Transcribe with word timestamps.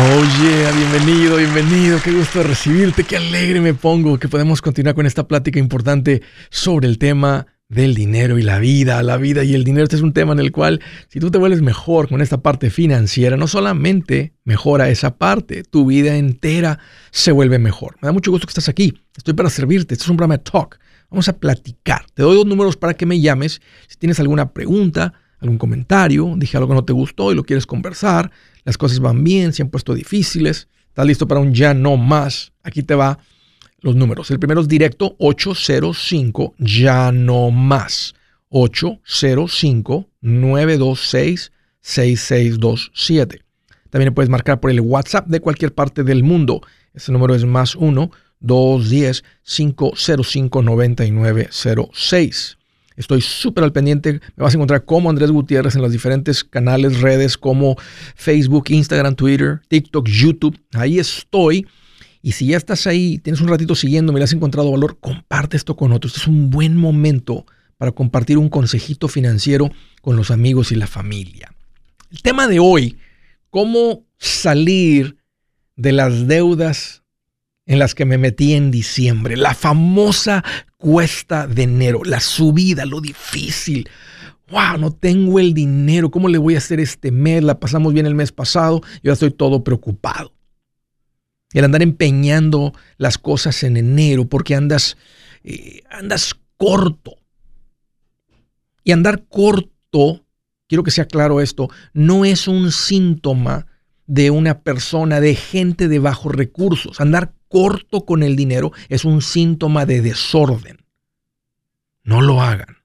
Oye, 0.00 0.64
bienvenido, 0.76 1.36
bienvenido. 1.38 2.00
Qué 2.00 2.12
gusto 2.12 2.44
recibirte, 2.44 3.02
qué 3.02 3.16
alegre 3.16 3.60
me 3.60 3.74
pongo 3.74 4.16
que 4.16 4.28
podemos 4.28 4.62
continuar 4.62 4.94
con 4.94 5.06
esta 5.06 5.26
plática 5.26 5.58
importante 5.58 6.22
sobre 6.50 6.86
el 6.86 6.98
tema 6.98 7.48
del 7.68 7.96
dinero 7.96 8.38
y 8.38 8.42
la 8.42 8.60
vida. 8.60 9.02
La 9.02 9.16
vida 9.16 9.42
y 9.42 9.54
el 9.54 9.64
dinero. 9.64 9.82
Este 9.82 9.96
es 9.96 10.02
un 10.02 10.12
tema 10.12 10.34
en 10.34 10.38
el 10.38 10.52
cual, 10.52 10.80
si 11.08 11.18
tú 11.18 11.32
te 11.32 11.38
vuelves 11.38 11.62
mejor 11.62 12.08
con 12.08 12.20
esta 12.20 12.40
parte 12.42 12.70
financiera, 12.70 13.36
no 13.36 13.48
solamente 13.48 14.34
mejora 14.44 14.88
esa 14.88 15.16
parte, 15.16 15.64
tu 15.64 15.86
vida 15.86 16.14
entera 16.14 16.78
se 17.10 17.32
vuelve 17.32 17.58
mejor. 17.58 17.96
Me 18.00 18.06
da 18.06 18.12
mucho 18.12 18.30
gusto 18.30 18.46
que 18.46 18.52
estás 18.52 18.68
aquí. 18.68 19.02
Estoy 19.16 19.34
para 19.34 19.50
servirte. 19.50 19.94
Este 19.94 20.04
es 20.04 20.10
un 20.10 20.16
programa 20.16 20.36
de 20.36 20.44
talk. 20.44 20.78
Vamos 21.10 21.28
a 21.28 21.36
platicar. 21.40 22.06
Te 22.14 22.22
doy 22.22 22.36
dos 22.36 22.46
números 22.46 22.76
para 22.76 22.94
que 22.94 23.04
me 23.04 23.20
llames. 23.20 23.60
Si 23.88 23.96
tienes 23.96 24.20
alguna 24.20 24.52
pregunta, 24.52 25.14
algún 25.40 25.58
comentario, 25.58 26.34
dije 26.36 26.56
algo 26.56 26.68
que 26.68 26.74
no 26.74 26.84
te 26.84 26.92
gustó 26.92 27.32
y 27.32 27.34
lo 27.34 27.44
quieres 27.44 27.66
conversar, 27.66 28.30
las 28.64 28.76
cosas 28.76 29.00
van 29.00 29.24
bien, 29.24 29.52
se 29.52 29.62
han 29.62 29.70
puesto 29.70 29.94
difíciles, 29.94 30.68
estás 30.88 31.06
listo 31.06 31.28
para 31.28 31.40
un 31.40 31.54
ya 31.54 31.74
no 31.74 31.96
más. 31.96 32.52
Aquí 32.62 32.82
te 32.82 32.94
va 32.94 33.18
los 33.80 33.94
números. 33.94 34.30
El 34.30 34.38
primero 34.38 34.60
es 34.60 34.68
directo 34.68 35.16
805 35.18 36.54
ya 36.58 37.12
no 37.12 37.50
más. 37.50 38.14
805 38.50 40.08
926 40.20 41.52
6627. 41.80 43.42
También 43.90 44.12
puedes 44.12 44.28
marcar 44.28 44.60
por 44.60 44.70
el 44.70 44.80
WhatsApp 44.80 45.28
de 45.28 45.40
cualquier 45.40 45.74
parte 45.74 46.04
del 46.04 46.22
mundo. 46.22 46.60
Ese 46.92 47.12
número 47.12 47.34
es 47.34 47.44
más 47.44 47.74
1 47.74 48.10
210 48.40 49.24
505 49.44 50.62
9906. 50.62 52.57
Estoy 52.98 53.20
súper 53.20 53.62
al 53.62 53.72
pendiente. 53.72 54.20
Me 54.36 54.42
vas 54.42 54.52
a 54.52 54.56
encontrar 54.56 54.84
como 54.84 55.08
Andrés 55.08 55.30
Gutiérrez 55.30 55.76
en 55.76 55.82
los 55.82 55.92
diferentes 55.92 56.42
canales, 56.42 57.00
redes 57.00 57.38
como 57.38 57.76
Facebook, 58.16 58.64
Instagram, 58.70 59.14
Twitter, 59.14 59.60
TikTok, 59.68 60.08
YouTube. 60.08 60.58
Ahí 60.72 60.98
estoy. 60.98 61.66
Y 62.22 62.32
si 62.32 62.48
ya 62.48 62.56
estás 62.56 62.88
ahí, 62.88 63.18
tienes 63.18 63.40
un 63.40 63.46
ratito 63.46 63.76
siguiendo, 63.76 64.12
me 64.12 64.20
has 64.20 64.32
encontrado 64.32 64.72
valor, 64.72 64.98
comparte 64.98 65.56
esto 65.56 65.76
con 65.76 65.92
otros. 65.92 66.12
Este 66.12 66.22
es 66.22 66.26
un 66.26 66.50
buen 66.50 66.76
momento 66.76 67.46
para 67.76 67.92
compartir 67.92 68.36
un 68.36 68.48
consejito 68.48 69.06
financiero 69.06 69.70
con 70.02 70.16
los 70.16 70.32
amigos 70.32 70.72
y 70.72 70.74
la 70.74 70.88
familia. 70.88 71.54
El 72.10 72.20
tema 72.22 72.48
de 72.48 72.58
hoy, 72.58 72.98
cómo 73.48 74.04
salir 74.18 75.18
de 75.76 75.92
las 75.92 76.26
deudas 76.26 77.04
en 77.68 77.78
las 77.78 77.94
que 77.94 78.06
me 78.06 78.16
metí 78.16 78.54
en 78.54 78.70
diciembre, 78.70 79.36
la 79.36 79.54
famosa 79.54 80.42
cuesta 80.78 81.46
de 81.46 81.64
enero, 81.64 82.00
la 82.02 82.18
subida, 82.18 82.86
lo 82.86 83.02
difícil. 83.02 83.88
Wow, 84.50 84.78
no 84.78 84.90
tengo 84.90 85.38
el 85.38 85.52
dinero, 85.52 86.10
¿cómo 86.10 86.30
le 86.30 86.38
voy 86.38 86.54
a 86.54 86.58
hacer 86.58 86.80
este 86.80 87.12
mes? 87.12 87.44
La 87.44 87.60
pasamos 87.60 87.92
bien 87.92 88.06
el 88.06 88.14
mes 88.14 88.32
pasado 88.32 88.80
y 89.02 89.08
ahora 89.08 89.12
estoy 89.12 89.32
todo 89.32 89.62
preocupado. 89.64 90.32
El 91.52 91.66
andar 91.66 91.82
empeñando 91.82 92.72
las 92.96 93.18
cosas 93.18 93.62
en 93.62 93.76
enero 93.76 94.26
porque 94.26 94.54
andas, 94.54 94.96
eh, 95.44 95.82
andas 95.90 96.34
corto. 96.56 97.16
Y 98.82 98.92
andar 98.92 99.26
corto, 99.28 100.24
quiero 100.68 100.84
que 100.84 100.90
sea 100.90 101.04
claro 101.04 101.42
esto, 101.42 101.68
no 101.92 102.24
es 102.24 102.48
un 102.48 102.72
síntoma 102.72 103.66
de 104.06 104.30
una 104.30 104.60
persona, 104.60 105.20
de 105.20 105.34
gente 105.34 105.88
de 105.88 105.98
bajos 105.98 106.34
recursos. 106.34 106.98
Andar 107.02 107.34
corto 107.48 108.04
con 108.04 108.22
el 108.22 108.36
dinero 108.36 108.72
es 108.88 109.04
un 109.04 109.22
síntoma 109.22 109.86
de 109.86 110.02
desorden. 110.02 110.84
No 112.02 112.20
lo 112.20 112.40
hagan. 112.40 112.78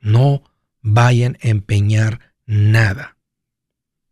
No 0.00 0.42
vayan 0.80 1.36
a 1.42 1.48
empeñar 1.48 2.32
nada. 2.46 3.16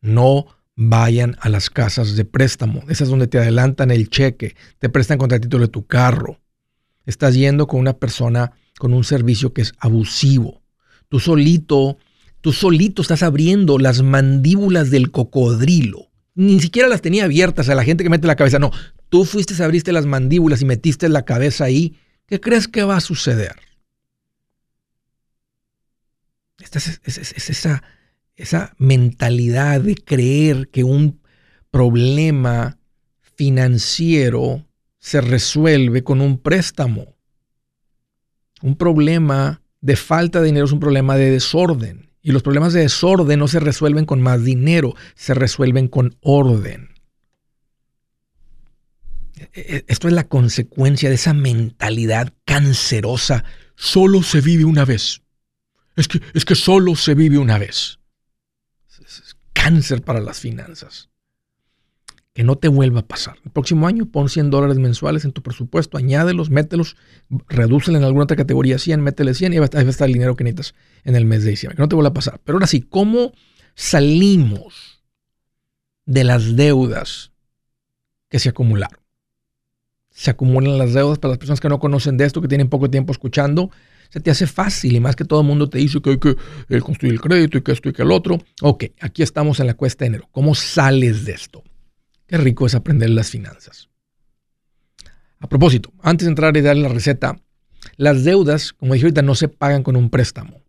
No 0.01 0.47
vayan 0.75 1.37
a 1.41 1.49
las 1.49 1.71
casas 1.71 2.17
de 2.17 2.25
préstamo. 2.25 2.83
Esas 2.89 3.09
donde 3.09 3.27
te 3.27 3.39
adelantan 3.39 3.91
el 3.91 4.11
cheque, 4.11 4.57
te 4.79 4.89
prestan 4.89 5.19
contra 5.19 5.37
el 5.37 5.43
título 5.43 5.67
de 5.67 5.73
tu 5.73 5.87
carro. 5.87 6.39
Estás 7.07 7.35
yendo 7.35 7.67
con 7.67 7.81
una 7.81 7.95
persona 7.95 8.53
con 8.79 8.93
un 8.93 9.05
servicio 9.05 9.53
que 9.53 9.63
es 9.63 9.73
abusivo. 9.79 10.63
Tú 11.09 11.21
solito, 11.21 11.99
tú 12.41 12.53
solito 12.53 13.01
estás 13.01 13.23
abriendo 13.23 13.79
las 13.79 14.03
mandíbulas 14.03 14.91
del 14.91 15.11
cocodrilo. 15.11 16.11
Ni 16.35 16.61
siquiera 16.61 16.89
las 16.89 17.01
tenía 17.01 17.25
abiertas 17.25 17.69
a 17.69 17.75
la 17.75 17.85
gente 17.85 18.05
que 18.05 18.11
mete 18.11 18.27
la 18.27 18.37
cabeza. 18.37 18.59
No, 18.59 18.71
tú 19.09 19.25
fuiste, 19.25 19.63
abriste 19.63 19.93
las 19.93 20.07
mandíbulas 20.07 20.63
y 20.63 20.65
metiste 20.65 21.09
la 21.09 21.25
cabeza 21.25 21.65
ahí, 21.65 21.99
¿qué 22.27 22.41
crees 22.41 22.69
que 22.69 22.83
va 22.83 22.97
a 22.97 23.01
suceder? 23.01 23.57
Esta 26.59 26.79
es, 26.79 27.01
esa, 27.05 27.83
esa 28.35 28.75
mentalidad 28.79 29.81
de 29.81 29.95
creer 29.95 30.69
que 30.69 30.85
un 30.85 31.21
problema 31.71 32.79
financiero 33.21 34.67
se 34.99 35.21
resuelve 35.21 36.03
con 36.03 36.21
un 36.21 36.39
préstamo. 36.39 37.15
Un 38.63 38.77
problema 38.77 39.63
de 39.81 39.97
falta 39.97 40.41
de 40.41 40.47
dinero 40.47 40.65
es 40.67 40.73
un 40.73 40.81
problema 40.81 41.17
de 41.17 41.31
desorden. 41.31 42.11
Y 42.23 42.33
los 42.33 42.43
problemas 42.43 42.73
de 42.73 42.81
desorden 42.81 43.39
no 43.39 43.47
se 43.47 43.61
resuelven 43.61 44.05
con 44.05 44.21
más 44.21 44.43
dinero, 44.43 44.95
se 45.15 45.35
resuelven 45.35 45.87
con 45.87 46.17
orden. 46.23 46.96
E, 49.53 49.61
e, 49.61 49.85
esto 49.89 50.09
es 50.09 50.15
la 50.15 50.29
consecuencia 50.29 51.09
de 51.09 51.17
esa 51.17 51.35
mentalidad 51.35 52.33
cancerosa. 52.45 53.45
Solo 53.75 54.23
se 54.23 54.41
vive 54.41 54.65
una 54.65 54.85
vez. 54.85 55.23
Es 55.97 56.09
que, 56.09 56.21
es 56.35 56.45
que 56.45 56.55
solo 56.55 56.95
se 56.95 57.15
vive 57.15 57.39
una 57.39 57.59
vez. 57.59 57.99
Es, 59.01 59.37
cáncer 59.53 60.03
para 60.03 60.21
las 60.21 60.41
finanzas. 60.41 61.11
Que 62.35 62.45
no 62.45 62.57
te 62.57 62.69
vuelva 62.69 63.01
a 63.01 63.07
pasar. 63.07 63.39
El 63.45 63.51
próximo 63.51 63.87
año 63.87 64.07
pon 64.07 64.29
100 64.29 64.51
dólares 64.51 64.77
mensuales 64.77 65.25
en 65.25 65.33
tu 65.33 65.43
presupuesto, 65.43 65.97
añádelos, 65.97 66.51
mételos, 66.51 66.97
redúcelo 67.49 67.97
en 67.97 68.05
alguna 68.05 68.25
otra 68.25 68.37
categoría 68.37 68.79
100, 68.79 69.01
métele 69.01 69.33
100 69.33 69.55
y 69.55 69.57
ahí 69.57 69.61
va 69.61 69.67
a 69.73 69.81
estar 69.81 70.07
el 70.07 70.13
dinero 70.13 70.37
que 70.37 70.45
necesitas 70.45 70.75
en 71.05 71.17
el 71.17 71.25
mes 71.25 71.45
de 71.45 71.51
diciembre. 71.51 71.77
Que 71.77 71.83
no 71.83 71.89
te 71.89 71.95
vuelva 71.95 72.11
a 72.11 72.15
pasar. 72.15 72.41
Pero 72.45 72.57
ahora 72.57 72.67
sí, 72.67 72.83
¿cómo 72.83 73.33
salimos 73.75 75.03
de 76.05 76.25
las 76.25 76.57
deudas 76.57 77.33
que 78.29 78.39
se 78.39 78.51
acumularon? 78.51 79.06
Se 80.17 80.31
acumulan 80.31 80.79
las 80.79 80.95
deudas 80.95 81.19
para 81.19 81.33
las 81.33 81.39
personas 81.39 81.61
que 81.61 81.69
no 81.69 81.79
conocen 81.79 82.17
de 82.17 82.25
esto, 82.25 82.41
que 82.41 82.49
tienen 82.49 82.71
poco 82.71 82.89
tiempo 82.89 83.13
escuchando. 83.13 83.71
Se 84.09 84.19
te 84.19 84.31
hace 84.31 84.47
fácil 84.47 84.97
y 84.97 85.01
más 85.01 85.15
que 85.15 85.27
todo 85.27 85.43
el 85.43 85.47
mundo 85.47 85.69
te 85.69 85.77
dice 85.77 86.01
que 86.01 86.11
hay 86.11 86.19
que 86.19 86.37
eh, 86.71 86.81
construir 86.81 87.13
el 87.13 87.21
crédito 87.21 87.59
y 87.59 87.61
que 87.61 87.73
esto 87.73 87.91
y 87.91 87.93
que 87.93 88.01
el 88.01 88.11
otro. 88.11 88.39
Ok, 88.63 88.85
aquí 89.01 89.23
estamos 89.23 89.61
en 89.61 89.67
la 89.67 89.75
cuesta 89.75 90.05
de 90.05 90.07
enero. 90.07 90.29
¿Cómo 90.33 90.55
sales 90.55 91.27
de 91.27 91.33
esto? 91.33 91.63
Qué 92.27 92.39
rico 92.39 92.65
es 92.65 92.75
aprender 92.75 93.11
las 93.11 93.29
finanzas. 93.29 93.91
A 95.39 95.51
propósito, 95.51 95.93
antes 96.01 96.25
de 96.25 96.31
entrar 96.31 96.57
y 96.57 96.63
darle 96.63 96.85
la 96.85 96.89
receta, 96.89 97.39
las 97.99 98.25
deudas, 98.25 98.73
como 98.73 98.95
dije 98.95 99.05
ahorita, 99.05 99.21
no 99.21 99.35
se 99.35 99.49
pagan 99.49 99.83
con 99.83 99.97
un 99.97 100.09
préstamo. 100.09 100.63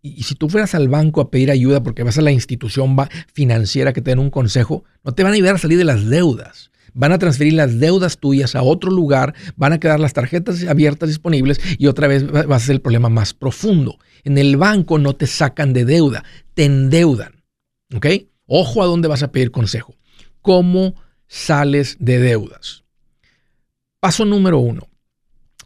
Y, 0.00 0.22
si 0.22 0.36
tú 0.36 0.48
fueras 0.48 0.76
al 0.76 0.88
banco 0.88 1.20
a 1.20 1.28
pedir 1.28 1.50
ayuda 1.50 1.82
porque 1.82 2.04
vas 2.04 2.18
a 2.18 2.22
la 2.22 2.30
institución 2.30 2.96
financiera 3.32 3.92
que 3.92 4.00
te 4.00 4.12
den 4.12 4.20
un 4.20 4.30
consejo, 4.30 4.84
no 5.02 5.12
te 5.12 5.24
van 5.24 5.32
a 5.32 5.34
ayudar 5.34 5.56
a 5.56 5.58
salir 5.58 5.78
de 5.78 5.84
las 5.84 6.08
deudas 6.08 6.70
van 6.94 7.12
a 7.12 7.18
transferir 7.18 7.54
las 7.54 7.78
deudas 7.78 8.18
tuyas 8.18 8.54
a 8.54 8.62
otro 8.62 8.90
lugar, 8.90 9.34
van 9.56 9.72
a 9.72 9.80
quedar 9.80 10.00
las 10.00 10.12
tarjetas 10.12 10.64
abiertas 10.64 11.08
disponibles 11.08 11.60
y 11.78 11.86
otra 11.86 12.08
vez 12.08 12.24
va 12.26 12.56
a 12.56 12.60
ser 12.60 12.76
el 12.76 12.80
problema 12.80 13.08
más 13.08 13.34
profundo. 13.34 13.98
En 14.24 14.38
el 14.38 14.56
banco 14.56 14.98
no 14.98 15.14
te 15.14 15.26
sacan 15.26 15.72
de 15.72 15.84
deuda, 15.84 16.24
te 16.54 16.64
endeudan. 16.64 17.42
¿Ok? 17.94 18.06
Ojo 18.46 18.82
a 18.82 18.86
dónde 18.86 19.08
vas 19.08 19.22
a 19.22 19.32
pedir 19.32 19.50
consejo. 19.50 19.94
¿Cómo 20.40 20.94
sales 21.26 21.96
de 22.00 22.18
deudas? 22.18 22.84
Paso 24.00 24.24
número 24.24 24.58
uno. 24.58 24.88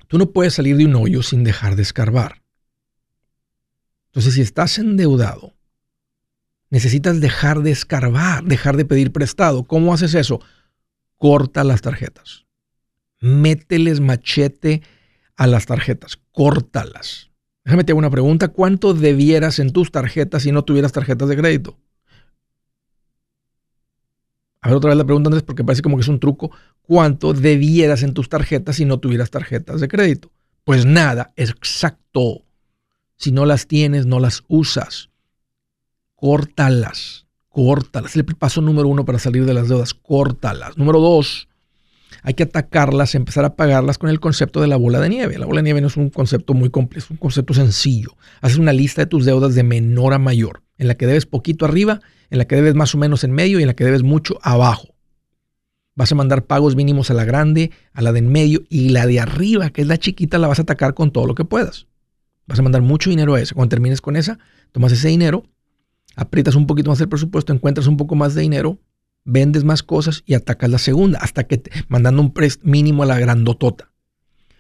Tú 0.09 0.19
no 0.19 0.31
puedes 0.31 0.55
salir 0.55 0.77
de 0.77 0.85
un 0.85 0.95
hoyo 0.95 1.23
sin 1.23 1.43
dejar 1.43 1.75
de 1.75 1.83
escarbar. 1.83 2.43
Entonces, 4.09 4.35
si 4.35 4.41
estás 4.41 4.79
endeudado, 4.79 5.55
necesitas 6.71 7.21
dejar 7.21 7.63
de 7.63 7.71
escarbar, 7.71 8.45
dejar 8.45 8.77
de 8.77 8.85
pedir 8.85 9.13
prestado. 9.13 9.65
¿Cómo 9.65 9.93
haces 9.93 10.15
eso? 10.15 10.41
Corta 11.17 11.65
las 11.65 11.83
tarjetas. 11.83 12.47
Mételes 13.21 14.01
machete 14.01 14.83
a 15.37 15.47
las 15.47 15.67
tarjetas, 15.67 16.19
córtalas. 16.33 17.31
Déjame 17.65 17.85
te 17.85 17.93
hago 17.93 17.99
una 17.99 18.11
pregunta. 18.11 18.49
¿Cuánto 18.49 18.95
debieras 18.95 19.59
en 19.59 19.73
tus 19.73 19.91
tarjetas 19.91 20.45
si 20.45 20.53
no 20.53 20.65
tuvieras 20.65 20.93
tarjetas 20.93 21.29
de 21.29 21.37
crédito? 21.37 21.79
A 24.61 24.69
ver 24.69 24.77
otra 24.77 24.91
vez 24.91 24.99
la 24.99 25.05
pregunta 25.05 25.29
antes 25.29 25.43
porque 25.43 25.65
parece 25.65 25.83
como 25.83 25.97
que 25.97 26.03
es 26.03 26.09
un 26.09 26.21
truco. 26.21 26.51
¿Cuánto 26.83 27.33
debieras 27.33 28.03
en 28.03 28.15
tus 28.15 28.29
tarjetas 28.29 28.77
si 28.77 28.85
no 28.85 28.99
tuvieras 28.99 29.31
tarjetas 29.31 29.81
de 29.81 29.89
crédito? 29.89 30.31
Pues 30.65 30.87
nada, 30.87 31.33
exacto. 31.37 32.45
Si 33.17 33.33
no 33.33 33.47
las 33.47 33.67
tienes, 33.67 34.07
no 34.07 34.21
las 34.21 34.45
usas. 34.49 35.11
Córtalas 36.15 37.26
córtalas. 37.57 38.11
Es 38.11 38.17
el 38.17 38.25
paso 38.27 38.61
número 38.61 38.87
uno 38.87 39.07
para 39.07 39.19
salir 39.19 39.47
de 39.47 39.55
las 39.55 39.71
deudas, 39.71 39.95
córtalas. 39.95 40.77
Número 40.77 41.01
dos, 41.01 41.49
hay 42.23 42.35
que 42.35 42.43
atacarlas, 42.43 43.15
empezar 43.15 43.47
a 43.47 43.57
pagarlas 43.57 43.97
con 43.97 44.11
el 44.11 44.21
concepto 44.21 44.61
de 44.61 44.67
la 44.67 44.77
bola 44.77 45.01
de 45.01 45.09
nieve. 45.09 45.39
La 45.39 45.47
bola 45.47 45.61
de 45.61 45.63
nieve 45.63 45.81
no 45.81 45.87
es 45.87 45.97
un 45.97 46.11
concepto 46.11 46.53
muy 46.53 46.69
complejo, 46.69 47.07
es 47.07 47.11
un 47.13 47.17
concepto 47.17 47.55
sencillo. 47.55 48.15
Haces 48.43 48.59
una 48.59 48.75
lista 48.75 49.01
de 49.01 49.07
tus 49.07 49.25
deudas 49.25 49.55
de 49.55 49.63
menor 49.63 50.13
a 50.13 50.19
mayor, 50.19 50.65
en 50.77 50.87
la 50.87 50.97
que 50.97 51.07
debes 51.07 51.25
poquito 51.25 51.65
arriba, 51.65 52.03
en 52.29 52.37
la 52.37 52.45
que 52.45 52.57
debes 52.57 52.75
más 52.75 52.95
o 52.95 52.99
menos 52.99 53.25
en 53.25 53.33
medio 53.33 53.59
y 53.59 53.63
en 53.63 53.69
la 53.69 53.75
que 53.75 53.85
debes 53.85 54.03
mucho 54.03 54.39
abajo. 54.43 54.89
Vas 55.95 56.13
a 56.13 56.15
mandar 56.15 56.45
pagos 56.45 56.77
mínimos 56.77 57.11
a 57.11 57.15
la 57.15 57.25
grande, 57.25 57.71
a 57.95 58.03
la 58.03 58.13
de 58.13 58.19
en 58.19 58.29
medio 58.29 58.65
y 58.69 58.91
la 58.91 59.07
de 59.07 59.19
arriba, 59.19 59.71
que 59.71 59.81
es 59.81 59.87
la 59.87 59.97
chiquita, 59.97 60.37
la 60.37 60.49
vas 60.49 60.59
a 60.59 60.63
atacar 60.63 60.93
con 60.93 61.11
todo 61.11 61.25
lo 61.25 61.35
que 61.35 61.47
puedas. 61.47 61.87
Vas 62.47 62.59
a 62.59 62.63
mandar 62.63 62.83
mucho 62.83 63.09
dinero 63.09 63.35
a 63.35 63.41
esa. 63.41 63.55
Cuando 63.55 63.71
termines 63.71 64.03
con 64.03 64.15
esa, 64.15 64.39
tomas 64.73 64.93
ese 64.93 65.09
dinero, 65.09 65.45
aprietas 66.17 66.57
un 66.57 66.67
poquito 66.67 66.91
más 66.91 67.01
el 67.01 67.09
presupuesto, 67.09 67.53
encuentras 67.53 67.87
un 67.87 67.97
poco 67.97 68.17
más 68.17 68.35
de 68.35 68.43
dinero, 68.43 68.81
vendes 69.25 69.63
más 69.63 69.83
cosas 69.83 70.23
y 70.27 70.35
atacas 70.35 70.71
la 70.71 70.79
segunda, 70.79 71.21
hasta 71.21 71.45
que 71.45 71.63
mandando 71.89 72.23
un 72.23 72.33
prest 72.33 72.65
mínimo 72.65 73.03
a 73.03 73.07
la 73.07 73.19
grandotota. 73.19 73.93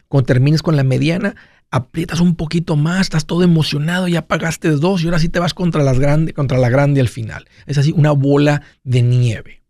Cuando 0.09 0.27
termines 0.27 0.63
con 0.63 0.77
la 0.77 0.85
mediana, 0.85 1.35
aprietas 1.71 2.21
un 2.21 2.37
poquito 2.37 2.77
más, 2.77 3.03
estás 3.03 3.27
todo 3.27 3.43
emocionado, 3.43 4.07
ya 4.07 4.29
pagaste 4.29 4.71
dos 4.71 5.03
y 5.03 5.07
ahora 5.07 5.19
sí 5.19 5.29
te 5.29 5.41
vas 5.41 5.55
contra, 5.55 5.83
las 5.83 5.99
grande, 5.99 6.33
contra 6.33 6.59
la 6.59 6.69
grande 6.69 7.01
al 7.01 7.09
final. 7.09 7.47
Es 7.67 7.79
así, 7.79 7.93
una 7.93 8.13
bola 8.13 8.63
de 8.85 9.03
nieve. 9.03 9.63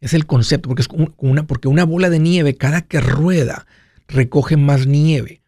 Es 0.00 0.14
el 0.14 0.26
concepto, 0.26 0.68
porque, 0.68 0.82
es 0.82 0.88
una, 1.16 1.46
porque 1.46 1.68
una 1.68 1.84
bola 1.84 2.10
de 2.10 2.18
nieve, 2.18 2.56
cada 2.56 2.82
que 2.82 3.00
rueda, 3.00 3.66
recoge 4.08 4.56
más 4.56 4.86
nieve. 4.86 5.42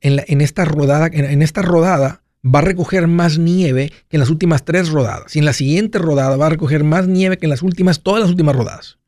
En, 0.00 0.22
en 0.26 0.40
esta 0.40 0.64
rodada, 0.64 1.08
en, 1.12 1.42
esta 1.42 1.62
rodada 1.62 2.22
va 2.54 2.60
a 2.60 2.62
recoger 2.62 3.06
más 3.06 3.38
nieve 3.38 3.92
que 4.08 4.16
en 4.16 4.20
las 4.20 4.30
últimas 4.30 4.64
tres 4.64 4.88
rodadas. 4.88 5.34
Y 5.36 5.38
en 5.38 5.44
la 5.44 5.52
siguiente 5.52 5.98
rodada 5.98 6.36
va 6.36 6.46
a 6.46 6.50
recoger 6.50 6.84
más 6.84 7.06
nieve 7.06 7.38
que 7.38 7.46
en 7.46 7.50
las 7.50 7.62
últimas, 7.62 8.02
todas 8.02 8.20
las 8.20 8.30
últimas 8.30 8.56
rodadas. 8.56 8.98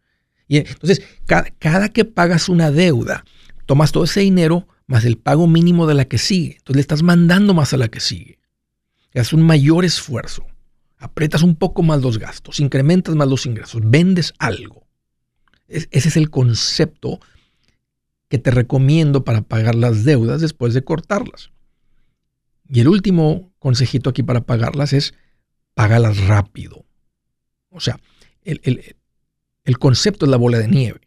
Y 0.48 0.58
entonces, 0.58 1.02
cada, 1.26 1.88
que 1.90 2.04
pagas 2.04 2.48
una 2.48 2.70
deuda, 2.70 3.24
tomas 3.66 3.92
todo 3.92 4.04
ese 4.04 4.20
dinero 4.20 4.66
más 4.86 5.04
el 5.04 5.16
pago 5.16 5.46
mínimo 5.46 5.86
de 5.86 5.94
la 5.94 6.06
que 6.06 6.18
sigue. 6.18 6.56
Entonces 6.56 6.76
le 6.76 6.80
estás 6.80 7.02
mandando 7.02 7.54
más 7.54 7.72
a 7.72 7.76
la 7.76 7.88
que 7.88 8.00
sigue. 8.00 8.38
Haces 9.14 9.32
un 9.32 9.42
mayor 9.42 9.84
esfuerzo. 9.84 10.44
Apretas 10.98 11.42
un 11.42 11.54
poco 11.54 11.82
más 11.82 12.02
los 12.02 12.18
gastos, 12.18 12.60
incrementas 12.60 13.14
más 13.14 13.28
los 13.28 13.46
ingresos, 13.46 13.80
vendes 13.82 14.34
algo. 14.38 14.86
ese 15.68 15.88
es 15.92 16.16
el 16.16 16.30
concepto 16.30 17.20
que 18.28 18.38
te 18.38 18.50
recomiendo 18.50 19.24
para 19.24 19.42
pagar 19.42 19.74
las 19.74 20.04
deudas 20.04 20.40
después 20.40 20.74
de 20.74 20.82
cortarlas. 20.82 21.50
Y 22.72 22.80
el 22.80 22.88
último 22.88 23.52
consejito 23.58 24.10
aquí 24.10 24.22
para 24.22 24.42
pagarlas 24.42 24.92
es 24.92 25.14
págalas 25.74 26.18
rápido. 26.26 26.84
O 27.70 27.80
sea, 27.80 27.98
el, 28.42 28.60
el 29.64 29.78
concepto 29.78 30.24
es 30.24 30.30
la 30.30 30.36
bola 30.36 30.58
de 30.58 30.68
nieve. 30.68 31.00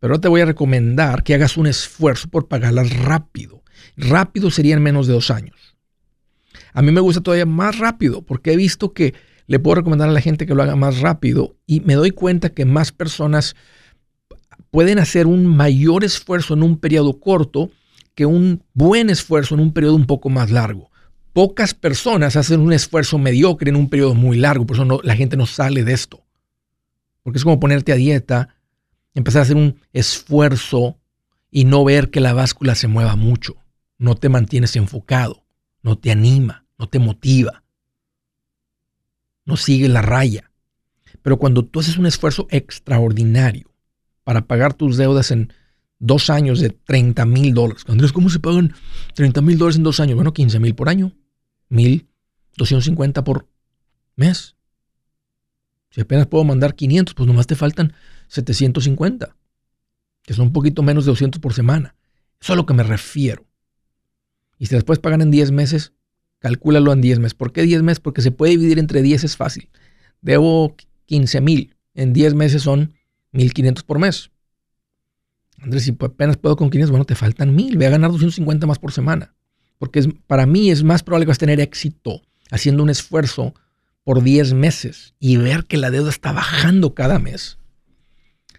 Pero 0.00 0.14
ahora 0.14 0.20
te 0.20 0.28
voy 0.28 0.40
a 0.40 0.46
recomendar 0.46 1.24
que 1.24 1.34
hagas 1.34 1.56
un 1.56 1.66
esfuerzo 1.66 2.28
por 2.28 2.48
pagarlas 2.48 2.96
rápido. 2.96 3.62
Rápido 3.96 4.50
sería 4.50 4.74
en 4.74 4.82
menos 4.82 5.06
de 5.06 5.12
dos 5.12 5.30
años. 5.30 5.76
A 6.72 6.82
mí 6.82 6.90
me 6.90 7.00
gusta 7.00 7.20
todavía 7.20 7.46
más 7.46 7.78
rápido 7.78 8.22
porque 8.22 8.52
he 8.52 8.56
visto 8.56 8.92
que 8.92 9.14
le 9.46 9.58
puedo 9.58 9.76
recomendar 9.76 10.08
a 10.08 10.12
la 10.12 10.20
gente 10.20 10.46
que 10.46 10.54
lo 10.54 10.62
haga 10.62 10.76
más 10.76 11.00
rápido 11.00 11.56
y 11.66 11.80
me 11.80 11.94
doy 11.94 12.12
cuenta 12.12 12.50
que 12.50 12.64
más 12.64 12.92
personas 12.92 13.56
pueden 14.70 14.98
hacer 14.98 15.26
un 15.26 15.46
mayor 15.46 16.04
esfuerzo 16.04 16.54
en 16.54 16.62
un 16.62 16.78
periodo 16.78 17.18
corto 17.18 17.70
que 18.18 18.26
un 18.26 18.64
buen 18.74 19.10
esfuerzo 19.10 19.54
en 19.54 19.60
un 19.60 19.72
periodo 19.72 19.94
un 19.94 20.04
poco 20.04 20.28
más 20.28 20.50
largo. 20.50 20.90
Pocas 21.32 21.72
personas 21.72 22.34
hacen 22.34 22.58
un 22.58 22.72
esfuerzo 22.72 23.16
mediocre 23.16 23.70
en 23.70 23.76
un 23.76 23.88
periodo 23.88 24.16
muy 24.16 24.36
largo, 24.36 24.66
por 24.66 24.74
eso 24.74 25.00
la 25.04 25.14
gente 25.14 25.36
no 25.36 25.46
sale 25.46 25.84
de 25.84 25.92
esto. 25.92 26.24
Porque 27.22 27.36
es 27.36 27.44
como 27.44 27.60
ponerte 27.60 27.92
a 27.92 27.94
dieta 27.94 28.56
empezar 29.14 29.38
a 29.38 29.42
hacer 29.44 29.54
un 29.54 29.80
esfuerzo 29.92 30.98
y 31.52 31.64
no 31.64 31.84
ver 31.84 32.10
que 32.10 32.18
la 32.18 32.32
báscula 32.32 32.74
se 32.74 32.88
mueva 32.88 33.14
mucho. 33.14 33.54
No 33.98 34.16
te 34.16 34.28
mantienes 34.28 34.74
enfocado, 34.74 35.44
no 35.84 35.96
te 35.96 36.10
anima, 36.10 36.66
no 36.76 36.88
te 36.88 36.98
motiva, 36.98 37.62
no 39.44 39.56
sigue 39.56 39.86
la 39.86 40.02
raya. 40.02 40.50
Pero 41.22 41.36
cuando 41.36 41.64
tú 41.64 41.78
haces 41.78 41.98
un 41.98 42.06
esfuerzo 42.06 42.48
extraordinario 42.50 43.70
para 44.24 44.48
pagar 44.48 44.74
tus 44.74 44.96
deudas 44.96 45.30
en 45.30 45.52
dos 45.98 46.30
años 46.30 46.60
de 46.60 46.70
30 46.70 47.26
mil 47.26 47.54
dólares. 47.54 47.84
Andrés, 47.86 48.12
¿cómo 48.12 48.30
se 48.30 48.38
pagan 48.38 48.74
30 49.14 49.40
mil 49.40 49.58
dólares 49.58 49.76
en 49.76 49.82
dos 49.82 50.00
años? 50.00 50.16
Bueno, 50.16 50.32
15 50.32 50.60
mil 50.60 50.74
por 50.74 50.88
año, 50.88 51.12
1.250 51.70 53.24
por 53.24 53.48
mes. 54.16 54.56
Si 55.90 56.00
apenas 56.00 56.26
puedo 56.26 56.44
mandar 56.44 56.74
500, 56.74 57.14
pues 57.14 57.26
nomás 57.26 57.46
te 57.46 57.56
faltan 57.56 57.94
750, 58.28 59.36
que 60.22 60.34
son 60.34 60.48
un 60.48 60.52
poquito 60.52 60.82
menos 60.82 61.04
de 61.04 61.12
200 61.12 61.40
por 61.40 61.54
semana. 61.54 61.94
Eso 62.40 62.52
es 62.52 62.54
a 62.54 62.56
lo 62.56 62.66
que 62.66 62.74
me 62.74 62.82
refiero. 62.82 63.46
Y 64.58 64.66
si 64.66 64.74
después 64.74 64.98
pagan 64.98 65.22
en 65.22 65.30
10 65.30 65.50
meses, 65.52 65.92
calcúlalo 66.38 66.92
en 66.92 67.00
10 67.00 67.18
meses. 67.20 67.34
¿Por 67.34 67.52
qué 67.52 67.62
10 67.62 67.82
meses? 67.82 68.00
Porque 68.00 68.22
se 68.22 68.30
puede 68.30 68.52
dividir 68.52 68.78
entre 68.78 69.02
10 69.02 69.24
es 69.24 69.36
fácil. 69.36 69.70
Debo 70.20 70.76
15 71.06 71.40
mil. 71.40 71.76
En 71.94 72.12
10 72.12 72.34
meses 72.34 72.62
son 72.62 72.94
1500 73.32 73.84
por 73.84 73.98
mes. 73.98 74.30
Andrés, 75.60 75.84
si 75.84 75.96
apenas 75.98 76.36
puedo 76.36 76.56
con 76.56 76.70
500, 76.70 76.90
bueno, 76.90 77.04
te 77.04 77.14
faltan 77.14 77.54
1000. 77.54 77.76
Voy 77.76 77.86
a 77.86 77.90
ganar 77.90 78.10
250 78.10 78.66
más 78.66 78.78
por 78.78 78.92
semana. 78.92 79.34
Porque 79.78 80.02
para 80.26 80.46
mí 80.46 80.70
es 80.70 80.82
más 80.82 81.02
probable 81.02 81.26
que 81.26 81.30
vas 81.30 81.38
a 81.38 81.40
tener 81.40 81.60
éxito 81.60 82.22
haciendo 82.50 82.82
un 82.82 82.90
esfuerzo 82.90 83.54
por 84.04 84.22
10 84.22 84.54
meses 84.54 85.14
y 85.18 85.36
ver 85.36 85.64
que 85.66 85.76
la 85.76 85.90
deuda 85.90 86.10
está 86.10 86.32
bajando 86.32 86.94
cada 86.94 87.18
mes 87.18 87.58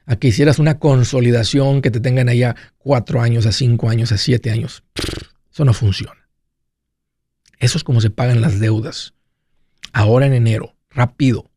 a 0.06 0.16
que 0.16 0.28
hicieras 0.28 0.58
una 0.58 0.80
consolidación 0.80 1.82
que 1.82 1.92
te 1.92 2.00
tengan 2.00 2.30
allá 2.30 2.56
cuatro 2.80 3.22
años, 3.22 3.46
a 3.46 3.52
cinco 3.52 3.90
años, 3.90 4.12
a 4.12 4.18
siete 4.18 4.50
años. 4.50 4.84
Eso 5.52 5.66
no 5.66 5.74
funciona. 5.74 6.30
Eso 7.60 7.78
es 7.78 7.84
como 7.84 8.02
se 8.02 8.10
pagan 8.10 8.42
las 8.42 8.60
deudas. 8.60 9.14
Ahora 9.94 10.26
en 10.26 10.34
enero, 10.34 10.76
rápido. 10.90 11.52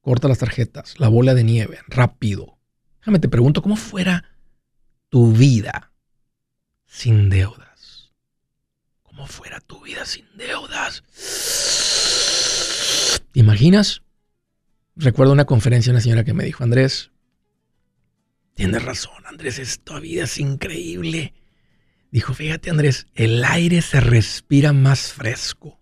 Corta 0.00 0.26
las 0.26 0.38
tarjetas, 0.38 0.98
la 0.98 1.08
bola 1.08 1.34
de 1.34 1.44
nieve, 1.44 1.78
rápido. 1.86 2.58
Déjame 3.00 3.20
te 3.20 3.28
pregunto, 3.28 3.62
¿cómo 3.62 3.76
fuera 3.76 4.35
tu 5.08 5.32
vida 5.32 5.92
sin 6.86 7.30
deudas? 7.30 8.12
¿Cómo 9.02 9.26
fuera 9.26 9.60
tu 9.60 9.80
vida 9.82 10.04
sin 10.04 10.26
deudas? 10.36 11.02
¿Te 13.32 13.40
imaginas? 13.40 14.02
Recuerdo 14.94 15.32
una 15.32 15.44
conferencia 15.44 15.90
de 15.90 15.96
una 15.96 16.02
señora 16.02 16.24
que 16.24 16.34
me 16.34 16.44
dijo, 16.44 16.64
Andrés, 16.64 17.10
Tienes 18.56 18.82
razón, 18.82 19.26
Andrés, 19.26 19.58
esta 19.58 20.00
vida 20.00 20.24
es 20.24 20.38
increíble. 20.38 21.34
Dijo, 22.10 22.32
fíjate, 22.32 22.70
Andrés, 22.70 23.06
el 23.14 23.44
aire 23.44 23.82
se 23.82 24.00
respira 24.00 24.72
más 24.72 25.12
fresco. 25.12 25.78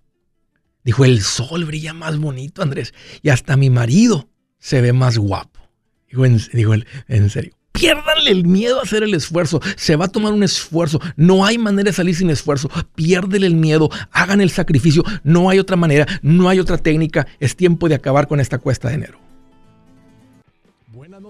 Dijo, 0.83 1.05
el 1.05 1.23
sol 1.23 1.67
brilla 1.67 1.93
más 1.93 2.19
bonito, 2.19 2.63
Andrés. 2.63 2.93
Y 3.23 3.29
hasta 3.29 3.57
mi 3.57 3.71
marido 3.71 4.29
se 4.59 4.81
ve 4.81 4.93
más 4.93 5.19
guapo. 5.19 5.61
Dijo, 6.09 6.27
en, 6.27 6.41
dijo, 6.53 6.75
en 7.07 7.31
serio. 7.31 7.57
Piérdanle 7.75 8.31
el 8.31 8.47
miedo 8.47 8.79
a 8.79 8.85
hacer 8.85 9.03
el 9.03 9.15
esfuerzo. 9.15 9.61
Se 9.75 9.97
va 9.97 10.05
a 10.05 10.09
tomar 10.09 10.33
un 10.33 10.45
esfuerzo. 10.45 11.01
No 11.17 11.45
hay 11.45 11.59
manera 11.59 11.91
de 11.91 11.93
salir 11.93 12.15
sin 12.15 12.31
esfuerzo. 12.31 12.71
Piérdele 12.95 13.49
el 13.49 13.57
miedo. 13.57 13.91
Hagan 14.13 14.41
el 14.41 14.51
sacrificio. 14.51 15.03
No 15.25 15.51
hay 15.51 15.59
otra 15.59 15.77
manera. 15.77 16.07
No 16.23 16.49
hay 16.49 16.61
otra 16.61 16.79
técnica. 16.79 17.27
Es 17.41 17.57
tiempo 17.57 17.89
de 17.89 17.97
acabar 17.97 18.29
con 18.29 18.39
esta 18.39 18.59
cuesta 18.59 18.89
de 18.89 18.95
enero 18.95 19.34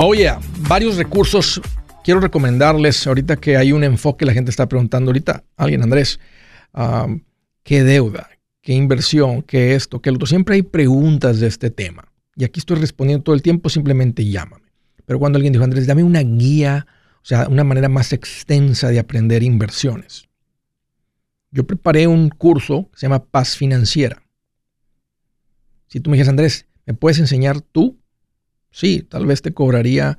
Oye, 0.00 0.32
varios 0.68 0.96
recursos. 0.96 1.60
Quiero 2.04 2.20
recomendarles 2.20 3.04
ahorita 3.04 3.34
que 3.34 3.56
hay 3.56 3.72
un 3.72 3.82
enfoque, 3.82 4.24
la 4.24 4.32
gente 4.32 4.48
está 4.48 4.68
preguntando 4.68 5.08
ahorita, 5.08 5.42
alguien, 5.56 5.82
Andrés, 5.82 6.20
¿qué 7.64 7.82
deuda? 7.82 8.30
¿Qué 8.62 8.74
inversión? 8.74 9.42
¿Qué 9.42 9.74
esto? 9.74 10.00
¿Qué 10.00 10.12
lo 10.12 10.14
otro? 10.14 10.28
Siempre 10.28 10.54
hay 10.54 10.62
preguntas 10.62 11.40
de 11.40 11.48
este 11.48 11.70
tema. 11.70 12.12
Y 12.36 12.44
aquí 12.44 12.60
estoy 12.60 12.76
respondiendo 12.76 13.24
todo 13.24 13.34
el 13.34 13.42
tiempo, 13.42 13.68
simplemente 13.70 14.24
llámame. 14.24 14.68
Pero 15.04 15.18
cuando 15.18 15.36
alguien 15.36 15.52
dijo, 15.52 15.64
Andrés, 15.64 15.88
dame 15.88 16.04
una 16.04 16.20
guía, 16.20 16.86
o 17.16 17.24
sea, 17.24 17.48
una 17.48 17.64
manera 17.64 17.88
más 17.88 18.12
extensa 18.12 18.90
de 18.90 19.00
aprender 19.00 19.42
inversiones. 19.42 20.28
Yo 21.50 21.66
preparé 21.66 22.06
un 22.06 22.28
curso 22.28 22.88
que 22.92 23.00
se 23.00 23.06
llama 23.06 23.24
Paz 23.24 23.56
Financiera. 23.56 24.22
Si 25.88 25.98
tú 25.98 26.08
me 26.08 26.16
dices, 26.16 26.28
Andrés, 26.28 26.66
¿me 26.86 26.94
puedes 26.94 27.18
enseñar 27.18 27.60
tú? 27.60 27.98
Sí, 28.70 29.02
tal 29.02 29.26
vez 29.26 29.42
te 29.42 29.52
cobraría 29.52 30.18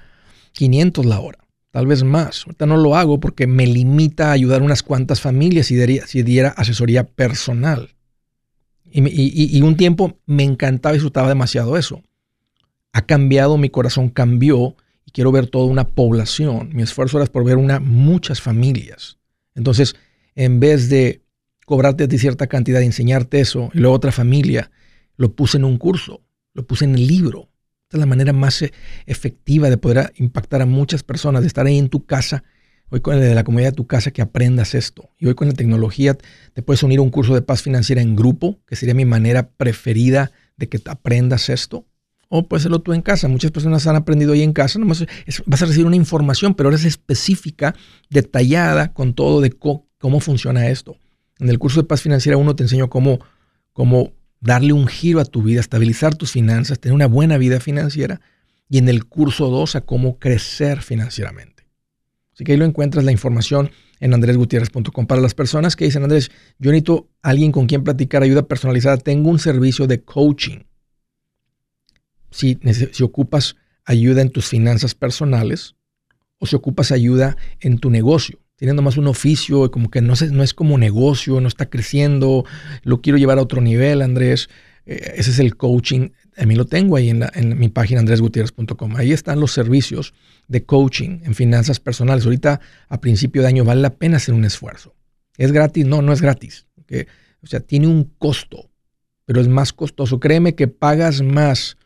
500 0.54 1.06
la 1.06 1.20
hora, 1.20 1.40
tal 1.72 1.88
vez 1.88 2.04
más. 2.04 2.44
Ahorita 2.46 2.66
no 2.66 2.78
lo 2.78 2.96
hago 2.96 3.20
porque 3.20 3.48
me 3.48 3.68
limita 3.68 4.30
a 4.30 4.34
ayudar 4.34 4.62
unas 4.62 4.84
cuantas 4.84 5.22
familias 5.22 5.68
si 5.68 6.24
diera, 6.24 6.50
asesoría 6.50 7.06
personal. 7.06 7.96
Y, 8.92 9.62
un 9.62 9.78
tiempo 9.78 10.18
me 10.26 10.44
encantaba 10.44 10.94
y 10.94 10.98
disfrutaba 10.98 11.30
demasiado 11.30 11.78
eso. 11.78 12.02
Ha 12.92 13.04
cambiado, 13.04 13.58
mi 13.58 13.70
corazón 13.70 14.10
cambió 14.10 14.76
y 15.06 15.12
quiero 15.12 15.32
ver 15.32 15.48
toda 15.48 15.66
una 15.66 15.88
población. 15.90 16.72
Mi 16.74 16.82
esfuerzo 16.82 17.18
era 17.18 17.32
por 17.32 17.44
ver 17.44 17.58
una, 17.58 17.80
muchas 17.80 18.42
familias. 18.42 19.20
Entonces, 19.54 19.96
en 20.36 20.60
vez 20.60 20.90
de 20.90 21.22
cobrarte 21.66 22.08
de 22.08 22.18
cierta 22.18 22.48
cantidad, 22.48 22.82
enseñarte 22.82 23.40
eso, 23.40 23.70
y 23.74 23.80
luego 23.80 23.96
otra 23.96 24.12
familia, 24.12 24.72
lo 25.18 25.36
puse 25.36 25.58
en 25.58 25.66
un 25.66 25.78
curso, 25.78 26.24
lo 26.54 26.66
puse 26.66 26.86
en 26.86 26.96
el 26.96 27.06
libro. 27.06 27.49
Esta 27.90 27.98
es 27.98 28.02
la 28.02 28.06
manera 28.06 28.34
más 28.34 28.62
eh, 28.62 28.72
efectiva 29.08 29.68
de 29.68 29.78
poder 29.80 30.14
impactar 30.18 30.62
a 30.62 30.68
muchas 30.68 31.02
personas, 31.02 31.42
de 31.42 31.48
estar 31.48 31.66
ahí 31.66 31.80
en 31.80 31.90
tu 31.90 32.06
casa, 32.06 32.44
hoy 32.90 33.00
con 33.00 33.20
la 33.20 33.44
comunidad 33.44 33.72
de 33.72 33.78
tu 33.78 33.88
casa, 33.88 34.12
que 34.12 34.22
aprendas 34.22 34.76
esto. 34.76 35.10
Y 35.18 35.26
hoy 35.26 35.34
con 35.34 35.48
la 35.48 35.56
tecnología 35.56 36.16
te 36.54 36.62
puedes 36.62 36.84
unir 36.84 37.00
a 37.00 37.02
un 37.02 37.10
curso 37.10 37.34
de 37.34 37.42
paz 37.42 37.64
financiera 37.64 38.04
en 38.04 38.16
grupo, 38.16 38.60
que 38.68 38.76
sería 38.76 38.94
mi 38.94 39.06
manera 39.06 39.50
preferida 39.50 40.32
de 40.56 40.70
que 40.70 40.80
aprendas 40.86 41.50
esto. 41.50 41.88
O 42.28 42.48
puedes 42.48 42.62
hacerlo 42.62 42.78
tú 42.78 42.94
en 42.94 43.02
casa. 43.02 43.28
Muchas 43.28 43.50
personas 43.50 43.88
han 43.88 43.96
aprendido 43.96 44.34
ahí 44.34 44.44
en 44.44 44.54
casa. 44.54 44.78
Nomás 44.78 45.04
vas 45.48 45.62
a 45.64 45.66
recibir 45.66 45.88
una 45.88 45.96
información, 45.96 46.54
pero 46.54 46.68
ahora 46.68 46.78
es 46.78 46.86
específica, 46.86 47.74
detallada, 48.12 48.94
con 48.94 49.16
todo 49.16 49.42
de 49.42 49.50
cómo 49.50 50.20
funciona 50.20 50.68
esto. 50.70 50.96
En 51.40 51.50
el 51.50 51.58
curso 51.58 51.82
de 51.82 51.88
paz 51.88 52.04
financiera 52.04 52.38
uno 52.38 52.56
te 52.56 52.62
enseño 52.62 52.88
cómo, 52.88 53.18
cómo 53.74 54.14
darle 54.42 54.74
un 54.74 54.88
giro 54.88 55.20
a 55.20 55.26
tu 55.26 55.44
vida, 55.44 55.60
estabilizar 55.60 56.16
tus 56.16 56.32
finanzas, 56.32 56.80
tener 56.80 56.94
una 56.94 57.08
buena 57.08 57.38
vida 57.38 57.60
financiera 57.60 58.22
y 58.70 58.78
en 58.78 58.88
el 58.90 59.06
curso 59.06 59.50
2 59.50 59.76
a 59.76 59.82
cómo 59.82 60.20
crecer 60.20 60.82
financieramente. 60.82 61.68
Así 62.34 62.44
que 62.44 62.54
ahí 62.54 62.58
lo 62.58 62.66
encuentras 62.66 63.04
la 63.04 63.12
información 63.12 63.72
en 64.00 64.14
andresgutierrez.com. 64.14 65.08
Para 65.08 65.22
las 65.22 65.34
personas 65.34 65.76
que 65.76 65.86
dicen, 65.86 66.04
Andrés, 66.04 66.32
yo 66.58 66.72
necesito 66.72 67.10
alguien 67.22 67.52
con 67.52 67.68
quien 67.68 67.84
platicar, 67.84 68.24
ayuda 68.24 68.48
personalizada, 68.48 68.98
tengo 68.98 69.30
un 69.30 69.40
servicio 69.40 69.88
de 69.88 70.02
coaching. 70.02 70.60
Si, 72.32 72.58
si 72.92 73.04
ocupas 73.04 73.58
ayuda 73.84 74.22
en 74.22 74.30
tus 74.30 74.48
finanzas 74.48 74.96
personales 74.96 75.76
o 76.38 76.46
si 76.46 76.56
ocupas 76.56 76.92
ayuda 76.92 77.36
en 77.60 77.80
tu 77.80 77.90
negocio, 77.90 78.40
teniendo 78.60 78.82
más 78.82 78.98
un 78.98 79.08
oficio, 79.08 79.72
como 79.72 79.90
que 79.90 80.02
no, 80.02 80.14
no 80.32 80.44
es 80.44 80.54
como 80.54 80.78
negocio, 80.78 81.40
no 81.40 81.48
está 81.48 81.70
creciendo, 81.70 82.44
lo 82.84 83.00
quiero 83.00 83.18
llevar 83.18 83.40
a 83.40 83.42
otro 83.42 83.62
nivel, 83.62 84.02
Andrés. 84.02 84.50
Eh, 84.86 85.14
ese 85.16 85.32
es 85.32 85.40
el 85.40 85.56
coaching. 85.56 86.10
A 86.36 86.46
mí 86.46 86.56
lo 86.56 86.66
tengo 86.66 86.98
ahí 86.98 87.10
en, 87.10 87.26
en 87.36 87.58
mi 87.58 87.70
página 87.70 88.02
andresgutierrez.com. 88.02 88.98
Ahí 88.98 89.14
están 89.14 89.40
los 89.40 89.54
servicios 89.54 90.14
de 90.50 90.66
coaching 90.66 91.22
en 91.24 91.36
finanzas 91.36 91.80
personales. 91.80 92.26
Ahorita 92.26 92.60
a 92.90 93.00
principio 93.00 93.42
de 93.42 93.48
año 93.48 93.64
vale 93.64 93.82
la 93.82 93.96
pena 93.96 94.18
hacer 94.18 94.36
un 94.36 94.44
esfuerzo. 94.44 94.94
¿Es 95.38 95.54
gratis? 95.54 95.86
No, 95.86 96.02
no 96.02 96.12
es 96.12 96.22
gratis. 96.22 96.66
O 97.42 97.48
sea, 97.48 97.62
tiene 97.62 97.88
un 97.88 98.12
costo, 98.18 98.70
pero 99.24 99.40
es 99.40 99.48
más 99.48 99.72
costoso. 99.72 100.20
Créeme 100.20 100.56
que 100.56 100.68
pagas 100.68 101.22
más 101.22 101.78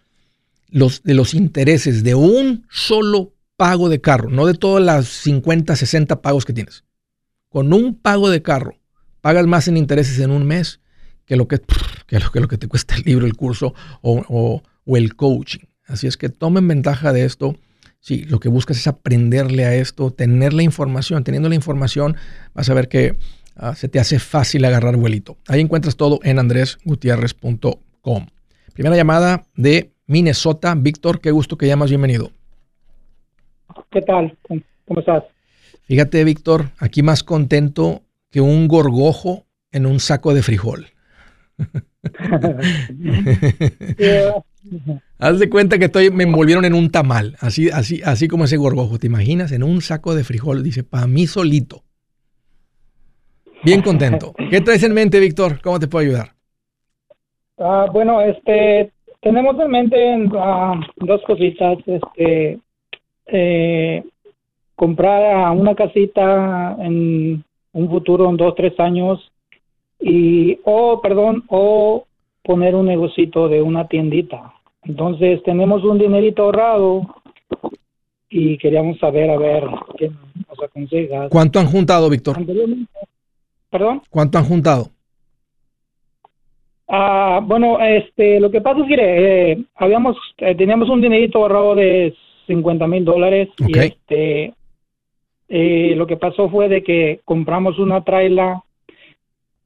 los, 0.70 1.04
de 1.04 1.14
los 1.14 1.36
intereses 1.36 2.04
de 2.04 2.16
un 2.16 2.66
solo 2.72 3.36
pago 3.64 3.88
de 3.88 4.02
carro, 4.02 4.30
no 4.30 4.46
de 4.46 4.56
todas 4.56 4.84
las 4.84 5.08
50, 5.08 5.78
60 5.78 6.22
pagos 6.22 6.44
que 6.44 6.52
tienes. 6.52 6.84
Con 7.48 7.72
un 7.72 7.96
pago 7.96 8.30
de 8.30 8.42
carro, 8.42 8.76
pagas 9.22 9.48
más 9.48 9.70
en 9.70 9.78
intereses 9.78 10.20
en 10.20 10.32
un 10.32 10.46
mes 10.46 10.82
que 11.26 11.38
lo 11.38 11.48
que, 11.48 11.62
que 12.08 12.20
lo, 12.20 12.50
que, 12.50 12.58
te 12.58 12.68
cuesta 12.68 12.96
el 12.96 13.04
libro, 13.04 13.26
el 13.26 13.38
curso 13.38 13.74
o, 14.02 14.62
o, 14.86 14.98
el 14.98 15.16
coaching. 15.16 15.62
Así 15.88 16.08
es 16.08 16.18
que 16.18 16.28
tomen 16.28 16.68
ventaja 16.68 17.14
de 17.14 17.24
esto. 17.24 17.56
Si 18.02 18.26
lo 18.26 18.42
que 18.42 18.50
buscas 18.50 18.76
es 18.76 18.88
aprenderle 18.88 19.64
a 19.64 19.74
esto, 19.74 20.12
tener 20.12 20.52
la 20.52 20.64
información. 20.64 21.24
Teniendo 21.24 21.48
la 21.48 21.56
información, 21.56 22.18
vas 22.54 22.70
a 22.70 22.74
ver 22.74 22.90
que 22.90 23.18
ah, 23.56 23.76
se 23.76 23.88
te 23.88 23.98
hace 23.98 24.20
fácil 24.20 24.66
agarrar 24.66 24.98
vuelito. 24.98 25.38
Ahí 25.48 25.62
encuentras 25.62 25.96
todo 25.96 26.20
en 26.24 26.38
andresgutierrez.com. 26.38 28.26
Primera 28.74 28.98
llamada 28.98 29.46
de 29.56 29.94
Minnesota. 30.06 30.76
Víctor, 30.76 31.22
qué 31.22 31.32
gusto 31.32 31.58
que 31.58 31.66
llamas. 31.68 31.88
Bienvenido. 31.92 32.30
¿Qué 33.94 34.02
tal? 34.02 34.36
¿Cómo 34.86 35.00
estás? 35.00 35.24
Fíjate, 35.84 36.24
Víctor, 36.24 36.72
aquí 36.80 37.04
más 37.04 37.24
contento 37.24 38.02
que 38.32 38.42
un 38.42 38.68
gorgojo 38.68 39.46
en 39.72 39.86
un 39.86 40.00
saco 40.00 40.34
de 40.34 40.42
frijol. 40.42 40.88
Haz 45.20 45.40
de 45.40 45.50
cuenta 45.50 45.78
que 45.78 45.86
estoy, 45.86 46.10
me 46.10 46.24
envolvieron 46.24 46.66
en 46.66 46.74
un 46.74 46.90
tamal, 46.90 47.36
así, 47.40 47.70
así, 47.70 48.02
así 48.04 48.28
como 48.28 48.46
ese 48.46 48.58
gorgojo, 48.58 48.98
¿te 48.98 49.06
imaginas? 49.08 49.52
En 49.52 49.62
un 49.62 49.82
saco 49.82 50.16
de 50.16 50.24
frijol, 50.24 50.64
dice, 50.64 50.84
para 50.84 51.06
mí 51.06 51.28
solito. 51.28 51.84
Bien 53.64 53.84
contento. 53.84 54.34
¿Qué 54.50 54.62
traes 54.62 54.84
en 54.84 54.94
mente, 54.94 55.20
Víctor? 55.20 55.62
¿Cómo 55.62 55.80
te 55.80 55.88
puedo 55.88 56.06
ayudar? 56.06 56.30
Ah, 57.60 57.86
bueno, 57.94 58.20
este, 58.22 58.92
tenemos 59.22 59.60
en 59.60 59.70
mente 59.70 60.28
ah, 60.38 60.80
dos 60.98 61.22
cositas. 61.28 61.78
Este, 61.86 62.60
eh, 63.28 64.04
comprar 64.76 65.52
una 65.56 65.76
casita 65.76 66.76
en 66.80 67.44
un 67.74 67.90
futuro, 67.90 68.30
en 68.30 68.38
dos, 68.38 68.56
tres 68.56 68.80
años, 68.80 69.32
y, 70.00 70.60
o, 70.64 71.00
perdón, 71.02 71.44
o 71.48 72.06
poner 72.44 72.76
un 72.76 72.88
negocito 72.88 73.48
de 73.48 73.62
una 73.62 73.88
tiendita. 73.88 74.54
Entonces 74.84 75.42
tenemos 75.44 75.84
un 75.84 75.98
dinerito 75.98 76.44
ahorrado 76.44 77.16
y 78.30 78.58
queríamos 78.58 79.00
saber, 79.00 79.30
a 79.30 79.38
ver, 79.38 79.64
qué 79.98 80.10
nos 80.10 80.62
aconsejas. 80.62 81.30
¿Cuánto 81.30 81.60
han 81.60 81.68
juntado, 81.68 82.10
Víctor? 82.10 82.38
¿Perdón? 83.70 84.02
¿Cuánto 84.10 84.38
han 84.38 84.46
juntado? 84.46 84.88
Ah, 86.88 87.40
bueno, 87.42 87.80
este, 87.80 88.40
lo 88.40 88.52
que 88.52 88.62
pasa 88.62 88.82
es 88.82 88.88
que 88.88 88.96
eh, 89.00 89.64
habíamos, 89.76 90.18
eh, 90.38 90.54
teníamos 90.54 90.90
un 90.90 91.02
dinerito 91.02 91.40
ahorrado 91.40 91.76
de 91.76 92.14
50 92.48 92.88
mil 92.88 93.06
dólares 93.06 93.50
y 93.58 93.78
este 93.78 94.54
Eh, 95.56 95.94
lo 95.96 96.08
que 96.08 96.18
pasó 96.18 96.50
fue 96.50 96.68
de 96.68 96.82
que 96.82 97.20
compramos 97.26 97.78
una 97.78 98.04
traila 98.04 98.64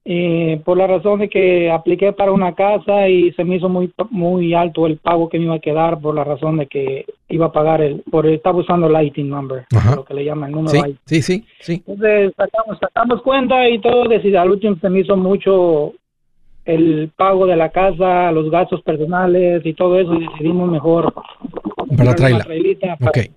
eh, 0.04 0.60
por 0.66 0.78
la 0.78 0.88
razón 0.88 1.20
de 1.20 1.30
que 1.30 1.70
apliqué 1.72 2.12
para 2.14 2.34
una 2.34 2.56
casa 2.56 3.08
y 3.08 3.32
se 3.34 3.44
me 3.44 3.56
hizo 3.56 3.70
muy 3.70 3.94
muy 4.10 4.54
alto 4.54 4.86
el 4.86 4.98
pago 4.98 5.30
que 5.30 5.38
me 5.38 5.46
iba 5.46 5.56
a 5.56 5.60
quedar 5.60 6.00
por 6.00 6.16
la 6.16 6.24
razón 6.24 6.58
de 6.58 6.68
que 6.68 7.06
iba 7.30 7.46
a 7.46 7.52
pagar 7.52 7.82
el 7.82 8.02
por 8.10 8.26
estaba 8.26 8.60
usando 8.60 8.90
lighting 8.90 9.30
number 9.30 9.66
lo 9.96 10.04
que 10.04 10.14
le 10.14 10.26
llaman 10.26 10.50
el 10.50 10.56
número 10.56 10.84
sí, 11.06 11.22
sí 11.22 11.46
sí 11.62 11.84
entonces 11.86 12.34
sacamos 12.36 12.78
sacamos 12.80 13.22
cuenta 13.22 13.70
y 13.70 13.80
todo 13.80 14.10
decir 14.10 14.38
al 14.38 14.52
último 14.52 14.76
se 14.82 14.90
me 14.90 15.02
hizo 15.02 15.16
mucho 15.16 15.94
el 16.66 17.12
pago 17.16 17.46
de 17.46 17.56
la 17.56 17.70
casa 17.70 18.32
los 18.32 18.50
gastos 18.50 18.82
personales 18.82 19.66
y 19.66 19.74
todo 19.74 20.00
eso 20.00 20.14
y 20.16 20.28
decidimos 20.28 20.70
mejor 20.70 21.14
para 21.96 22.12
la 22.12 22.16
traila. 22.16 22.48
okay. 23.08 23.32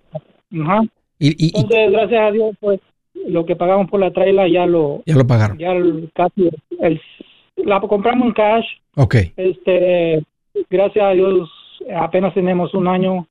Ajá. 0.62 0.82
Y, 1.18 1.46
y, 1.46 1.52
entonces 1.54 1.92
gracias 1.92 2.20
a 2.22 2.30
Dios 2.32 2.56
pues 2.60 2.80
lo 3.26 3.44
que 3.44 3.56
pagamos 3.56 3.90
por 3.90 4.00
la 4.00 4.10
traila 4.10 4.48
ya 4.48 4.66
lo 4.66 5.02
ya 5.04 5.14
lo 5.14 5.26
pagaron. 5.26 5.58
ya 5.58 5.74
casi 6.14 6.50
el, 6.80 7.00
la 7.56 7.80
compramos 7.80 8.28
en 8.28 8.32
cash. 8.32 8.64
Ok. 8.96 9.16
Este 9.36 10.22
gracias 10.68 11.04
a 11.04 11.10
Dios 11.10 11.48
apenas 11.94 12.34
tenemos 12.34 12.74
un 12.74 12.88
año 12.88 13.28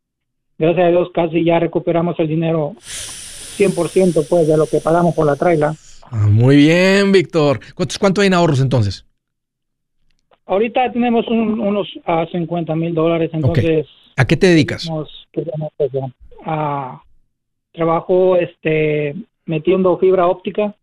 gracias 0.58 0.86
a 0.86 0.90
Dios 0.90 1.10
casi 1.14 1.44
ya 1.44 1.60
recuperamos 1.60 2.20
el 2.20 2.28
dinero 2.28 2.74
100% 2.80 4.28
pues 4.30 4.48
de 4.48 4.58
lo 4.58 4.68
que 4.68 4.80
pagamos 4.80 5.16
por 5.16 5.26
la 5.26 5.36
traila. 5.36 5.74
Ah, 6.12 6.28
muy 6.30 6.56
bien 6.56 7.12
Víctor. 7.12 7.60
¿Cuántos, 7.76 8.00
cuánto 8.00 8.22
hay 8.22 8.28
en 8.28 8.34
ahorros 8.34 8.62
entonces 8.62 9.06
ahorita 10.50 10.92
tenemos 10.92 11.28
unos 11.28 11.88
a 12.06 12.26
50 12.26 12.76
mil 12.76 12.94
dólares 12.94 13.30
entonces 13.34 13.86
a 14.20 14.26
qué 14.26 14.36
te 14.36 14.48
dedicas 14.48 14.90
a 16.46 17.02
trabajo 17.72 18.36
este 18.36 19.16
metiendo 19.46 19.98
fibra 19.98 20.28
óptica. 20.28 20.76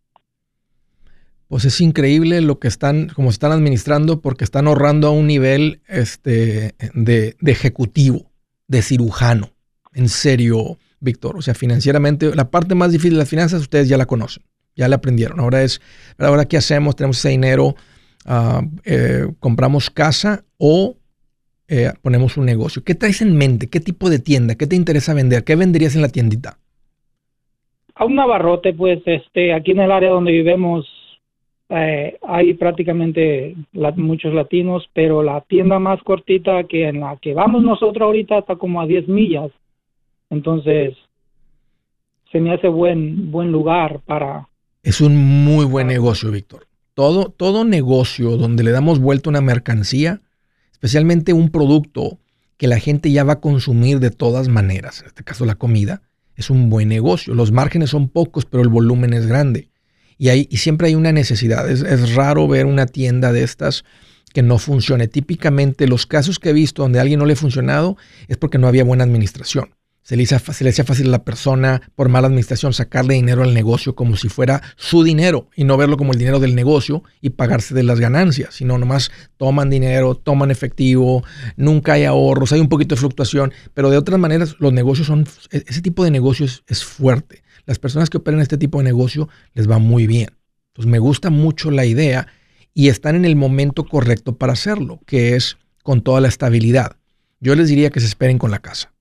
Pues 1.49 1.64
es 1.66 1.81
increíble 1.81 2.40
lo 2.40 2.59
que 2.59 2.66
están, 2.66 3.09
como 3.09 3.28
están 3.28 3.52
administrando, 3.52 4.21
porque 4.21 4.43
están 4.43 4.66
ahorrando 4.66 5.07
a 5.07 5.11
un 5.11 5.26
nivel 5.26 5.81
este, 5.87 6.75
de, 6.95 7.37
ejecutivo, 7.45 8.31
de 8.66 8.83
cirujano. 8.83 9.50
En 9.95 10.09
serio, 10.09 10.78
Víctor. 10.99 11.37
O 11.37 11.43
sea, 11.43 11.55
financieramente, 11.55 12.35
la 12.35 12.50
parte 12.50 12.75
más 12.75 12.90
difícil 12.90 13.12
de 13.12 13.19
las 13.19 13.28
finanzas, 13.28 13.61
ustedes 13.61 13.88
ya 13.88 13.99
la 13.99 14.07
conocen, 14.07 14.43
ya 14.75 14.88
la 14.88 14.97
aprendieron. 14.97 15.38
Ahora 15.38 15.62
es, 15.62 15.81
ahora 16.19 16.47
qué 16.47 16.57
hacemos, 16.57 16.97
tenemos 16.97 17.19
ese 17.19 17.28
dinero, 17.28 17.76
ah, 18.25 18.62
eh, 18.85 19.28
compramos 19.38 19.90
casa 19.90 20.45
o 20.59 20.97
eh, 21.69 21.93
ponemos 22.03 22.37
un 22.37 22.47
negocio. 22.47 22.85
¿Qué 22.85 22.95
traes 22.95 23.23
en 23.23 23.37
mente? 23.37 23.69
¿Qué 23.69 23.81
tipo 23.81 24.11
de 24.11 24.19
tienda? 24.19 24.55
¿Qué 24.55 24.67
te 24.67 24.77
interesa 24.77 25.15
vender? 25.15 25.45
¿Qué 25.45 25.57
venderías 25.57 25.97
en 25.97 26.03
la 26.03 26.09
tiendita? 26.09 26.59
a 27.97 28.05
un 28.05 28.19
abarrote, 28.19 28.75
pues 28.75 29.01
este, 29.07 29.53
aquí 29.55 29.73
en 29.73 29.81
el 29.81 29.91
área 29.91 30.11
donde 30.11 30.31
vivimos 30.31 30.87
eh, 31.71 32.19
hay 32.23 32.55
prácticamente 32.55 33.57
muchos 33.97 34.35
latinos, 34.35 34.89
pero 34.93 35.23
la 35.23 35.41
tienda 35.41 35.79
más 35.79 36.01
cortita 36.03 36.65
que 36.65 36.89
en 36.89 37.01
la 37.01 37.17
que 37.17 37.35
vamos 37.35 37.65
nosotros 37.65 38.03
ahorita 38.07 38.39
está 38.39 38.57
como 38.57 38.81
a 38.81 38.87
10 38.87 39.09
millas. 39.09 39.51
Entonces, 40.29 40.95
se 42.31 42.39
me 42.39 42.53
hace 42.53 42.69
buen, 42.69 43.31
buen 43.31 43.51
lugar 43.51 44.01
para... 44.05 44.47
Es 44.83 45.01
un 45.01 45.17
muy 45.45 45.65
buen 45.65 45.87
negocio, 45.87 46.31
Víctor. 46.31 46.67
Todo, 46.95 47.31
todo 47.31 47.65
negocio 47.65 48.37
donde 48.37 48.63
le 48.63 48.73
damos 48.73 49.01
vuelta 49.01 49.31
una 49.31 49.41
mercancía, 49.41 50.21
especialmente 50.76 51.33
un 51.33 51.49
producto 51.49 52.18
que 52.59 52.66
la 52.66 52.78
gente 52.78 53.11
ya 53.11 53.25
va 53.25 53.35
a 53.35 53.40
consumir 53.40 53.99
de 53.99 54.11
todas 54.11 54.49
maneras, 54.49 55.00
en 55.00 55.06
este 55.06 55.25
caso 55.25 55.47
la 55.47 55.54
comida, 55.54 56.02
es 56.35 56.50
un 56.50 56.68
buen 56.68 56.88
negocio. 56.88 57.35
Los 57.35 57.50
márgenes 57.50 57.90
son 57.90 58.11
pocos, 58.11 58.45
pero 58.45 58.62
el 58.62 58.68
volumen 58.68 59.14
es 59.14 59.26
grande. 59.26 59.71
Y, 60.18 60.28
hay, 60.28 60.47
y 60.50 60.59
siempre 60.59 60.88
hay 60.88 60.95
una 60.95 61.12
necesidad. 61.12 61.68
Es, 61.71 62.14
raro 62.14 62.47
ver 62.47 62.66
una 62.66 62.85
tienda 62.85 63.33
de 63.33 63.42
estas 63.42 63.85
que 64.35 64.42
no 64.42 64.59
funcione. 64.59 65.09
Típicamente 65.09 65.87
los 65.87 66.06
casos 66.06 66.38
que 66.38 66.50
he 66.50 66.52
visto 66.52 66.83
donde 66.83 66.99
a 66.99 67.02
alguien 67.02 67.21
no 67.21 67.26
le 67.26 67.33
ha 67.33 67.37
funcionado 67.37 67.97
es 68.28 68.37
porque 68.37 68.59
no 68.59 68.68
había 68.68 68.85
buena 68.85 69.04
administración. 69.04 69.71
Se 70.07 70.17
le, 70.17 70.23
hacía 70.23 70.39
fácil 70.85 71.09
a 71.09 71.11
la 71.11 71.25
persona 71.25 71.83
por 71.97 72.09
mala 72.09 72.29
administración 72.29 72.73
sacarle 72.73 73.15
dinero 73.15 73.43
al 73.43 73.53
negocio 73.53 73.97
como 73.97 74.17
si 74.17 74.28
fuera 74.28 74.63
su 74.76 75.02
dinero 75.02 75.50
y 75.57 75.65
no 75.65 75.76
verlo 75.76 75.97
como 75.97 76.13
el 76.13 76.19
dinero 76.21 76.39
del 76.39 76.54
negocio 76.54 77.02
y 77.21 77.30
pagarse 77.30 77.75
de 77.75 77.83
las 77.83 77.99
ganancias, 77.99 78.54
sino 78.54 78.78
nomás 78.78 79.11
toman 79.37 79.69
dinero, 79.69 80.15
toman 80.15 80.52
efectivo, 80.52 81.25
nunca 81.57 81.95
hay 81.95 82.04
ahorros, 82.04 82.52
hay 82.52 82.61
un 82.61 82.69
poquito 82.69 82.95
de 82.95 83.00
fluctuación, 83.00 83.52
pero 83.75 83.91
de 83.91 83.97
otras 83.97 84.21
maneras 84.21 84.54
los 84.61 84.73
negocios 84.73 85.09
son, 85.09 85.26
e-, 85.50 85.65
ese 85.67 85.83
tipo 85.83 86.04
de 86.04 86.13
negocios 86.13 86.63
es 86.69 86.85
fuerte. 86.85 87.43
Las 87.65 87.80
personas 87.80 88.09
que 88.09 88.19
operan 88.19 88.41
este 88.41 88.59
tipo 88.59 88.78
de 88.78 88.85
negocio 88.85 89.28
les 89.54 89.69
va 89.69 89.80
muy 89.80 90.07
bien. 90.07 90.28
Entonces 90.69 90.89
me 90.89 91.00
gusta 91.00 91.30
mucho 91.30 91.73
la 91.73 91.85
idea 91.85 92.28
y 92.75 92.91
están 92.91 93.17
en 93.17 93.25
el 93.25 93.35
momento 93.35 93.83
correcto 93.83 94.37
para 94.37 94.52
hacerlo, 94.52 95.00
que 95.04 95.35
es 95.35 95.59
con 95.83 96.00
toda 96.00 96.21
la 96.21 96.28
estabilidad. 96.28 96.95
Yo 97.41 97.57
les 97.57 97.67
diría 97.67 97.91
que 97.91 97.99
se 97.99 98.07
esperen 98.07 98.39
con 98.39 98.52
la 98.52 98.61
casa. 98.61 98.93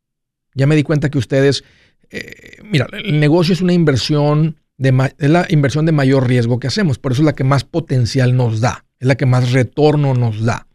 Ya 0.56 0.66
me 0.66 0.76
di 0.76 0.84
cuenta 0.84 1.10
que 1.10 1.18
ustedes, 1.18 1.64
eh, 2.10 2.58
mira, 2.64 2.88
el 2.92 3.20
negocio 3.20 3.54
es 3.54 3.62
una 3.62 3.74
inversión, 3.74 4.58
de 4.78 5.12
es 5.20 5.30
la 5.30 5.46
inversión 5.50 5.86
de 5.86 5.92
mayor 5.92 6.28
riesgo 6.28 6.60
que 6.60 6.68
hacemos, 6.68 6.98
por 6.98 7.12
eso 7.12 7.22
es 7.22 7.26
la 7.26 7.36
que 7.36 7.44
más 7.44 7.64
potencial 7.64 8.36
nos 8.36 8.62
da, 8.62 8.86
es 9.00 9.08
la 9.08 9.16
que 9.16 9.26
más 9.26 9.52
retorno 9.52 10.14
nos 10.14 10.44
da. 10.44 10.68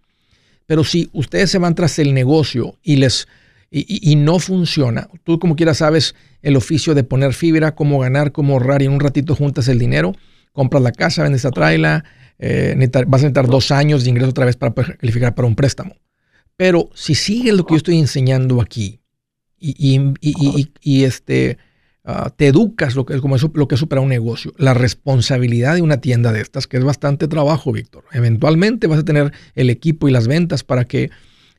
Pero 0.66 0.84
si 0.84 1.10
ustedes 1.12 1.50
se 1.50 1.58
van 1.58 1.74
tras 1.74 1.98
el 1.98 2.14
negocio 2.14 2.78
y 2.82 2.96
les 2.96 3.26
y, 3.72 4.16
no 4.16 4.38
funciona, 4.40 5.08
tú 5.22 5.38
como 5.38 5.54
quieras 5.54 5.78
sabes 5.78 6.14
el 6.42 6.56
oficio 6.56 6.94
de 6.94 7.04
poner 7.04 7.34
fibra, 7.34 7.74
cómo 7.74 8.00
ganar, 8.00 8.32
cómo 8.32 8.54
ahorrar 8.54 8.82
y 8.82 8.86
en 8.86 8.92
un 8.92 9.00
ratito 9.00 9.36
juntas 9.36 9.68
el 9.68 9.78
dinero, 9.78 10.14
compras 10.52 10.82
la 10.82 10.92
casa, 10.92 11.22
vendes 11.22 11.42
esa 11.42 11.52
traila, 11.52 12.04
eh, 12.38 12.74
vas 13.06 13.20
a 13.20 13.26
necesitar 13.26 13.46
dos 13.46 13.70
años 13.70 14.02
de 14.02 14.10
ingreso 14.10 14.30
otra 14.30 14.44
vez 14.44 14.56
para 14.56 14.74
calificar 14.74 15.34
para 15.34 15.46
un 15.46 15.54
préstamo. 15.54 15.94
Pero 16.56 16.90
si 16.94 17.14
sigues 17.14 17.54
lo 17.54 17.64
que 17.64 17.74
yo 17.74 17.78
estoy 17.78 17.98
enseñando 17.98 18.60
aquí, 18.60 18.99
y, 19.60 21.04
este, 21.04 21.58
ah, 22.04 22.32
te 22.34 22.46
educas 22.46 22.96
lo 22.96 23.04
que, 23.04 23.14
es, 23.14 23.20
como 23.20 23.36
eso, 23.36 23.50
lo 23.54 23.68
que 23.68 23.74
es 23.74 23.78
superar 23.78 24.02
un 24.02 24.08
negocio. 24.08 24.52
La 24.56 24.74
responsabilidad 24.74 25.74
de 25.74 25.82
una 25.82 26.00
tienda 26.00 26.32
de 26.32 26.40
estas, 26.40 26.66
que 26.66 26.78
es 26.78 26.84
bastante 26.84 27.28
trabajo, 27.28 27.72
Víctor. 27.72 28.04
Eventualmente 28.12 28.86
vas 28.86 29.00
a 29.00 29.04
tener 29.04 29.32
el 29.54 29.70
equipo 29.70 30.08
y 30.08 30.12
las 30.12 30.26
ventas 30.26 30.64
para 30.64 30.84
que 30.84 31.10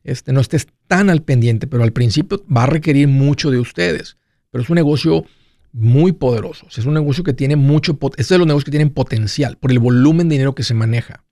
este, 0.04 0.32
no 0.32 0.40
estés 0.40 0.66
tan 0.88 1.10
al 1.10 1.22
pendiente, 1.22 1.66
pero 1.66 1.84
al 1.84 1.92
principio 1.92 2.44
va 2.54 2.64
a 2.64 2.66
requerir 2.66 3.08
mucho 3.08 3.50
de 3.50 3.58
ustedes. 3.58 4.16
Pero 4.50 4.64
es 4.64 4.70
un 4.70 4.76
negocio 4.76 5.24
muy 5.72 6.12
poderoso. 6.12 6.66
Es 6.68 6.84
un 6.84 6.94
negocio 6.94 7.24
que 7.24 7.32
tiene 7.32 7.56
mucho, 7.56 7.98
es 8.16 8.28
de 8.28 8.38
los 8.38 8.46
negocios 8.46 8.64
que 8.64 8.72
tienen 8.72 8.90
potencial 8.90 9.56
por 9.56 9.70
el 9.70 9.78
volumen 9.78 10.28
de 10.28 10.34
dinero 10.34 10.54
que 10.54 10.64
se 10.64 10.74
maneja 10.74 11.24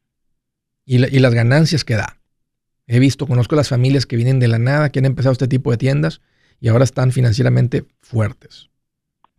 y, 0.86 0.96
y 0.96 1.18
las 1.18 1.34
ganancias 1.34 1.84
que 1.84 1.94
da. 1.94 2.20
He 2.86 2.98
visto, 2.98 3.26
conozco 3.26 3.54
las 3.54 3.68
familias 3.68 4.06
que 4.06 4.16
vienen 4.16 4.38
de 4.40 4.48
la 4.48 4.58
nada, 4.58 4.90
que 4.90 4.98
han 5.00 5.04
empezado 5.04 5.32
este 5.32 5.46
tipo 5.46 5.70
de 5.70 5.76
tiendas 5.76 6.22
y 6.60 6.68
ahora 6.68 6.84
están 6.84 7.10
financieramente 7.10 7.84
fuertes. 8.00 8.68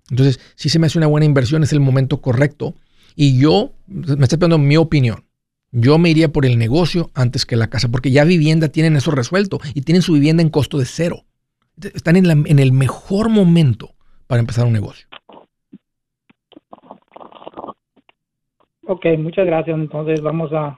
Entonces, 0.09 0.39
si 0.55 0.69
se 0.69 0.79
me 0.79 0.87
hace 0.87 0.97
una 0.97 1.07
buena 1.07 1.25
inversión, 1.25 1.63
es 1.63 1.71
el 1.71 1.79
momento 1.79 2.21
correcto. 2.21 2.75
Y 3.15 3.39
yo, 3.39 3.73
me 3.87 4.23
estoy 4.23 4.37
pidiendo 4.37 4.57
mi 4.57 4.77
opinión, 4.77 5.25
yo 5.71 5.97
me 5.97 6.09
iría 6.09 6.31
por 6.31 6.45
el 6.45 6.57
negocio 6.57 7.11
antes 7.13 7.45
que 7.45 7.55
la 7.55 7.67
casa, 7.67 7.89
porque 7.89 8.11
ya 8.11 8.25
vivienda 8.25 8.69
tienen 8.69 8.95
eso 8.95 9.11
resuelto 9.11 9.59
y 9.73 9.81
tienen 9.81 10.01
su 10.01 10.13
vivienda 10.13 10.43
en 10.43 10.49
costo 10.49 10.77
de 10.77 10.85
cero. 10.85 11.23
Están 11.81 12.17
en, 12.17 12.25
en 12.25 12.59
el 12.59 12.71
mejor 12.73 13.29
momento 13.29 13.95
para 14.27 14.41
empezar 14.41 14.65
un 14.65 14.73
negocio. 14.73 15.07
Ok, 18.87 19.05
muchas 19.17 19.45
gracias. 19.45 19.77
Entonces 19.77 20.21
vamos 20.21 20.51
a, 20.51 20.77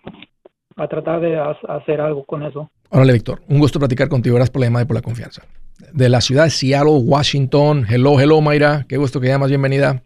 a 0.75 0.88
tratar 0.88 1.21
de 1.21 1.39
hacer 1.39 1.99
algo 1.99 2.23
con 2.25 2.43
eso. 2.43 2.69
Órale, 2.89 3.13
Víctor. 3.13 3.41
Un 3.47 3.60
gusto 3.60 3.79
platicar 3.79 4.08
contigo. 4.08 4.36
Gracias 4.36 4.51
por 4.51 4.60
la 4.60 4.67
llamada 4.67 4.84
y 4.84 4.88
por 4.88 4.95
la 4.95 5.01
confianza 5.01 5.43
de 5.91 6.10
la 6.10 6.22
ciudad 6.22 6.46
de 6.46 6.50
Seattle, 6.50 7.02
Washington. 7.04 7.86
Hello, 7.89 8.19
hello, 8.19 8.41
Mayra. 8.41 8.86
Qué 8.88 8.98
gusto 8.98 9.19
que 9.19 9.28
llamas. 9.28 9.50
Bienvenida. 9.50 10.02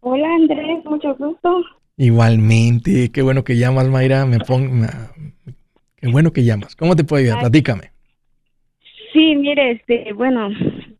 Hola, 0.00 0.28
Andrés. 0.34 0.84
Mucho 0.84 1.14
gusto. 1.16 1.64
Igualmente. 1.96 3.10
Qué 3.12 3.22
bueno 3.22 3.44
que 3.44 3.56
llamas, 3.56 3.88
Mayra. 3.88 4.24
Me 4.24 4.38
pongo... 4.38 4.86
Qué 5.96 6.08
bueno 6.08 6.32
que 6.32 6.44
llamas. 6.44 6.76
¿Cómo 6.76 6.94
te 6.94 7.04
puedo 7.04 7.22
ayudar? 7.22 7.40
Platícame. 7.40 7.90
Sí, 9.12 9.34
mire, 9.34 9.72
este, 9.72 10.12
bueno, 10.12 10.48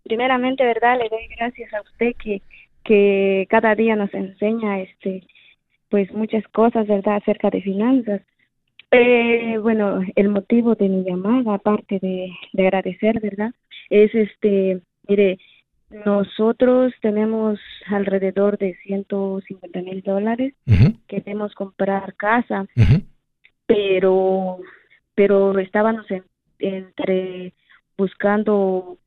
primeramente, 0.05 0.65
¿verdad? 0.65 0.99
Le 0.99 1.09
doy 1.09 1.29
gracias 1.37 1.73
a 1.73 1.83
usted 1.83 2.15
que, 2.23 2.43
que 2.85 3.47
cada 3.49 3.75
día 3.75 3.95
nos 3.95 4.13
enseña, 4.13 4.81
este, 4.81 5.23
pues 5.89 6.13
muchas 6.13 6.47
cosas, 6.49 6.87
¿verdad? 6.89 7.17
Acerca 7.17 7.51
de 7.51 7.63
finanzas. 7.63 8.23
Eh, 8.91 9.59
bueno, 9.59 10.01
el 10.17 10.29
motivo 10.31 10.75
de 10.75 10.89
mi 10.89 11.05
llamada, 11.05 11.55
aparte 11.55 11.99
de, 12.01 12.33
agradecer, 12.59 13.21
¿verdad? 13.21 13.53
Es 13.91 14.15
este, 14.15 14.81
mire, 15.07 15.39
nosotros 15.91 16.93
tenemos 17.01 17.59
alrededor 17.87 18.59
de 18.59 18.77
150 18.85 19.81
mil 19.83 20.03
dólares. 20.03 20.55
Queremos 21.07 21.55
comprar 21.55 22.15
casa, 22.15 22.67
pero, 23.67 24.59
pero 25.15 25.59
estábamos 25.59 26.07
entre 26.59 27.55
buscando 27.97 28.99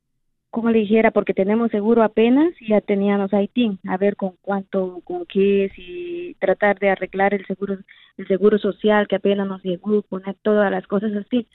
como 0.52 0.70
le 0.70 0.80
dijera, 0.80 1.12
porque 1.12 1.32
tenemos 1.32 1.70
seguro 1.70 2.02
apenas 2.02 2.52
y 2.60 2.68
ya 2.68 2.82
teníamos 2.82 3.32
Haití, 3.32 3.78
a 3.88 3.96
ver 3.96 4.16
con 4.16 4.34
cuánto, 4.42 5.00
con 5.02 5.24
qué, 5.24 5.72
si 5.74 6.36
tratar 6.40 6.78
de 6.78 6.90
arreglar 6.90 7.32
el 7.32 7.46
seguro, 7.46 7.78
el 8.18 8.28
seguro 8.28 8.58
social 8.58 9.08
que 9.08 9.16
apenas 9.16 9.48
nos 9.48 9.62
llegó, 9.62 10.02
poner 10.02 10.36
todas 10.42 10.70
las 10.70 10.86
cosas 10.86 11.10
así 11.16 11.46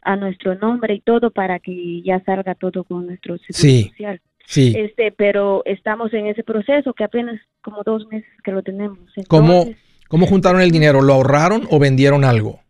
a 0.00 0.16
nuestro 0.16 0.54
nombre 0.54 0.94
y 0.94 1.00
todo 1.00 1.30
para 1.30 1.58
que 1.58 2.00
ya 2.00 2.18
salga 2.24 2.54
todo 2.54 2.84
con 2.84 3.06
nuestro 3.06 3.36
seguro 3.36 3.90
social. 3.90 4.20
Sí. 4.46 4.72
Este, 4.74 5.12
pero 5.12 5.60
estamos 5.66 6.14
en 6.14 6.26
ese 6.26 6.42
proceso 6.42 6.94
que 6.94 7.04
apenas 7.04 7.38
como 7.60 7.82
dos 7.84 8.06
meses 8.06 8.30
que 8.42 8.52
lo 8.52 8.62
tenemos. 8.62 8.98
¿Cómo, 9.28 9.66
¿Cómo 10.08 10.26
juntaron 10.26 10.62
el 10.62 10.70
dinero? 10.70 11.02
¿Lo 11.02 11.12
ahorraron 11.12 11.68
o 11.70 11.78
vendieron 11.78 12.24
algo? 12.24 12.60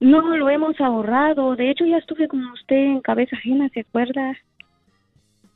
No, 0.00 0.36
lo 0.36 0.48
hemos 0.48 0.80
ahorrado. 0.80 1.56
De 1.56 1.70
hecho, 1.70 1.84
ya 1.84 1.98
estuve 1.98 2.28
con 2.28 2.44
usted 2.46 2.76
en 2.76 3.00
cabeza 3.00 3.36
ajena, 3.36 3.68
¿se 3.70 3.80
acuerda? 3.80 4.36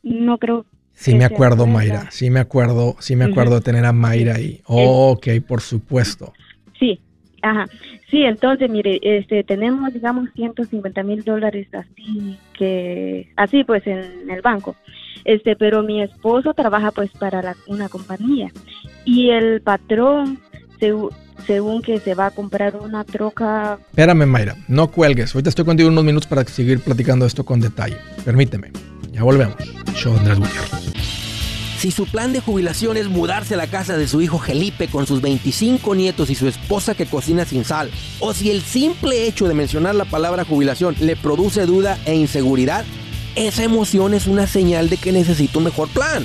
No 0.03 0.39
creo. 0.39 0.67
Sí 0.93 1.15
me 1.15 1.25
acuerdo, 1.25 1.67
Mayra. 1.67 2.11
Sí 2.11 2.29
me 2.29 2.41
acuerdo, 2.41 2.97
sí 2.99 3.17
me 3.17 3.25
acuerdo 3.25 3.57
de 3.57 3.61
tener 3.63 3.85
a 3.87 3.93
Mayra 3.93 4.35
ahí. 4.35 4.61
ok, 4.67 5.27
por 5.47 5.61
supuesto. 5.61 6.33
Sí, 6.79 7.01
ajá. 7.41 7.67
Sí, 8.11 8.25
entonces, 8.25 8.69
mire, 8.69 9.01
este, 9.03 9.43
tenemos, 9.43 9.93
digamos, 9.95 10.29
150 10.35 11.03
mil 11.03 11.25
dólares 11.25 11.67
así 11.73 12.37
que, 12.53 13.33
así 13.37 13.65
pues 13.65 13.87
en 13.87 14.29
el 14.31 14.43
banco. 14.43 14.77
Este, 15.25 15.57
pero 15.57 15.83
mi 15.83 16.03
esposo 16.03 16.53
trabaja 16.53 16.91
pues 16.91 17.11
para 17.13 17.55
una 17.69 17.89
compañía 17.89 18.51
y 19.05 19.31
el 19.31 19.63
patrón 19.63 20.41
se, 20.79 20.93
según 21.47 21.83
que 21.83 22.01
se 22.01 22.15
va 22.15 22.27
a 22.27 22.31
comprar 22.31 22.77
una 22.77 23.05
troca. 23.05 23.79
Espérame, 23.91 24.27
Mayra, 24.27 24.57
no 24.69 24.91
cuelgues. 24.91 25.35
Ahorita 25.35 25.51
estoy 25.51 25.65
contigo 25.65 25.89
unos 25.89 26.05
minutos 26.05 26.27
para 26.27 26.45
seguir 26.45 26.81
platicando 26.81 27.27
esto 27.27 27.45
con 27.45 27.61
detalle. 27.61 27.97
Permíteme. 28.25 28.73
Ya 29.13 29.23
volvemos. 29.23 29.57
Show 29.95 30.17
Andrés 30.17 30.39
Gutiérrez. 30.39 30.93
Si 31.83 31.91
su 31.91 32.07
plan 32.07 32.33
de 32.33 32.41
jubilación 32.41 32.97
es 32.97 33.09
mudarse 33.09 33.55
a 33.55 33.57
la 33.57 33.67
casa 33.67 33.97
de 33.97 34.07
su 34.07 34.23
hijo 34.23 34.39
Felipe 34.39 34.87
con 34.87 35.05
sus 35.05 35.21
25 35.21 35.97
nietos 35.97 36.31
y 36.31 36.37
su 36.37 36.47
esposa 36.47 36.95
que 36.95 37.07
cocina 37.07 37.45
sin 37.45 37.65
sal, 37.65 37.91
o 38.21 38.33
si 38.35 38.53
el 38.53 38.63
simple 38.63 39.27
hecho 39.27 39.49
de 39.49 39.55
mencionar 39.55 39.97
la 39.97 40.05
palabra 40.05 40.45
jubilación 40.45 40.95
le 41.01 41.17
produce 41.17 41.67
duda 41.67 41.99
e 42.05 42.15
inseguridad, 42.15 42.85
esa 43.35 43.65
emoción 43.65 44.15
es 44.15 44.29
una 44.29 44.47
señal 44.47 44.91
de 44.91 44.97
que 44.97 45.11
necesita 45.11 45.59
un 45.59 45.65
mejor 45.65 45.89
plan. 45.89 46.25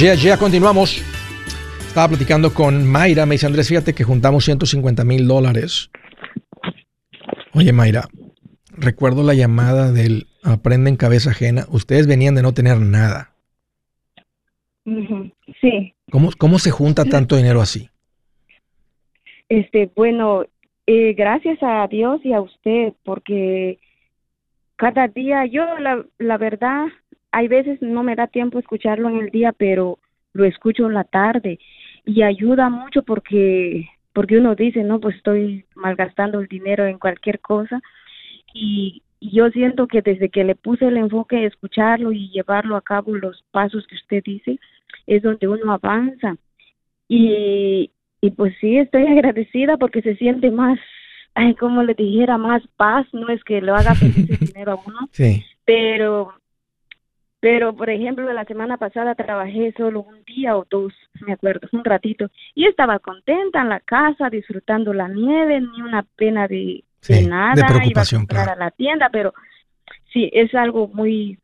Ya, 0.00 0.14
ya 0.14 0.38
continuamos. 0.38 1.02
Estaba 1.86 2.08
platicando 2.08 2.54
con 2.54 2.90
Mayra. 2.90 3.26
Me 3.26 3.34
dice 3.34 3.46
Andrés, 3.46 3.68
fíjate 3.68 3.92
que 3.92 4.02
juntamos 4.02 4.46
150 4.46 5.04
mil 5.04 5.28
dólares. 5.28 5.90
Oye, 7.52 7.70
Mayra, 7.74 8.08
recuerdo 8.70 9.22
la 9.22 9.34
llamada 9.34 9.92
del 9.92 10.26
Aprende 10.42 10.88
en 10.88 10.96
cabeza 10.96 11.32
ajena. 11.32 11.66
Ustedes 11.68 12.06
venían 12.06 12.34
de 12.34 12.40
no 12.40 12.54
tener 12.54 12.78
nada. 12.78 13.34
Sí. 15.60 15.92
¿Cómo, 16.10 16.30
¿Cómo 16.38 16.58
se 16.58 16.70
junta 16.70 17.04
tanto 17.04 17.36
dinero 17.36 17.60
así? 17.60 17.90
Este, 19.50 19.90
bueno, 19.94 20.46
eh, 20.86 21.12
gracias 21.12 21.58
a 21.60 21.86
Dios 21.88 22.22
y 22.24 22.32
a 22.32 22.40
usted, 22.40 22.94
porque 23.04 23.78
cada 24.76 25.08
día, 25.08 25.44
yo 25.44 25.78
la, 25.78 26.02
la 26.16 26.38
verdad, 26.38 26.86
hay 27.32 27.48
veces 27.48 27.80
no 27.82 28.02
me 28.02 28.16
da 28.16 28.26
tiempo 28.26 28.58
escucharlo 28.58 29.08
en 29.08 29.18
el 29.18 29.30
día, 29.30 29.52
pero 29.52 29.98
lo 30.32 30.44
escucho 30.44 30.86
en 30.86 30.94
la 30.94 31.04
tarde 31.04 31.58
y 32.04 32.22
ayuda 32.22 32.68
mucho 32.68 33.02
porque 33.02 33.88
porque 34.12 34.38
uno 34.38 34.56
dice, 34.56 34.82
no, 34.82 34.98
pues 34.98 35.16
estoy 35.16 35.64
malgastando 35.76 36.40
el 36.40 36.48
dinero 36.48 36.84
en 36.84 36.98
cualquier 36.98 37.40
cosa 37.40 37.80
y, 38.52 39.02
yo 39.20 39.50
siento 39.50 39.86
que 39.86 40.00
desde 40.00 40.30
que 40.30 40.44
le 40.44 40.54
puse 40.54 40.86
el 40.86 40.96
enfoque 40.96 41.36
de 41.36 41.46
escucharlo 41.46 42.10
y 42.10 42.30
llevarlo 42.30 42.74
a 42.74 42.80
cabo 42.80 43.14
los 43.14 43.44
pasos 43.50 43.86
que 43.86 43.96
usted 43.96 44.22
dice, 44.24 44.58
es 45.06 45.22
donde 45.22 45.46
uno 45.46 45.72
avanza. 45.72 46.36
Y, 47.06 47.90
y 48.22 48.30
pues 48.30 48.54
sí, 48.60 48.78
estoy 48.78 49.06
agradecida 49.06 49.76
porque 49.76 50.00
se 50.00 50.16
siente 50.16 50.50
más, 50.50 50.78
ay, 51.34 51.54
como 51.54 51.82
le 51.82 51.92
dijera, 51.92 52.38
más 52.38 52.62
paz, 52.78 53.06
no 53.12 53.28
es 53.28 53.44
que 53.44 53.60
lo 53.60 53.74
haga 53.74 53.94
feliz 53.94 54.30
el 54.30 54.38
dinero 54.54 54.72
a 54.72 54.80
uno, 54.86 54.98
sí. 55.12 55.44
pero 55.66 56.32
pero, 57.40 57.74
por 57.74 57.88
ejemplo, 57.88 58.30
la 58.32 58.44
semana 58.44 58.76
pasada 58.76 59.14
trabajé 59.14 59.72
solo 59.76 60.02
un 60.02 60.22
día 60.24 60.56
o 60.56 60.66
dos, 60.68 60.92
me 61.26 61.32
acuerdo, 61.32 61.68
un 61.72 61.84
ratito, 61.84 62.30
y 62.54 62.66
estaba 62.66 62.98
contenta 62.98 63.62
en 63.62 63.70
la 63.70 63.80
casa, 63.80 64.28
disfrutando 64.28 64.92
la 64.92 65.08
nieve, 65.08 65.60
ni 65.60 65.82
una 65.82 66.04
pena 66.16 66.46
de, 66.46 66.84
nada, 67.26 67.54
de 67.54 67.64
preocupación, 67.64 68.26
iba 68.30 68.42
a, 68.42 68.52
a 68.52 68.56
la 68.56 68.70
tienda, 68.70 69.08
pero 69.10 69.32
sí, 70.12 70.28
es 70.32 70.54
algo 70.54 70.88
muy, 70.88 71.38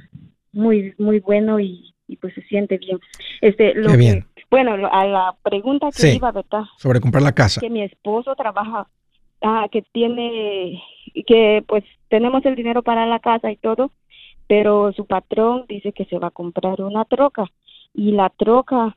muy, 0.52 0.94
muy 0.98 1.20
bueno 1.20 1.60
y, 1.60 1.94
pues 2.20 2.34
se 2.34 2.42
siente 2.42 2.78
bien. 2.78 2.98
Este, 3.40 3.74
lo 3.74 3.96
bien. 3.96 4.26
bueno, 4.50 4.88
a 4.90 5.04
la 5.06 5.34
pregunta 5.42 5.88
que 5.96 6.14
iba, 6.14 6.30
¿verdad? 6.32 6.64
Sobre 6.78 7.00
comprar 7.00 7.22
la 7.22 7.32
casa. 7.32 7.60
Que 7.60 7.70
mi 7.70 7.82
esposo 7.82 8.34
trabaja, 8.34 8.86
ah, 9.42 9.66
que 9.70 9.82
tiene, 9.92 10.82
que 11.26 11.64
pues 11.66 11.84
tenemos 12.08 12.44
el 12.44 12.54
dinero 12.54 12.82
para 12.82 13.06
la 13.06 13.18
casa 13.18 13.50
y 13.50 13.56
todo, 13.56 13.92
pero 14.46 14.92
su 14.92 15.06
patrón 15.06 15.64
dice 15.68 15.92
que 15.92 16.04
se 16.04 16.18
va 16.18 16.28
a 16.28 16.32
comprar 16.32 16.80
una 16.82 17.04
troca 17.04 17.46
y 17.94 18.12
la 18.12 18.30
troca 18.30 18.96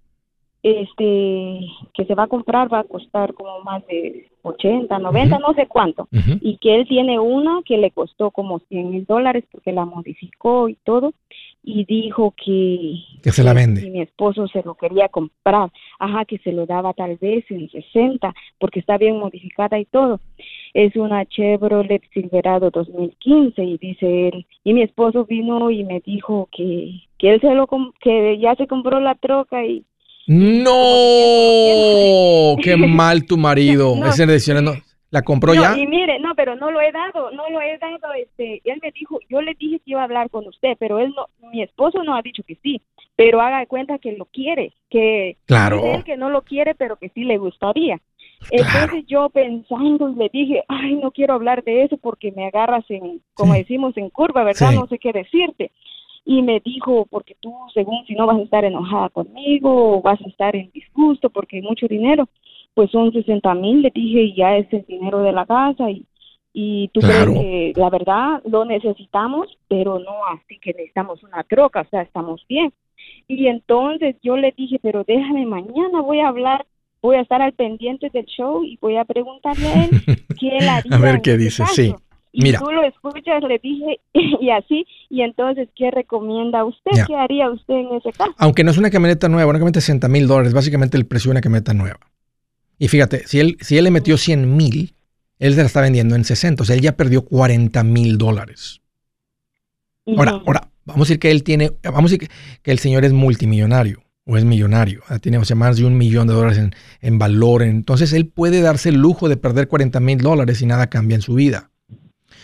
este 0.62 1.60
que 1.94 2.06
se 2.06 2.16
va 2.16 2.24
a 2.24 2.28
comprar 2.28 2.72
va 2.72 2.80
a 2.80 2.84
costar 2.84 3.34
como 3.34 3.62
más 3.62 3.86
de 3.88 4.30
80, 4.42 5.00
90, 5.00 5.40
no 5.40 5.54
sé 5.54 5.68
cuánto. 5.68 6.08
Y 6.42 6.58
que 6.58 6.76
él 6.76 6.88
tiene 6.88 7.20
una 7.20 7.62
que 7.64 7.78
le 7.78 7.92
costó 7.92 8.32
como 8.32 8.60
100 8.60 8.90
mil 8.90 9.06
dólares 9.06 9.44
porque 9.52 9.72
la 9.72 9.86
modificó 9.86 10.70
y 10.70 10.76
todo. 10.84 11.14
Y 11.62 11.84
dijo 11.84 12.34
que... 12.38 12.96
Que 13.22 13.32
se 13.32 13.44
la 13.44 13.54
vende. 13.54 13.86
Y 13.86 13.92
mi 13.92 14.02
esposo 14.02 14.48
se 14.48 14.64
lo 14.64 14.76
quería 14.76 15.10
comprar. 15.10 15.72
Ajá, 16.00 16.24
que 16.24 16.38
se 16.40 16.54
lo 16.54 16.66
daba 16.66 16.94
tal 16.94 17.18
vez 17.18 17.44
en 17.52 17.70
60 17.70 18.34
porque 18.60 18.80
está 18.80 18.98
bien 18.98 19.20
modificada 19.20 19.78
y 19.78 19.86
todo. 19.86 20.22
Es 20.74 20.96
una 20.96 21.26
Chevrolet 21.26 22.02
Silverado 22.14 22.70
2015 22.70 23.62
y 23.64 23.78
dice 23.78 24.30
él. 24.30 24.46
Y 24.64 24.74
mi 24.74 24.84
esposo 24.84 25.26
vino 25.26 25.70
y 25.70 25.84
me 25.84 26.00
dijo 26.00 26.48
que, 26.52 27.02
que 27.18 27.34
él 27.34 27.42
se 27.42 27.54
lo... 27.54 27.68
que 28.00 28.40
ya 28.40 28.56
se 28.56 28.68
compró 28.68 29.02
la 29.02 29.16
troca 29.16 29.66
y 29.66 29.84
no, 30.32 30.72
qué 32.62 32.78
mal 32.78 33.26
tu 33.26 33.36
marido. 33.38 33.96
No, 34.00 34.06
Esa 34.06 34.28
decisión 34.28 34.64
no, 34.64 34.74
¿La 35.12 35.24
compró 35.24 35.56
ya? 35.56 35.76
Y 35.76 35.88
mire, 35.88 36.20
no, 36.20 36.36
pero 36.36 36.56
no 36.56 36.70
lo 36.70 36.80
he 36.82 36.92
dado, 36.92 37.32
no 37.32 37.50
lo 37.50 37.60
he 37.62 37.80
dado. 37.80 38.14
Este, 38.14 38.62
él 38.64 38.80
me 38.82 38.92
dijo, 38.92 39.20
yo 39.28 39.42
le 39.42 39.56
dije 39.56 39.80
que 39.80 39.92
iba 39.92 40.02
a 40.02 40.04
hablar 40.04 40.30
con 40.30 40.48
usted, 40.48 40.78
pero 40.80 41.00
él 41.00 41.12
no, 41.16 41.26
mi 41.50 41.64
esposo 41.64 42.04
no 42.04 42.16
ha 42.16 42.22
dicho 42.22 42.44
que 42.44 42.58
sí, 42.62 42.80
pero 43.16 43.42
haga 43.42 43.60
de 43.60 43.68
cuenta 43.68 43.98
que 43.98 44.12
lo 44.12 44.26
quiere, 44.26 44.74
que 44.90 45.38
claro. 45.48 45.96
él 45.96 46.04
que 46.04 46.16
no 46.16 46.30
lo 46.30 46.44
quiere, 46.44 46.76
pero 46.76 46.98
que 46.98 47.10
sí 47.10 47.24
le 47.24 47.40
gustaría. 47.40 48.00
Entonces 48.52 49.04
yo 49.08 49.30
pensando 49.30 50.10
le 50.10 50.30
dije, 50.32 50.64
ay, 50.68 50.94
no 50.96 51.10
quiero 51.12 51.34
hablar 51.34 51.64
de 51.64 51.84
eso 51.84 51.98
porque 51.98 52.32
me 52.32 52.46
agarras 52.46 52.86
en, 52.90 53.22
como 53.34 53.54
decimos, 53.54 53.98
en 53.98 54.12
curva, 54.12 54.44
¿verdad? 54.44 54.72
No 54.74 54.88
sé 54.88 55.00
qué 55.00 55.12
decirte 55.12 55.72
y 56.26 56.42
me 56.42 56.60
dijo, 56.60 57.08
porque 57.10 57.36
tú, 57.40 57.54
según 57.74 58.06
si 58.06 58.14
no 58.14 58.28
vas 58.28 58.38
a 58.38 58.44
estar 58.44 58.66
enojada 58.66 59.10
conmigo 59.10 59.98
o 59.98 60.02
vas 60.02 60.22
a 60.22 60.28
estar 60.28 60.56
en 60.56 60.72
disgusto 60.72 61.30
porque 61.30 61.58
hay 61.58 61.62
mucho 61.62 61.88
dinero, 61.88 62.28
pues 62.74 62.92
son 62.92 63.12
60 63.12 63.54
mil, 63.56 63.82
le 63.82 63.92
dije, 63.94 64.22
y 64.22 64.36
ya 64.36 64.58
es 64.58 64.72
el 64.72 64.86
dinero 64.86 65.20
de 65.20 65.32
la 65.32 65.46
casa 65.46 65.90
y, 65.90 66.06
y 66.54 66.90
tú 66.90 67.02
crees 67.02 67.30
que 67.30 67.74
la 67.76 67.90
verdad 67.90 68.42
lo 68.46 68.66
necesitamos, 68.66 69.48
pero 69.68 70.00
no 70.00 70.26
así 70.32 70.60
que 70.60 70.72
necesitamos 70.74 71.24
una 71.24 71.44
troca, 71.44 71.82
o 71.82 71.90
sea, 71.90 72.02
estamos 72.02 72.46
bien. 72.48 72.72
Y 73.28 73.48
entonces 73.48 74.16
yo 74.22 74.38
le 74.38 74.54
dije, 74.56 74.80
pero 74.82 75.04
déjame 75.04 75.46
mañana, 75.46 76.02
voy 76.02 76.20
a 76.20 76.28
hablar, 76.28 76.66
voy 77.02 77.16
a 77.16 77.22
estar 77.22 77.42
al 77.42 77.54
pendiente 77.54 78.10
del 78.10 78.26
show 78.26 78.64
y 78.64 78.78
voy 78.82 78.98
a 78.98 79.06
preguntarle 79.06 79.68
a 79.68 79.86
él 79.86 79.90
qué 80.40 80.58
él 80.58 80.68
haría. 80.68 80.96
a 80.96 81.00
ver 81.00 81.22
qué 81.22 81.38
dice, 81.38 81.66
sí. 81.68 81.94
Y 82.32 82.44
Mira. 82.44 82.60
tú 82.60 82.72
lo 82.72 82.84
escuchas, 82.84 83.42
le 83.48 83.60
dije, 83.60 84.00
y 84.14 84.50
así, 84.52 84.86
y 85.10 85.22
entonces, 85.22 85.68
¿qué 85.76 85.90
recomienda 85.92 86.64
usted? 86.64 86.92
¿Qué 87.08 87.16
haría 87.16 87.50
usted 87.50 87.74
en 87.74 87.96
ese 87.96 88.12
caso? 88.12 88.34
Aunque 88.38 88.64
no 88.64 88.72
es 88.72 88.78
una 88.78 88.92
camioneta 88.92 89.30
nueva, 89.30 89.50
una 89.50 89.60
camioneta 89.60 89.80
de 89.80 89.86
60 89.86 90.08
mil 90.08 90.28
dólares, 90.28 90.54
básicamente 90.54 90.98
el 90.98 91.08
precio 91.08 91.30
de 91.30 91.34
una 91.34 91.42
camioneta 91.42 91.74
nueva. 91.74 92.00
Y 92.78 92.88
fíjate, 92.88 93.28
si 93.28 93.40
él, 93.40 93.58
si 93.62 93.78
él 93.78 93.84
le 93.84 93.92
metió 93.92 94.18
100 94.18 94.56
mil, 94.56 94.94
él 95.40 95.54
se 95.54 95.62
la 95.62 95.66
está 95.66 95.82
vendiendo 95.82 96.16
en 96.16 96.24
60, 96.24 96.64
o 96.64 96.66
sea, 96.66 96.76
él 96.76 96.82
ya 96.82 96.96
perdió 96.96 97.26
40 97.26 97.84
mil 97.84 98.18
dólares. 98.18 98.82
Ahora, 100.06 100.42
ahora, 100.46 100.72
vamos 100.86 101.02
a 101.02 101.06
decir 101.08 101.20
que 101.20 101.32
él 101.32 101.44
tiene, 101.44 101.72
vamos 101.84 102.12
a 102.12 102.16
decir 102.16 102.30
que, 102.62 102.72
el 102.72 102.80
señor 102.80 103.06
es 103.06 103.14
multimillonario 103.14 104.04
o 104.26 104.38
es 104.38 104.46
millonario, 104.46 105.02
tiene 105.22 105.38
o 105.38 105.46
sea, 105.46 105.56
más 105.56 105.78
de 105.78 105.86
un 105.86 105.98
millón 105.98 106.28
de 106.28 106.34
dólares 106.34 106.58
en, 106.58 106.76
en 107.02 107.20
valor, 107.20 107.64
entonces 107.64 108.14
él 108.14 108.28
puede 108.28 108.62
darse 108.62 108.90
el 108.90 108.96
lujo 108.96 109.30
de 109.30 109.38
perder 109.38 109.68
40 109.68 110.00
mil 110.00 110.20
dólares 110.20 110.62
y 110.62 110.66
nada 110.66 110.88
cambia 110.88 111.16
en 111.16 111.22
su 111.22 111.34
vida. 111.34 111.72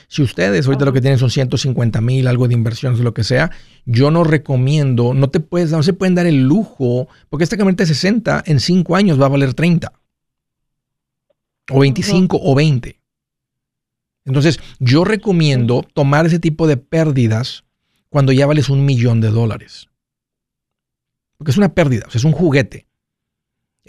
Si 0.07 0.21
ustedes 0.21 0.65
ahorita 0.65 0.85
lo 0.85 0.93
que 0.93 1.01
tienen 1.01 1.19
son 1.19 1.29
150 1.29 2.01
mil, 2.01 2.27
algo 2.27 2.47
de 2.47 2.53
inversiones, 2.53 2.99
lo 2.99 3.13
que 3.13 3.23
sea, 3.23 3.51
yo 3.85 4.11
no 4.11 4.23
recomiendo, 4.23 5.13
no 5.13 5.29
te 5.29 5.39
puedes, 5.39 5.71
no 5.71 5.83
se 5.83 5.93
pueden 5.93 6.15
dar 6.15 6.25
el 6.25 6.43
lujo, 6.43 7.07
porque 7.29 7.43
esta 7.43 7.57
camioneta 7.57 7.83
de 7.83 7.87
60 7.87 8.43
en 8.45 8.59
5 8.59 8.95
años 8.95 9.19
va 9.19 9.25
a 9.25 9.29
valer 9.29 9.53
30 9.53 9.91
o 11.71 11.79
25 11.79 12.39
o 12.41 12.55
20. 12.55 12.99
Entonces, 14.25 14.59
yo 14.79 15.03
recomiendo 15.03 15.85
tomar 15.93 16.25
ese 16.25 16.39
tipo 16.39 16.67
de 16.67 16.77
pérdidas 16.77 17.63
cuando 18.09 18.31
ya 18.31 18.47
vales 18.47 18.69
un 18.69 18.85
millón 18.85 19.21
de 19.21 19.29
dólares. 19.29 19.89
Porque 21.37 21.51
es 21.51 21.57
una 21.57 21.73
pérdida, 21.73 22.05
o 22.07 22.11
sea, 22.11 22.19
es 22.19 22.25
un 22.25 22.31
juguete. 22.31 22.87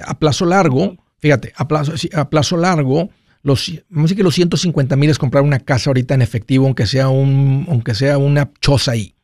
A 0.00 0.18
plazo 0.18 0.44
largo, 0.44 0.96
fíjate, 1.18 1.52
a 1.57 1.68
plazo, 1.68 1.92
a 2.12 2.29
plazo 2.29 2.57
largo, 2.57 3.09
los, 3.46 3.70
vamos 3.90 4.00
a 4.00 4.02
decir 4.06 4.16
que 4.16 4.22
los 4.24 4.35
150 4.35 4.96
mil 4.96 5.09
es 5.09 5.18
comprar 5.18 5.44
una 5.44 5.61
casa 5.61 5.90
ahorita 5.90 6.14
en 6.14 6.22
efectivo, 6.22 6.66
aunque 6.66 6.85
sea, 6.85 7.11
un, 7.11 7.64
aunque 7.68 7.94
sea 7.94 8.18
una 8.18 8.50
choza 8.61 8.90
ahí. 8.90 9.14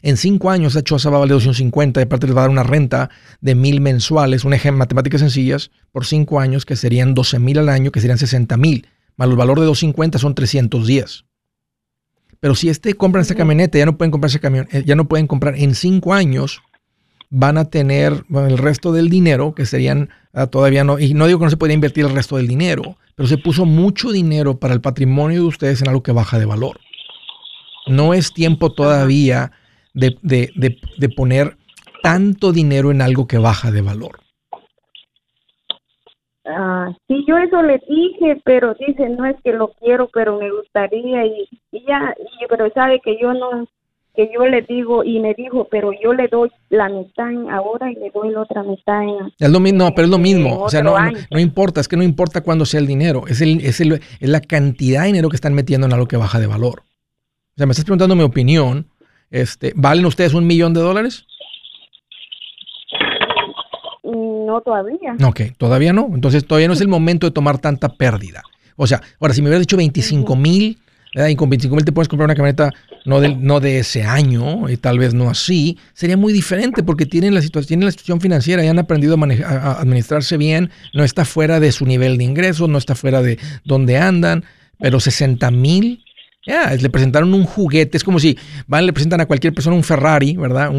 En 0.00 0.16
cinco 0.16 0.50
años 0.50 0.72
esa 0.72 0.82
choza 0.82 1.10
va 1.10 1.18
a 1.18 1.20
valer 1.20 1.34
250 1.34 2.00
y 2.00 2.04
aparte 2.04 2.26
les 2.26 2.34
va 2.34 2.40
a 2.40 2.44
dar 2.44 2.50
una 2.50 2.62
renta 2.62 3.10
de 3.42 3.54
mil 3.54 3.82
mensuales, 3.82 4.46
un 4.46 4.54
ejemplo, 4.54 4.78
matemáticas 4.78 5.20
sencillas, 5.20 5.70
por 5.92 6.06
cinco 6.06 6.40
años 6.40 6.64
que 6.64 6.74
serían 6.74 7.12
12 7.12 7.38
mil 7.38 7.58
al 7.58 7.68
año, 7.68 7.92
que 7.92 8.00
serían 8.00 8.16
60 8.16 8.56
mil, 8.56 8.88
más 9.16 9.28
el 9.28 9.36
valor 9.36 9.60
de 9.60 9.66
250 9.66 10.18
son 10.18 10.34
310. 10.34 11.26
Pero 12.40 12.54
si 12.54 12.70
este 12.70 12.94
compran 12.94 13.22
esta 13.22 13.34
camioneta, 13.34 13.76
ya 13.76 13.84
no 13.84 13.98
pueden 13.98 14.10
comprar 14.10 14.30
ese 14.30 14.40
camión, 14.40 14.68
eh, 14.72 14.84
ya 14.86 14.96
no 14.96 15.06
pueden 15.06 15.26
comprar 15.26 15.58
en 15.58 15.74
cinco 15.74 16.14
años, 16.14 16.62
van 17.28 17.58
a 17.58 17.66
tener 17.66 18.24
el 18.30 18.56
resto 18.56 18.90
del 18.92 19.10
dinero, 19.10 19.54
que 19.54 19.66
serían 19.66 20.08
ah, 20.32 20.46
todavía 20.46 20.82
no, 20.82 20.98
y 20.98 21.12
no 21.12 21.26
digo 21.26 21.40
que 21.40 21.44
no 21.44 21.50
se 21.50 21.58
pueda 21.58 21.74
invertir 21.74 22.06
el 22.06 22.14
resto 22.14 22.38
del 22.38 22.48
dinero, 22.48 22.96
pero 23.14 23.26
se 23.28 23.38
puso 23.38 23.64
mucho 23.64 24.10
dinero 24.10 24.58
para 24.58 24.74
el 24.74 24.80
patrimonio 24.80 25.42
de 25.42 25.46
ustedes 25.48 25.82
en 25.82 25.88
algo 25.88 26.02
que 26.02 26.12
baja 26.12 26.38
de 26.38 26.46
valor. 26.46 26.78
No 27.86 28.14
es 28.14 28.32
tiempo 28.32 28.72
todavía 28.72 29.52
de, 29.94 31.12
poner 31.16 31.56
tanto 32.02 32.52
dinero 32.52 32.90
en 32.90 33.00
algo 33.00 33.26
que 33.26 33.38
baja 33.38 33.70
de 33.70 33.82
valor? 33.82 34.20
Ah, 36.46 36.92
sí, 37.08 37.24
yo 37.26 37.38
eso 37.38 37.62
le 37.62 37.80
dije, 37.88 38.40
pero 38.44 38.74
dice, 38.74 39.08
no 39.08 39.24
es 39.24 39.36
que 39.42 39.52
lo 39.52 39.68
quiero, 39.80 40.08
pero 40.12 40.38
me 40.38 40.50
gustaría 40.50 41.24
y, 41.24 41.48
ya, 41.86 42.14
pero 42.50 42.70
sabe 42.74 43.00
que 43.00 43.18
yo 43.18 43.32
no, 43.32 43.66
que 44.14 44.30
yo 44.32 44.46
le 44.46 44.62
digo 44.62 45.02
y 45.04 45.20
me 45.20 45.34
dijo, 45.34 45.66
pero 45.70 45.90
yo 46.02 46.12
le 46.12 46.28
doy 46.28 46.50
la 46.70 46.88
mitad 46.88 47.26
ahora 47.50 47.90
y 47.90 47.94
le 47.96 48.10
doy 48.10 48.30
la 48.30 48.42
otra 48.42 48.62
mitad 48.62 49.02
en... 49.02 49.32
Es 49.38 49.50
lo 49.50 49.60
mismo, 49.60 49.92
pero 49.94 50.06
es 50.06 50.10
lo 50.10 50.18
mismo, 50.18 50.60
o 50.60 50.68
sea, 50.68 50.82
no, 50.82 50.96
no, 51.30 51.40
importa, 51.40 51.80
es 51.80 51.88
que 51.88 51.96
no 51.96 52.02
importa 52.02 52.42
cuándo 52.42 52.64
sea 52.64 52.80
el 52.80 52.86
dinero, 52.86 53.24
es, 53.26 53.40
el, 53.40 53.60
es, 53.60 53.80
el, 53.80 53.94
es 53.94 54.28
la 54.28 54.40
cantidad 54.40 55.02
de 55.02 55.08
dinero 55.08 55.28
que 55.28 55.36
están 55.36 55.54
metiendo 55.54 55.86
en 55.86 55.92
algo 55.92 56.06
que 56.06 56.16
baja 56.16 56.38
de 56.38 56.46
valor. 56.46 56.82
O 56.82 57.56
sea, 57.56 57.66
me 57.66 57.72
estás 57.72 57.84
preguntando 57.84 58.14
mi 58.14 58.22
opinión, 58.22 58.86
este, 59.34 59.72
¿Valen 59.74 60.06
ustedes 60.06 60.32
un 60.32 60.46
millón 60.46 60.74
de 60.74 60.80
dólares? 60.80 61.26
No 64.04 64.60
todavía. 64.60 65.16
Ok, 65.26 65.40
todavía 65.58 65.92
no. 65.92 66.08
Entonces 66.14 66.46
todavía 66.46 66.68
no 66.68 66.74
es 66.74 66.80
el 66.80 66.86
momento 66.86 67.26
de 67.26 67.32
tomar 67.32 67.58
tanta 67.58 67.88
pérdida. 67.88 68.42
O 68.76 68.86
sea, 68.86 69.00
ahora 69.18 69.34
si 69.34 69.42
me 69.42 69.48
hubieras 69.48 69.62
dicho 69.62 69.76
25 69.76 70.36
mil, 70.36 70.78
y 71.14 71.34
con 71.34 71.50
25 71.50 71.74
mil 71.74 71.84
te 71.84 71.90
puedes 71.90 72.08
comprar 72.08 72.26
una 72.26 72.36
camioneta 72.36 72.70
no 73.04 73.20
de, 73.20 73.36
no 73.36 73.60
de 73.60 73.78
ese 73.78 74.02
año, 74.02 74.68
y 74.68 74.76
tal 74.76 74.98
vez 74.98 75.14
no 75.14 75.30
así, 75.30 75.78
sería 75.92 76.16
muy 76.16 76.32
diferente 76.32 76.82
porque 76.82 77.06
tienen 77.06 77.34
la 77.34 77.42
situación, 77.42 77.68
tienen 77.68 77.86
la 77.86 77.92
situación 77.92 78.20
financiera 78.20 78.64
y 78.64 78.68
han 78.68 78.78
aprendido 78.78 79.16
a, 79.16 79.80
administrarse 79.80 80.36
bien, 80.36 80.70
no 80.92 81.04
está 81.04 81.24
fuera 81.24 81.60
de 81.60 81.72
su 81.72 81.86
nivel 81.86 82.18
de 82.18 82.24
ingresos, 82.24 82.68
no 82.68 82.78
está 82.78 82.94
fuera 82.94 83.22
de 83.22 83.38
donde 83.64 83.98
andan, 83.98 84.44
pero 84.78 85.00
60 85.00 85.50
mil 85.50 86.04
ya, 86.46 86.74
le 86.74 86.90
presentaron 86.90 87.32
un 87.32 87.44
juguete. 87.44 87.96
Es 87.96 88.04
como 88.04 88.18
si 88.18 88.38
van, 88.66 88.84
le 88.84 88.92
presentan 88.92 89.20
a 89.20 89.26
cualquier 89.26 89.54
persona 89.54 89.76
un 89.76 89.82
Ferrari, 89.82 90.36
¿verdad? 90.36 90.70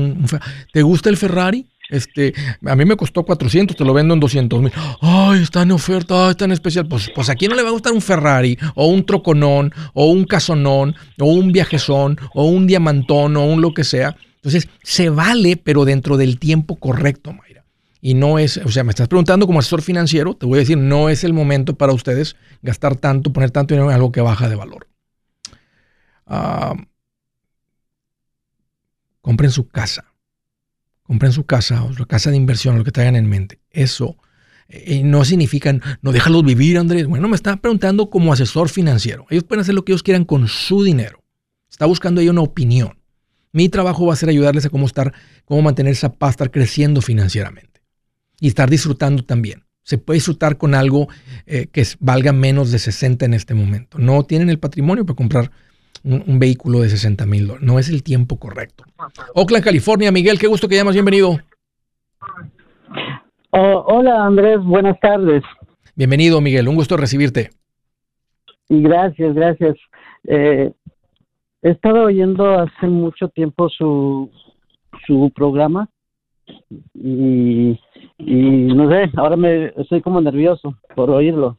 ¿Te 0.72 0.84
gusta 0.84 1.10
el 1.10 1.18
Ferrari? 1.18 1.66
Este, 1.90 2.34
a 2.66 2.76
mí 2.76 2.86
me 2.86 2.96
costó 2.96 3.24
400, 3.24 3.76
te 3.76 3.86
lo 3.86 3.94
vendo 3.94 4.14
en 4.14 4.20
200 4.20 4.62
mil. 4.62 4.72
Ay, 5.02 5.44
está 5.44 5.62
en 5.62 5.72
oferta, 5.72 6.32
está 6.32 6.46
en 6.46 6.52
especial. 6.52 6.88
Pues, 6.88 7.10
pues 7.14 7.30
a 7.30 7.36
quién 7.36 7.50
no 7.50 7.56
le 7.56 7.64
va 7.64 7.70
a 7.70 7.74
gustar 7.74 7.94
un 7.94 8.02
Ferrari, 8.02 8.58
o 8.76 8.88
un 8.88 9.06
troconón, 9.06 9.74
o 9.94 10.08
un 10.08 10.26
casonón, 10.26 10.96
o 11.20 11.26
un 11.26 11.52
viajezón, 11.52 12.18
o 12.34 12.46
un 12.46 12.68
diamantón, 12.68 13.38
o 13.38 13.46
un 13.46 13.62
lo 13.62 13.74
que 13.74 13.84
sea. 13.84 14.16
Entonces, 14.36 14.70
se 14.84 15.10
vale, 15.10 15.58
pero 15.58 15.86
dentro 15.86 16.18
del 16.18 16.40
tiempo 16.40 16.76
correcto, 16.76 17.34
Mayra. 17.34 17.66
Y 18.02 18.14
no 18.14 18.38
es, 18.38 18.58
o 18.58 18.70
sea, 18.70 18.84
me 18.84 18.92
estás 18.92 19.08
preguntando 19.08 19.48
como 19.48 19.60
asesor 19.60 19.82
financiero, 19.82 20.36
te 20.36 20.46
voy 20.46 20.58
a 20.58 20.60
decir, 20.60 20.78
no 20.78 21.10
es 21.10 21.24
el 21.24 21.34
momento 21.34 21.76
para 21.76 21.94
ustedes 21.94 22.36
gastar 22.62 22.96
tanto, 22.96 23.34
poner 23.34 23.50
tanto 23.50 23.74
dinero 23.74 23.90
en 23.90 23.96
algo 23.96 24.12
que 24.12 24.22
baja 24.22 24.48
de 24.48 24.56
valor. 24.56 24.88
Ah, 26.28 26.76
compren 29.22 29.50
su 29.50 29.68
casa. 29.68 30.15
Compren 31.06 31.32
su 31.32 31.46
casa 31.46 31.84
o 31.84 31.94
su 31.94 32.06
casa 32.06 32.32
de 32.32 32.38
inversión, 32.38 32.78
lo 32.78 32.84
que 32.84 32.92
traigan 32.92 33.16
en 33.16 33.30
mente. 33.30 33.60
Eso 33.72 34.18
eh, 34.68 35.04
no 35.04 35.24
significa, 35.24 35.72
no 36.02 36.12
déjalos 36.12 36.44
vivir, 36.44 36.78
Andrés. 36.78 37.06
Bueno, 37.06 37.28
me 37.28 37.36
está 37.36 37.56
preguntando 37.58 38.10
como 38.10 38.34
asesor 38.34 38.70
financiero. 38.70 39.26
Ellos 39.30 39.44
pueden 39.44 39.62
hacer 39.62 39.76
lo 39.76 39.86
que 39.86 39.92
ellos 39.92 40.04
quieran 40.04 40.26
con 40.26 40.48
su 40.48 40.84
dinero. 40.84 41.24
Está 41.70 41.86
buscando 41.86 42.22
ahí 42.22 42.30
una 42.30 42.42
opinión. 42.42 42.98
Mi 43.52 43.70
trabajo 43.70 44.06
va 44.06 44.14
a 44.14 44.18
ser 44.18 44.30
ayudarles 44.30 44.66
a 44.66 44.70
cómo 44.70 44.86
estar, 44.86 45.14
cómo 45.46 45.62
mantener 45.62 45.94
esa 45.94 46.14
paz, 46.14 46.32
estar 46.32 46.52
creciendo 46.52 47.02
financieramente 47.02 47.82
y 48.40 48.48
estar 48.48 48.70
disfrutando 48.70 49.24
también. 49.24 49.64
Se 49.84 49.98
puede 49.98 50.18
disfrutar 50.18 50.58
con 50.58 50.74
algo 50.74 51.08
eh, 51.46 51.68
que 51.72 51.86
valga 52.00 52.34
menos 52.34 52.72
de 52.72 52.80
60 52.80 53.24
en 53.24 53.34
este 53.36 53.54
momento. 53.54 54.00
No 54.00 54.24
tienen 54.24 54.50
el 54.50 54.60
patrimonio 54.60 55.06
para 55.06 55.16
comprar 55.16 55.52
un, 56.04 56.40
vehículo 56.40 56.82
de 56.82 56.90
60 56.90 57.26
mil 57.26 57.48
dólares. 57.48 57.68
No 57.68 57.80
es 57.80 57.90
el 57.90 58.04
tiempo 58.04 58.38
correcto. 58.38 58.84
Oakland, 59.34 59.64
California. 59.64 60.12
Miguel, 60.12 60.40
qué 60.40 60.48
gusto 60.48 60.68
que 60.68 60.76
llamas. 60.76 60.94
Bienvenido. 60.94 61.40
Oh, 63.52 63.86
hola, 63.88 64.26
Andrés. 64.26 64.60
Buenas 64.64 65.00
tardes. 65.00 65.44
Bienvenido, 65.96 66.42
Miguel. 66.42 66.68
Un 66.68 66.76
gusto 66.76 66.98
recibirte. 66.98 67.52
Y 68.70 68.82
gracias, 68.82 69.34
gracias. 69.34 69.78
Eh, 70.28 70.72
he 71.62 71.70
estado 71.70 72.04
oyendo 72.04 72.60
hace 72.60 72.88
mucho 72.88 73.30
tiempo 73.30 73.70
su, 73.70 74.30
su 75.08 75.32
programa 75.36 75.90
y, 76.94 77.80
y 78.18 78.74
no 78.74 78.90
sé, 78.90 79.10
ahora 79.16 79.36
me 79.36 79.74
estoy 79.78 80.02
como 80.02 80.22
nervioso 80.22 80.78
por 80.96 81.10
oírlo. 81.10 81.58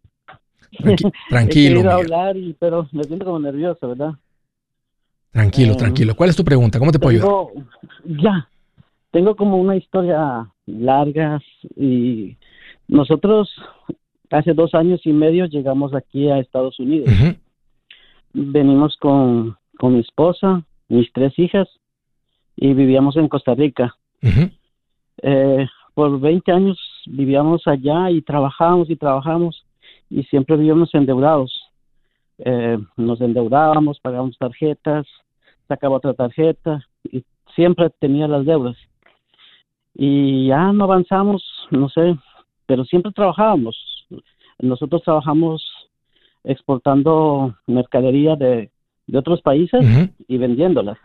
tranquilo. 1.28 1.80
He 1.80 1.92
hablar, 1.92 2.36
pero 2.58 2.88
me 2.92 3.04
siento 3.04 3.24
como 3.24 3.38
nervioso, 3.38 3.88
¿verdad? 3.88 4.12
Tranquilo, 5.30 5.72
eh, 5.72 5.76
tranquilo. 5.76 6.14
¿Cuál 6.14 6.30
es 6.30 6.36
tu 6.36 6.44
pregunta? 6.44 6.78
¿Cómo 6.78 6.92
te 6.92 6.98
puedo 6.98 7.16
ayudar? 7.16 7.64
Ya, 8.04 8.48
tengo 9.10 9.36
como 9.36 9.58
una 9.58 9.76
historia 9.76 10.48
larga 10.66 11.40
y 11.76 12.36
nosotros 12.88 13.50
hace 14.30 14.54
dos 14.54 14.74
años 14.74 15.00
y 15.04 15.12
medio 15.12 15.46
llegamos 15.46 15.94
aquí 15.94 16.28
a 16.28 16.38
Estados 16.38 16.78
Unidos. 16.78 17.08
Venimos 18.32 18.96
con, 18.98 19.56
con 19.78 19.94
mi 19.94 20.00
esposa, 20.00 20.62
mis 20.88 21.12
tres 21.12 21.38
hijas 21.38 21.68
y 22.56 22.74
vivíamos 22.74 23.16
en 23.16 23.28
Costa 23.28 23.54
Rica. 23.54 23.94
Eh, 25.22 25.66
por 25.94 26.20
20 26.20 26.52
años 26.52 26.78
vivíamos 27.06 27.66
allá 27.66 28.10
y 28.10 28.22
trabajábamos 28.22 28.90
y 28.90 28.96
trabajábamos 28.96 29.64
y 30.10 30.24
siempre 30.24 30.56
vivíamos 30.56 30.94
endeudados. 30.94 31.65
Eh, 32.38 32.78
nos 32.96 33.20
endeudábamos, 33.20 34.00
pagábamos 34.00 34.36
tarjetas, 34.38 35.06
sacaba 35.68 35.96
otra 35.96 36.14
tarjeta 36.14 36.80
y 37.04 37.24
siempre 37.54 37.90
tenía 37.90 38.28
las 38.28 38.44
deudas. 38.44 38.76
Y 39.94 40.48
ya 40.48 40.72
no 40.72 40.84
avanzamos, 40.84 41.42
no 41.70 41.88
sé, 41.88 42.16
pero 42.66 42.84
siempre 42.84 43.12
trabajábamos. 43.12 43.76
Nosotros 44.58 45.02
trabajamos 45.02 45.62
exportando 46.44 47.54
mercadería 47.66 48.36
de, 48.36 48.70
de 49.06 49.18
otros 49.18 49.40
países 49.42 49.80
y 50.28 50.38
vendiéndolas. 50.38 50.98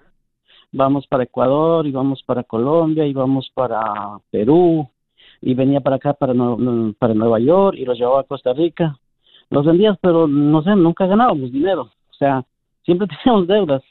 Vamos 0.72 1.06
para 1.08 1.24
Ecuador, 1.24 1.86
y 1.86 1.92
vamos 1.92 2.24
para 2.24 2.44
Colombia, 2.44 3.06
y 3.06 3.14
vamos 3.14 3.52
para 3.54 3.82
Perú, 4.30 4.90
y 5.42 5.54
venía 5.54 5.82
para 5.82 5.98
acá, 5.98 6.14
para, 6.14 6.34
para 6.98 7.14
Nueva 7.14 7.40
York, 7.40 7.78
y 7.78 7.86
los 7.86 7.98
llevaba 7.98 8.22
a 8.22 8.26
Costa 8.26 8.54
Rica. 8.54 8.98
Los 9.52 9.66
vendías, 9.66 9.98
pero 10.02 10.28
no 10.28 10.64
sé, 10.64 10.76
nunca 10.76 11.06
ganábamos 11.06 11.52
dinero. 11.52 11.92
O 12.10 12.14
sea, 12.18 12.44
siempre 12.84 13.08
teníamos 13.24 13.48
deudas. 13.48 13.84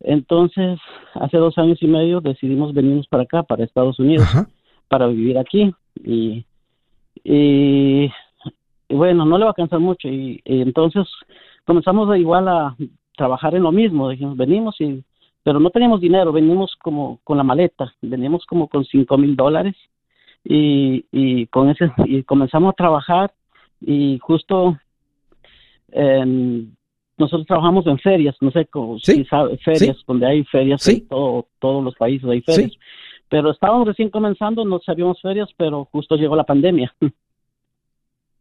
Entonces, 0.00 0.80
hace 1.14 1.36
dos 1.36 1.56
años 1.58 1.80
y 1.82 1.86
medio 1.86 2.20
decidimos 2.20 2.74
venirnos 2.74 3.06
para 3.06 3.22
acá, 3.22 3.42
para 3.42 3.62
Estados 3.62 3.98
Unidos, 3.98 4.26
para 4.88 5.06
vivir 5.06 5.38
aquí. 5.38 5.72
Y, 6.02 6.44
y, 7.22 8.10
bueno, 8.88 9.24
no 9.24 9.38
le 9.38 9.44
va 9.44 9.52
a 9.52 9.54
cansar 9.54 9.80
mucho. 9.80 10.08
Y, 10.08 10.40
entonces 10.44 11.06
comenzamos 11.66 12.10
a 12.10 12.18
igual 12.18 12.48
a 12.48 12.74
trabajar 13.16 13.54
en 13.54 13.62
lo 13.62 13.72
mismo. 13.72 14.08
Dijimos, 14.08 14.36
venimos 14.36 14.80
y, 14.80 15.04
pero 15.42 15.60
no 15.60 15.68
teníamos 15.70 16.00
dinero, 16.00 16.32
venimos 16.32 16.74
como 16.82 17.20
con 17.22 17.36
la 17.36 17.44
maleta, 17.44 17.92
veníamos 18.00 18.46
como 18.46 18.68
con 18.68 18.84
cinco 18.86 19.18
mil 19.18 19.36
dólares 19.36 19.76
y, 20.42 21.04
y 21.12 21.46
con 21.46 21.68
ese, 21.68 21.92
y 22.06 22.22
comenzamos 22.22 22.72
a 22.72 22.76
trabajar 22.76 23.32
y 23.86 24.18
justo 24.18 24.78
nosotros 27.16 27.46
trabajamos 27.46 27.86
en 27.86 27.98
ferias, 27.98 28.36
no 28.40 28.50
sé 28.50 28.66
cómo, 28.66 28.98
si 28.98 29.24
sabe, 29.24 29.56
ferias, 29.58 29.98
donde 30.06 30.26
hay 30.26 30.44
ferias 30.44 30.86
en 30.88 31.06
todo, 31.06 31.46
todos 31.60 31.84
los 31.84 31.94
países 31.94 32.28
hay 32.28 32.40
ferias. 32.40 32.72
Pero 33.28 33.50
estábamos 33.50 33.86
recién 33.86 34.10
comenzando, 34.10 34.64
no 34.64 34.80
sabíamos 34.80 35.20
ferias, 35.20 35.48
pero 35.56 35.84
justo 35.86 36.16
llegó 36.16 36.36
la 36.36 36.44
pandemia. 36.44 36.94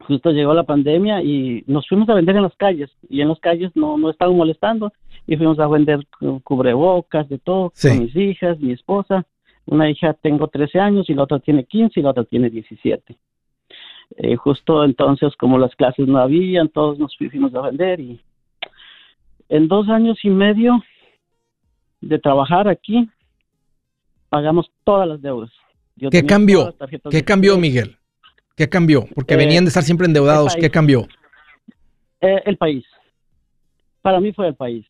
justo 0.07 0.31
llegó 0.31 0.53
la 0.53 0.63
pandemia 0.63 1.23
y 1.23 1.63
nos 1.67 1.87
fuimos 1.87 2.09
a 2.09 2.13
vender 2.13 2.35
en 2.35 2.43
las 2.43 2.55
calles 2.55 2.89
y 3.09 3.21
en 3.21 3.29
las 3.29 3.39
calles 3.39 3.71
no, 3.75 3.97
no 3.97 4.09
estaban 4.09 4.35
molestando 4.35 4.91
y 5.27 5.37
fuimos 5.37 5.59
a 5.59 5.67
vender 5.67 6.05
cubrebocas, 6.43 7.29
de 7.29 7.39
todo, 7.39 7.71
con 7.81 7.99
mis 7.99 8.15
hijas, 8.15 8.59
mi 8.59 8.73
esposa. 8.73 9.25
Una 9.65 9.89
hija 9.89 10.13
tengo 10.13 10.47
13 10.49 10.79
años 10.79 11.09
y 11.09 11.13
la 11.13 11.23
otra 11.23 11.39
tiene 11.39 11.63
15 11.63 11.99
y 11.99 12.03
la 12.03 12.09
otra 12.09 12.25
tiene 12.25 12.49
17. 12.49 13.15
Eh, 14.17 14.35
justo 14.35 14.83
entonces, 14.83 15.35
como 15.37 15.57
las 15.57 15.75
clases 15.75 16.07
no 16.07 16.19
habían, 16.19 16.69
todos 16.69 16.99
nos 16.99 17.15
fuimos 17.17 17.53
a 17.55 17.61
vender 17.61 17.99
y 17.99 18.21
en 19.49 19.67
dos 19.67 19.87
años 19.89 20.17
y 20.23 20.29
medio 20.29 20.83
de 22.01 22.19
trabajar 22.19 22.67
aquí, 22.67 23.09
pagamos 24.29 24.71
todas 24.83 25.07
las 25.07 25.21
deudas. 25.21 25.51
¿Qué 26.11 26.25
cambió? 26.25 26.75
¿Qué 27.09 27.23
cambió, 27.23 27.57
Miguel? 27.57 27.97
¿Qué 28.55 28.67
cambió? 28.67 29.05
Porque 29.13 29.35
venían 29.35 29.63
de 29.63 29.69
estar 29.69 29.83
siempre 29.83 30.07
endeudados. 30.07 30.55
¿Qué 30.55 30.69
cambió? 30.69 31.07
Eh, 32.21 32.41
el 32.45 32.57
país. 32.57 32.85
Para 34.01 34.19
mí 34.19 34.33
fue 34.33 34.47
el 34.47 34.55
país. 34.55 34.85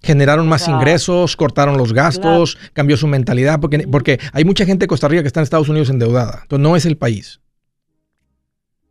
Generaron 0.00 0.48
más 0.48 0.68
ingresos, 0.68 1.36
cortaron 1.36 1.76
los 1.76 1.92
gastos, 1.92 2.56
cambió 2.72 2.96
su 2.96 3.08
mentalidad, 3.08 3.58
porque, 3.60 3.80
porque 3.90 4.20
hay 4.32 4.44
mucha 4.44 4.64
gente 4.64 4.84
de 4.84 4.86
Costa 4.86 5.08
Rica 5.08 5.22
que 5.22 5.26
está 5.26 5.40
en 5.40 5.44
Estados 5.44 5.68
Unidos 5.68 5.90
endeudada. 5.90 6.40
Entonces 6.42 6.62
no 6.62 6.76
es 6.76 6.86
el 6.86 6.96
país. 6.96 7.40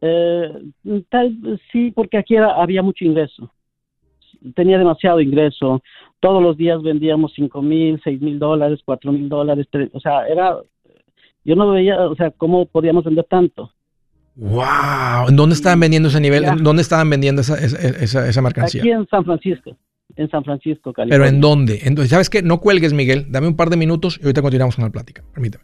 Eh, 0.01 0.51
tal, 1.09 1.59
sí, 1.71 1.91
porque 1.91 2.17
aquí 2.17 2.35
había 2.37 2.81
mucho 2.81 3.05
ingreso. 3.05 3.51
Tenía 4.55 4.77
demasiado 4.77 5.19
ingreso. 5.19 5.81
Todos 6.19 6.41
los 6.41 6.57
días 6.57 6.81
vendíamos 6.81 7.33
cinco 7.35 7.61
mil, 7.61 7.99
seis 8.03 8.21
mil 8.21 8.39
dólares, 8.39 8.79
cuatro 8.85 9.11
mil 9.11 9.29
dólares. 9.29 9.67
O 9.93 9.99
sea, 9.99 10.27
era. 10.27 10.57
Yo 11.43 11.55
no 11.55 11.71
veía, 11.71 11.99
o 12.01 12.15
sea, 12.15 12.31
cómo 12.31 12.65
podíamos 12.65 13.05
vender 13.05 13.25
tanto. 13.29 13.71
¡Wow! 14.35 15.29
¿En 15.29 15.35
dónde 15.35 15.55
estaban 15.55 15.79
vendiendo 15.79 16.09
ese 16.09 16.19
nivel? 16.19 16.43
¿En 16.43 16.63
dónde 16.63 16.83
estaban 16.83 17.09
vendiendo 17.09 17.41
esa, 17.41 17.57
esa, 17.57 18.27
esa, 18.27 18.41
mercancía? 18.41 18.81
Aquí 18.81 18.91
en 18.91 19.07
San 19.07 19.25
Francisco. 19.25 19.75
En 20.15 20.29
San 20.29 20.43
Francisco, 20.43 20.93
California. 20.93 21.25
¿Pero 21.25 21.35
en 21.35 21.41
dónde? 21.41 21.79
Entonces, 21.83 22.11
¿sabes 22.11 22.29
qué? 22.29 22.43
No 22.43 22.59
cuelgues, 22.59 22.93
Miguel. 22.93 23.25
Dame 23.29 23.47
un 23.47 23.55
par 23.55 23.69
de 23.69 23.77
minutos 23.77 24.19
y 24.21 24.25
ahorita 24.25 24.41
continuamos 24.41 24.75
con 24.75 24.85
la 24.85 24.91
plática. 24.91 25.23
Permíteme. 25.33 25.63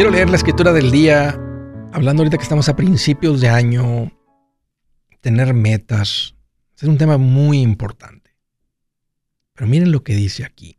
Quiero 0.00 0.12
leer 0.12 0.30
la 0.30 0.36
escritura 0.36 0.72
del 0.72 0.90
día, 0.90 1.38
hablando 1.92 2.22
ahorita 2.22 2.38
que 2.38 2.42
estamos 2.42 2.70
a 2.70 2.74
principios 2.74 3.42
de 3.42 3.50
año, 3.50 4.10
tener 5.20 5.52
metas. 5.52 6.34
es 6.74 6.84
un 6.84 6.96
tema 6.96 7.18
muy 7.18 7.60
importante. 7.60 8.34
Pero 9.52 9.68
miren 9.68 9.92
lo 9.92 10.02
que 10.02 10.14
dice 10.14 10.46
aquí. 10.46 10.78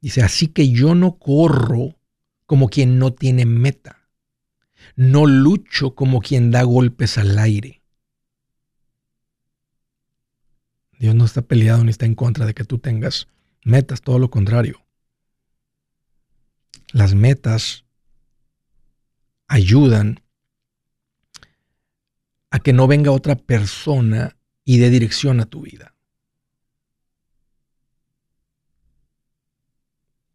Dice, 0.00 0.22
así 0.22 0.46
que 0.46 0.70
yo 0.70 0.94
no 0.94 1.18
corro 1.18 1.98
como 2.46 2.70
quien 2.70 2.98
no 2.98 3.12
tiene 3.12 3.44
meta. 3.44 4.08
No 4.94 5.26
lucho 5.26 5.94
como 5.94 6.22
quien 6.22 6.50
da 6.50 6.62
golpes 6.62 7.18
al 7.18 7.38
aire. 7.38 7.82
Dios 10.98 11.14
no 11.14 11.26
está 11.26 11.42
peleado 11.42 11.84
ni 11.84 11.90
está 11.90 12.06
en 12.06 12.14
contra 12.14 12.46
de 12.46 12.54
que 12.54 12.64
tú 12.64 12.78
tengas 12.78 13.28
metas, 13.64 14.00
todo 14.00 14.18
lo 14.18 14.30
contrario 14.30 14.85
las 16.92 17.14
metas 17.14 17.84
ayudan 19.48 20.20
a 22.50 22.58
que 22.60 22.72
no 22.72 22.86
venga 22.86 23.10
otra 23.10 23.36
persona 23.36 24.36
y 24.64 24.78
dé 24.78 24.90
dirección 24.90 25.40
a 25.40 25.46
tu 25.46 25.62
vida. 25.62 25.94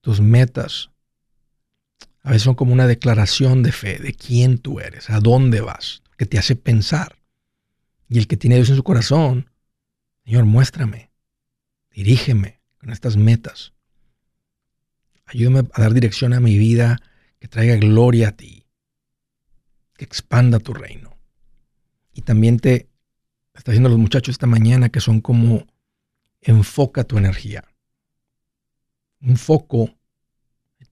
Tus 0.02 0.20
metas 0.20 0.90
a 2.24 2.30
veces 2.32 2.44
son 2.44 2.56
como 2.56 2.74
una 2.74 2.88
declaración 2.88 3.64
de 3.64 3.72
fe 3.72 4.00
de 4.00 4.14
quién 4.14 4.60
tú 4.60 4.80
eres, 4.80 5.10
a 5.10 5.20
dónde 5.20 5.62
vas, 5.62 6.04
que 6.18 6.26
te 6.26 6.38
hace 6.38 6.56
pensar. 6.56 7.18
Y 8.08 8.20
el 8.20 8.28
que 8.28 8.38
tiene 8.38 8.58
Dios 8.58 8.70
en 8.70 8.76
su 8.76 8.84
corazón, 8.84 9.50
Señor, 10.24 10.46
muéstrame, 10.46 11.12
dirígeme 11.90 12.62
con 12.78 12.92
estas 12.92 13.18
metas. 13.18 13.74
Ayúdame 15.34 15.60
a 15.72 15.82
dar 15.82 15.94
dirección 15.94 16.34
a 16.34 16.42
mi 16.42 16.58
vida, 16.58 16.98
que 17.40 17.48
traiga 17.48 17.78
gloria 17.78 18.30
a 18.30 18.32
ti, 18.34 18.66
que 19.96 20.04
expanda 20.04 20.60
tu 20.60 20.74
reino. 20.74 21.18
Y 22.14 22.24
también 22.24 22.60
te 22.60 22.90
está 23.54 23.72
diciendo 23.72 23.88
los 23.88 23.98
muchachos 23.98 24.34
esta 24.34 24.46
mañana 24.46 24.90
que 24.90 25.00
son 25.00 25.22
como 25.22 25.68
enfoca 26.42 27.06
tu 27.06 27.18
energía. 27.18 27.64
Un 29.22 29.38
foco 29.38 29.96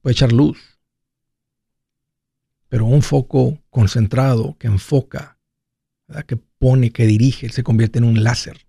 puede 0.01 0.13
echar 0.13 0.31
luz, 0.31 0.79
pero 2.69 2.85
un 2.85 3.01
foco 3.01 3.61
concentrado 3.69 4.57
que 4.57 4.67
enfoca, 4.67 5.37
que 6.27 6.37
pone, 6.37 6.91
que 6.91 7.05
dirige, 7.05 7.49
se 7.49 7.63
convierte 7.63 7.99
en 7.99 8.05
un 8.05 8.23
láser. 8.23 8.65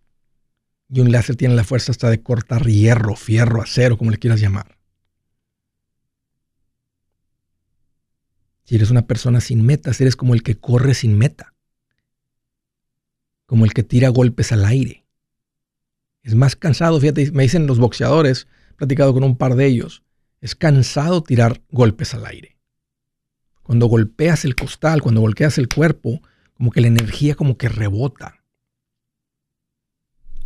Y 0.89 0.99
un 0.99 1.13
láser 1.13 1.37
tiene 1.37 1.55
la 1.55 1.63
fuerza 1.63 1.93
hasta 1.93 2.11
de 2.11 2.25
cortar 2.25 2.67
hierro, 2.67 3.15
fierro, 3.15 3.63
acero, 3.63 3.97
como 3.97 4.11
le 4.11 4.19
quieras 4.19 4.41
llamar. 4.41 4.80
Si 8.71 8.77
eres 8.77 8.93
una 8.93 9.09
persona 9.09 9.41
sin 9.41 9.67
metas, 9.67 10.01
eres 10.01 10.15
como 10.15 10.33
el 10.33 10.45
que 10.45 10.55
corre 10.55 10.95
sin 10.95 11.19
meta, 11.19 11.55
como 13.45 13.65
el 13.65 13.75
que 13.75 13.83
tira 13.83 14.11
golpes 14.11 14.53
al 14.53 14.65
aire. 14.65 15.09
Es 16.23 16.37
más 16.37 16.55
cansado, 16.55 17.01
fíjate, 17.01 17.33
me 17.33 17.43
dicen 17.43 17.67
los 17.67 17.81
boxeadores, 17.81 18.47
he 18.71 18.75
platicado 18.75 19.13
con 19.13 19.25
un 19.25 19.37
par 19.37 19.57
de 19.57 19.67
ellos, 19.67 20.05
es 20.41 20.55
cansado 20.55 21.25
tirar 21.25 21.61
golpes 21.73 22.15
al 22.15 22.25
aire. 22.27 22.59
Cuando 23.65 23.87
golpeas 23.87 24.45
el 24.45 24.55
costal, 24.55 25.03
cuando 25.03 25.21
golpeas 25.21 25.59
el 25.59 25.67
cuerpo, 25.67 26.23
como 26.55 26.71
que 26.71 26.81
la 26.81 26.87
energía 26.87 27.35
como 27.35 27.57
que 27.57 27.69
rebota. 27.69 28.45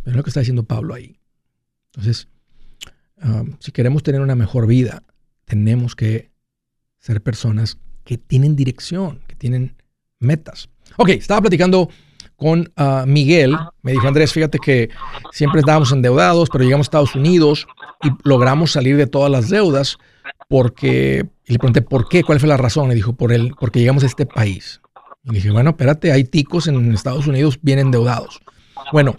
Es 0.03 0.15
lo 0.15 0.23
que 0.23 0.31
está 0.31 0.39
diciendo 0.39 0.63
Pablo 0.63 0.95
ahí. 0.95 1.19
Entonces, 1.91 2.27
um, 3.21 3.55
si 3.59 3.71
queremos 3.71 4.01
tener 4.01 4.21
una 4.21 4.33
mejor 4.33 4.65
vida, 4.65 5.03
tenemos 5.45 5.95
que 5.95 6.31
ser 6.97 7.21
personas 7.21 7.77
que 8.05 8.17
tienen 8.17 8.55
dirección, 8.55 9.19
que 9.27 9.35
tienen 9.35 9.75
metas. 10.19 10.69
Ok, 10.97 11.09
estaba 11.09 11.41
platicando 11.41 11.89
con 12.35 12.71
uh, 12.77 13.05
Miguel. 13.05 13.55
Me 13.81 13.91
dijo, 13.91 14.07
Andrés, 14.07 14.31
fíjate 14.31 14.59
que 14.59 14.89
siempre 15.31 15.59
estábamos 15.59 15.91
endeudados, 15.91 16.49
pero 16.49 16.63
llegamos 16.63 16.85
a 16.85 16.89
Estados 16.89 17.15
Unidos 17.15 17.67
y 18.03 18.09
logramos 18.23 18.71
salir 18.71 18.97
de 18.97 19.07
todas 19.07 19.31
las 19.31 19.49
deudas 19.49 19.97
porque, 20.47 21.25
y 21.45 21.53
le 21.53 21.59
pregunté, 21.59 21.81
¿por 21.81 22.07
qué? 22.07 22.23
¿Cuál 22.23 22.39
fue 22.39 22.49
la 22.49 22.57
razón? 22.57 22.91
Y 22.91 22.95
dijo, 22.95 23.13
por 23.13 23.33
él, 23.33 23.53
porque 23.59 23.79
llegamos 23.79 24.03
a 24.03 24.07
este 24.07 24.25
país. 24.25 24.81
Y 25.23 25.35
dije, 25.35 25.51
bueno, 25.51 25.71
espérate, 25.71 26.11
hay 26.11 26.23
ticos 26.23 26.67
en 26.67 26.93
Estados 26.93 27.27
Unidos 27.27 27.57
bien 27.61 27.79
endeudados. 27.79 28.41
Bueno, 28.91 29.17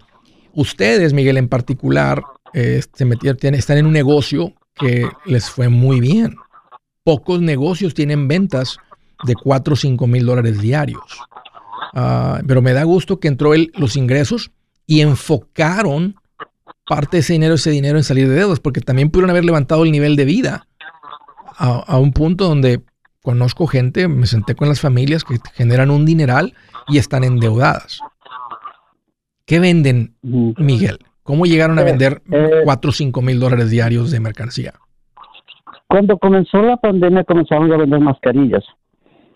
ustedes, 0.54 1.12
Miguel, 1.12 1.36
en 1.36 1.48
particular, 1.48 2.22
eh, 2.52 2.80
se 2.92 3.04
metieron, 3.04 3.54
están 3.54 3.78
en 3.78 3.86
un 3.86 3.92
negocio 3.92 4.52
que 4.74 5.08
les 5.24 5.50
fue 5.50 5.68
muy 5.68 6.00
bien. 6.00 6.36
Pocos 7.06 7.40
negocios 7.40 7.94
tienen 7.94 8.26
ventas 8.26 8.78
de 9.22 9.36
4 9.36 9.74
o 9.74 9.76
5 9.76 10.08
mil 10.08 10.26
dólares 10.26 10.60
diarios. 10.60 11.20
Ah, 11.94 12.40
pero 12.44 12.62
me 12.62 12.72
da 12.72 12.82
gusto 12.82 13.20
que 13.20 13.28
entró 13.28 13.54
el, 13.54 13.70
los 13.76 13.94
ingresos 13.94 14.50
y 14.86 15.02
enfocaron 15.02 16.16
parte 16.84 17.18
de 17.18 17.20
ese 17.20 17.34
dinero, 17.34 17.54
ese 17.54 17.70
dinero 17.70 17.96
en 17.96 18.02
salir 18.02 18.28
de 18.28 18.34
deudas, 18.34 18.58
porque 18.58 18.80
también 18.80 19.10
pudieron 19.10 19.30
haber 19.30 19.44
levantado 19.44 19.84
el 19.84 19.92
nivel 19.92 20.16
de 20.16 20.24
vida 20.24 20.66
a, 21.56 21.96
un 21.96 22.12
punto 22.12 22.48
donde 22.48 22.82
conozco 23.22 23.68
gente, 23.68 24.08
me 24.08 24.26
senté 24.26 24.56
con 24.56 24.68
las 24.68 24.80
familias 24.80 25.22
que 25.22 25.38
generan 25.54 25.90
un 25.90 26.06
dineral 26.06 26.54
y 26.88 26.98
están 26.98 27.22
endeudadas. 27.22 28.00
¿Qué 29.44 29.60
venden, 29.60 30.16
Miguel? 30.22 30.98
¿Cómo 31.22 31.46
llegaron 31.46 31.78
a 31.78 31.82
eh, 31.82 31.84
vender 31.84 32.24
4 32.64 32.90
o 32.90 32.92
5 32.92 33.22
mil 33.22 33.38
dólares 33.38 33.70
diarios 33.70 34.10
de 34.10 34.18
mercancía? 34.18 34.74
Cuando 35.88 36.18
comenzó 36.18 36.62
la 36.62 36.76
pandemia 36.76 37.24
comenzamos 37.24 37.70
a 37.70 37.76
vender 37.76 38.00
mascarillas. 38.00 38.64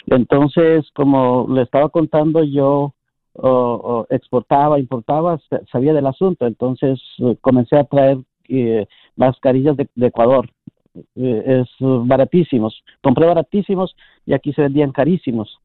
Entonces, 0.06 0.90
como 0.94 1.46
le 1.48 1.62
estaba 1.62 1.88
contando, 1.88 2.42
yo 2.42 2.94
exportaba, 4.10 4.78
importaba, 4.78 5.38
sabía 5.70 5.92
del 5.92 6.06
asunto. 6.06 6.46
Entonces 6.46 7.00
eh, 7.18 7.36
comencé 7.40 7.76
a 7.76 7.84
traer 7.84 8.18
eh, 8.48 8.86
mascarillas 9.16 9.76
de, 9.76 9.88
Ecuador. 10.00 10.50
Eh, 11.14 11.62
es 11.62 11.68
baratísimos. 11.78 12.82
Compré 13.02 13.26
baratísimos 13.26 13.94
y 14.26 14.34
aquí 14.34 14.52
se 14.52 14.62
vendían 14.62 14.92
carísimos. 14.92 15.60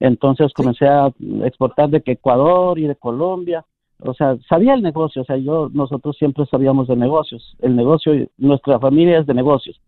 Entonces 0.00 0.52
comencé 0.52 0.88
a 0.88 1.12
exportar 1.44 1.90
de 1.90 2.02
Ecuador 2.04 2.78
y 2.78 2.86
de 2.86 2.96
Colombia. 2.96 3.64
O 4.00 4.14
sea, 4.14 4.36
sabía 4.48 4.74
el 4.74 4.82
negocio. 4.82 5.22
O 5.22 5.24
sea, 5.24 5.36
yo, 5.36 5.68
nosotros 5.72 6.16
siempre 6.16 6.46
sabíamos 6.46 6.88
de 6.88 6.96
negocios. 6.96 7.56
El 7.60 7.76
negocio, 7.76 8.12
nuestra 8.38 8.80
familia 8.80 9.20
es 9.20 9.26
de 9.26 9.34
negocios. 9.34 9.80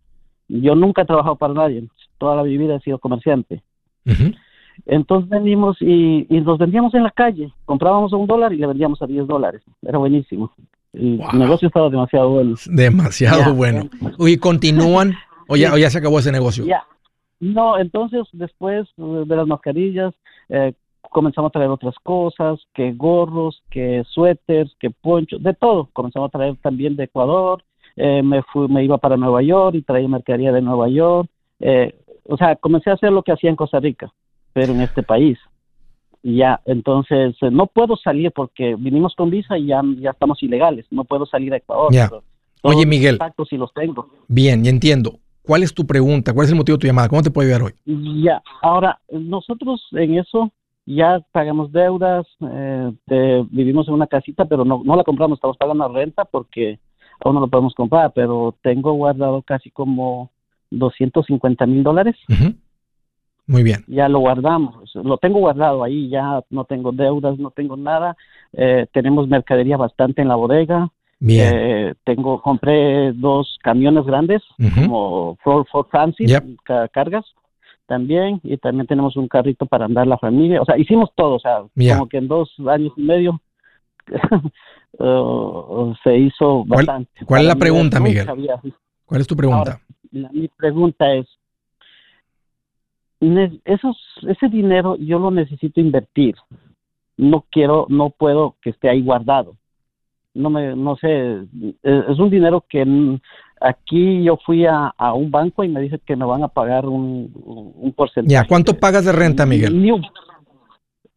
Yo 0.49 0.74
nunca 0.74 1.03
he 1.03 1.07
trabajado 1.07 1.36
para 1.36 1.55
nadie. 1.55 1.84
Toda 2.18 2.42
mi 2.42 2.57
vida 2.57 2.76
he 2.76 2.80
sido 2.80 2.99
comerciante. 2.99 3.62
Entonces 4.86 5.30
vendimos 5.30 5.76
y, 5.80 6.26
y, 6.28 6.40
los 6.40 6.59
vendíamos 6.59 6.95
en 6.95 7.05
la 7.05 7.11
calle. 7.11 7.53
Comprábamos 7.64 8.12
a 8.12 8.16
un 8.16 8.26
dólar 8.26 8.53
y 8.53 8.59
le 8.59 8.66
vendíamos 8.66 9.01
a 9.01 9.07
10 9.07 9.26
dólares. 9.26 9.62
Era 9.82 9.99
buenísimo. 9.99 10.53
El 10.92 11.18
negocio 11.34 11.68
estaba 11.68 11.90
demasiado 11.90 12.30
bueno. 12.30 12.55
Demasiado 12.66 13.55
bueno. 13.55 13.88
¿Y 14.18 14.36
continúan 14.36 15.14
o 15.49 15.57
ya, 15.57 15.76
ya 15.76 15.90
se 15.90 15.99
acabó 15.99 16.18
ese 16.18 16.32
negocio? 16.32 16.64
Ya. 16.64 16.84
No, 17.40 17.78
entonces 17.78 18.22
después 18.32 18.88
de 18.97 19.36
las 19.36 19.47
mascarillas 19.47 20.14
eh, 20.49 20.72
comenzamos 21.11 21.51
a 21.51 21.53
traer 21.53 21.70
otras 21.70 21.95
cosas, 22.03 22.61
que 22.72 22.92
gorros, 22.92 23.62
que 23.70 24.03
suéteres, 24.09 24.72
que 24.78 24.90
ponchos, 24.90 25.42
de 25.42 25.55
todo. 25.55 25.88
Comenzamos 25.92 26.28
a 26.28 26.38
traer 26.38 26.57
también 26.57 26.97
de 26.97 27.05
Ecuador. 27.05 27.62
Eh, 27.97 28.22
me, 28.22 28.42
fui, 28.42 28.68
me 28.68 28.84
iba 28.84 28.99
para 28.99 29.16
Nueva 29.16 29.42
York 29.42 29.76
y 29.76 29.82
traía 29.82 30.09
mercadería 30.09 30.53
de 30.53 30.62
Nueva 30.62 30.88
York. 30.88 31.28
Eh, 31.61 31.95
o 32.24 32.36
sea, 32.36 32.57
comencé 32.57 32.90
a 32.90 32.95
hacer 32.95 33.12
lo 33.12 33.22
que 33.22 33.32
hacía 33.32 33.51
en 33.51 33.57
Costa 33.57 33.80
Rica, 33.80 34.12
pero 34.53 34.72
en 34.72 34.80
este 34.80 35.03
país. 35.03 35.38
Y 36.22 36.36
ya, 36.36 36.61
entonces, 36.64 37.36
eh, 37.42 37.51
no 37.51 37.66
puedo 37.66 37.97
salir 37.97 38.32
porque 38.32 38.76
vinimos 38.78 39.14
con 39.14 39.30
visa 39.30 39.59
y 39.59 39.66
ya, 39.66 39.82
ya 39.99 40.11
estamos 40.11 40.42
ilegales. 40.42 40.86
No 40.90 41.05
puedo 41.05 41.26
salir 41.26 41.53
a 41.53 41.59
Ecuador. 41.59 41.92
Ya. 41.92 42.11
Oye, 42.62 42.86
Miguel. 42.86 43.18
Los 43.51 43.74
tengo. 43.74 44.09
Bien, 44.26 44.64
y 44.64 44.68
entiendo. 44.68 45.18
¿Cuál 45.42 45.62
es 45.62 45.74
tu 45.74 45.86
pregunta? 45.86 46.32
¿Cuál 46.32 46.47
es 46.47 46.53
el 46.53 46.57
motivo 46.57 46.78
de 46.78 46.80
tu 46.80 46.86
llamada? 46.86 47.11
¿Cómo 47.11 47.22
te 47.22 47.30
puedo 47.30 47.47
ayudar 47.47 47.62
hoy? 47.62 47.74
Ya, 48.22 48.42
ahora, 48.62 48.99
nosotros 49.11 49.86
en 49.92 50.18
eso 50.18 50.51
ya 50.86 51.20
pagamos 51.32 51.70
deudas, 51.72 52.26
eh, 52.40 53.45
vivimos 53.51 53.86
en 53.88 53.95
una 53.95 54.07
casita, 54.07 54.47
pero 54.47 54.64
no, 54.64 54.82
no 54.82 54.97
la 54.97 55.05
compramos, 55.05 55.36
estamos 55.36 55.59
pagando 55.59 55.86
la 55.86 55.95
renta 55.95 56.24
porque 56.24 56.78
aún 57.21 57.35
no 57.35 57.41
lo 57.41 57.49
podemos 57.49 57.75
comprar, 57.75 58.12
pero 58.15 58.55
tengo 58.62 58.93
guardado 58.93 59.43
casi 59.43 59.71
como 59.71 60.31
250 60.71 61.67
mil 61.67 61.83
dólares. 61.83 62.17
Muy 63.47 63.62
bien. 63.62 63.85
Ya 63.87 64.09
lo 64.09 64.21
guardamos, 64.21 64.91
lo 64.95 65.19
tengo 65.19 65.39
guardado 65.39 65.85
ahí, 65.85 66.09
ya 66.09 66.43
no 66.51 66.65
tengo 66.65 66.93
deudas, 66.93 67.39
no 67.39 67.51
tengo 67.51 67.77
nada. 67.77 68.17
Eh, 68.53 68.87
tenemos 68.93 69.29
mercadería 69.29 69.77
bastante 69.77 70.23
en 70.23 70.29
la 70.29 70.37
bodega. 70.37 70.89
Bien. 71.21 71.53
Eh, 71.55 71.95
tengo, 72.05 72.41
compré 72.41 73.12
dos 73.12 73.59
camiones 73.62 74.05
grandes, 74.05 74.43
como 74.75 75.37
Ford, 75.43 75.67
Ford 75.71 75.87
Fancy, 75.91 76.27
cargas 76.93 77.25
también, 77.87 78.41
y 78.43 78.57
también 78.57 78.87
tenemos 78.87 79.17
un 79.17 79.29
carrito 79.29 79.67
para 79.67 79.85
andar 79.85 80.07
la 80.07 80.19
familia. 80.19 80.62
O 80.62 80.65
sea, 80.65 80.79
hicimos 80.79 81.11
todo, 81.15 81.37
o 81.37 81.39
sea, 81.39 81.62
como 81.95 82.09
que 82.09 82.19
en 82.19 82.29
dos 82.29 82.51
años 82.67 82.93
y 82.97 83.03
medio 83.03 83.41
uh, 84.99 85.95
se 86.05 86.17
hizo 86.17 86.65
bastante. 86.65 87.25
¿Cuál, 87.25 87.43
es 87.43 87.49
la 87.49 87.57
pregunta, 87.57 88.01
Miguel? 88.01 88.27
¿Cuál 89.05 89.21
es 89.21 89.27
tu 89.27 89.37
pregunta? 89.37 89.81
mi 90.11 90.49
pregunta 90.49 91.13
es, 91.13 91.27
esos, 93.65 93.97
ese 94.29 94.49
dinero 94.49 94.97
yo 94.97 95.19
lo 95.19 95.31
necesito 95.31 95.81
invertir. 95.81 96.37
No 97.17 97.45
quiero, 97.51 97.87
no 97.89 98.11
puedo 98.11 98.57
que 98.61 98.71
esté 98.71 98.89
ahí 98.89 99.03
guardado. 99.03 99.57
No 100.35 100.51
me, 100.51 100.75
no 100.75 100.97
sé, 100.97 101.45
es 101.83 102.19
un 102.19 102.29
dinero 102.29 102.65
que 102.69 102.85
aquí 103.61 104.25
yo 104.25 104.37
fui 104.45 104.67
a, 104.67 104.93
un 105.15 105.31
banco 105.31 105.63
y 105.63 105.69
me 105.69 105.81
dice 105.81 106.01
que 106.05 106.17
me 106.17 106.25
van 106.25 106.43
a 106.43 106.49
pagar 106.49 106.87
un, 106.87 107.33
un 107.77 107.93
porcentaje. 107.93 108.33
Ya, 108.33 108.45
¿cuánto 108.47 108.75
pagas 108.75 109.05
de 109.05 109.13
renta, 109.13 109.47
Miguel? 109.47 109.73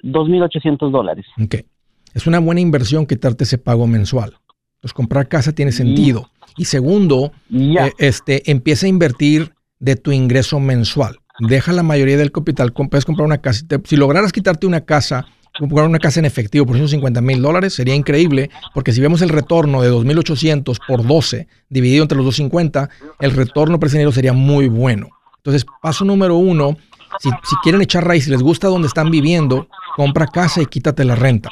2.800 0.03 0.91
dólares. 0.91 1.25
Es 2.17 2.25
una 2.25 2.39
buena 2.39 2.61
inversión 2.61 3.05
quitarte 3.05 3.43
ese 3.43 3.59
pago 3.59 3.85
mensual. 3.85 4.39
Pues 4.81 4.91
comprar 4.91 5.27
casa 5.27 5.51
tiene 5.51 5.71
sentido. 5.71 6.31
Y 6.57 6.65
segundo, 6.65 7.31
eh, 7.53 7.91
este, 7.99 8.49
empieza 8.49 8.87
a 8.87 8.89
invertir 8.89 9.53
de 9.77 9.97
tu 9.97 10.11
ingreso 10.11 10.59
mensual. 10.59 11.19
Deja 11.47 11.73
la 11.73 11.83
mayoría 11.83 12.17
del 12.17 12.31
capital, 12.31 12.73
puedes 12.73 13.05
comprar 13.05 13.23
una 13.23 13.37
casa. 13.37 13.63
Si 13.83 13.95
lograras 13.97 14.31
quitarte 14.31 14.65
una 14.65 14.81
casa, 14.81 15.27
comprar 15.59 15.85
una 15.85 15.99
casa 15.99 16.19
en 16.19 16.25
efectivo 16.25 16.65
por 16.65 16.77
150 16.77 17.21
mil 17.21 17.39
dólares, 17.39 17.75
sería 17.75 17.93
increíble, 17.93 18.49
porque 18.73 18.93
si 18.93 18.99
vemos 18.99 19.21
el 19.21 19.29
retorno 19.29 19.83
de 19.83 19.91
2.800 19.91 20.79
por 20.87 21.05
12 21.05 21.47
dividido 21.69 22.01
entre 22.01 22.15
los 22.15 22.25
250, 22.25 22.89
el 23.19 23.29
retorno 23.29 23.79
por 23.79 23.91
sería 23.91 24.33
muy 24.33 24.67
bueno. 24.67 25.09
Entonces, 25.35 25.67
paso 25.83 26.03
número 26.03 26.35
uno, 26.35 26.77
si, 27.19 27.29
si 27.43 27.55
quieren 27.61 27.83
echar 27.83 28.07
raíz, 28.07 28.27
y 28.27 28.31
les 28.31 28.41
gusta 28.41 28.69
donde 28.69 28.87
están 28.87 29.11
viviendo, 29.11 29.67
compra 29.95 30.25
casa 30.25 30.63
y 30.63 30.65
quítate 30.65 31.05
la 31.05 31.13
renta. 31.13 31.51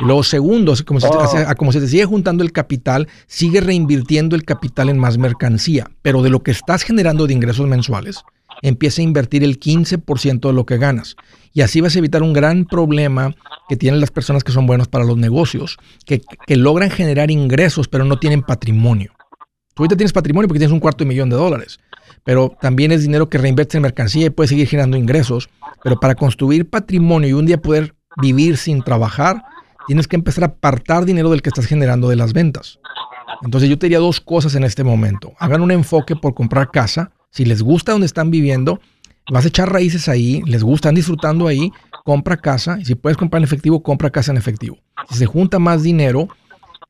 Luego, 0.00 0.22
segundo, 0.22 0.74
como 0.84 1.00
se, 1.00 1.08
oh. 1.08 1.54
como 1.56 1.72
se 1.72 1.80
te 1.80 1.88
sigue 1.88 2.04
juntando 2.04 2.44
el 2.44 2.52
capital, 2.52 3.08
sigue 3.26 3.60
reinvirtiendo 3.60 4.36
el 4.36 4.44
capital 4.44 4.88
en 4.88 4.98
más 4.98 5.18
mercancía, 5.18 5.90
pero 6.02 6.22
de 6.22 6.30
lo 6.30 6.42
que 6.42 6.50
estás 6.50 6.82
generando 6.82 7.26
de 7.26 7.34
ingresos 7.34 7.66
mensuales, 7.66 8.22
empieza 8.62 9.00
a 9.00 9.04
invertir 9.04 9.44
el 9.44 9.58
15% 9.58 10.48
de 10.48 10.52
lo 10.52 10.66
que 10.66 10.78
ganas. 10.78 11.16
Y 11.52 11.62
así 11.62 11.80
vas 11.80 11.94
a 11.94 11.98
evitar 11.98 12.22
un 12.22 12.32
gran 12.32 12.64
problema 12.64 13.34
que 13.68 13.76
tienen 13.76 14.00
las 14.00 14.10
personas 14.10 14.44
que 14.44 14.52
son 14.52 14.66
buenas 14.66 14.88
para 14.88 15.04
los 15.04 15.16
negocios, 15.16 15.78
que, 16.04 16.20
que 16.46 16.56
logran 16.56 16.90
generar 16.90 17.30
ingresos, 17.30 17.88
pero 17.88 18.04
no 18.04 18.18
tienen 18.18 18.42
patrimonio. 18.42 19.12
Tú 19.74 19.82
ahorita 19.82 19.96
tienes 19.96 20.12
patrimonio 20.12 20.48
porque 20.48 20.58
tienes 20.58 20.72
un 20.72 20.80
cuarto 20.80 21.04
de 21.04 21.08
millón 21.08 21.28
de 21.28 21.36
dólares, 21.36 21.78
pero 22.24 22.56
también 22.60 22.92
es 22.92 23.02
dinero 23.02 23.28
que 23.28 23.38
reinviertes 23.38 23.74
en 23.74 23.82
mercancía 23.82 24.26
y 24.26 24.30
puedes 24.30 24.48
seguir 24.48 24.66
generando 24.68 24.96
ingresos. 24.96 25.48
Pero 25.82 26.00
para 26.00 26.14
construir 26.14 26.68
patrimonio 26.68 27.28
y 27.28 27.32
un 27.34 27.46
día 27.46 27.60
poder 27.60 27.94
vivir 28.20 28.56
sin 28.56 28.82
trabajar, 28.82 29.42
tienes 29.86 30.08
que 30.08 30.16
empezar 30.16 30.44
a 30.44 30.48
apartar 30.48 31.04
dinero 31.04 31.30
del 31.30 31.42
que 31.42 31.48
estás 31.48 31.66
generando 31.66 32.08
de 32.08 32.16
las 32.16 32.32
ventas. 32.32 32.78
Entonces 33.42 33.68
yo 33.68 33.78
te 33.78 33.86
diría 33.86 33.98
dos 33.98 34.20
cosas 34.20 34.54
en 34.54 34.64
este 34.64 34.84
momento. 34.84 35.32
Hagan 35.38 35.62
un 35.62 35.70
enfoque 35.70 36.16
por 36.16 36.34
comprar 36.34 36.70
casa. 36.70 37.12
Si 37.30 37.44
les 37.44 37.62
gusta 37.62 37.92
donde 37.92 38.06
están 38.06 38.30
viviendo, 38.30 38.80
vas 39.30 39.44
a 39.44 39.48
echar 39.48 39.72
raíces 39.72 40.08
ahí, 40.08 40.42
les 40.46 40.62
gusta, 40.62 40.88
están 40.88 40.94
disfrutando 40.94 41.46
ahí, 41.46 41.70
compra 42.04 42.36
casa. 42.36 42.78
Y 42.80 42.84
si 42.84 42.94
puedes 42.94 43.16
comprar 43.16 43.40
en 43.40 43.44
efectivo, 43.44 43.82
compra 43.82 44.10
casa 44.10 44.32
en 44.32 44.38
efectivo. 44.38 44.78
Si 45.10 45.16
se 45.18 45.26
junta 45.26 45.58
más 45.58 45.82
dinero, 45.82 46.28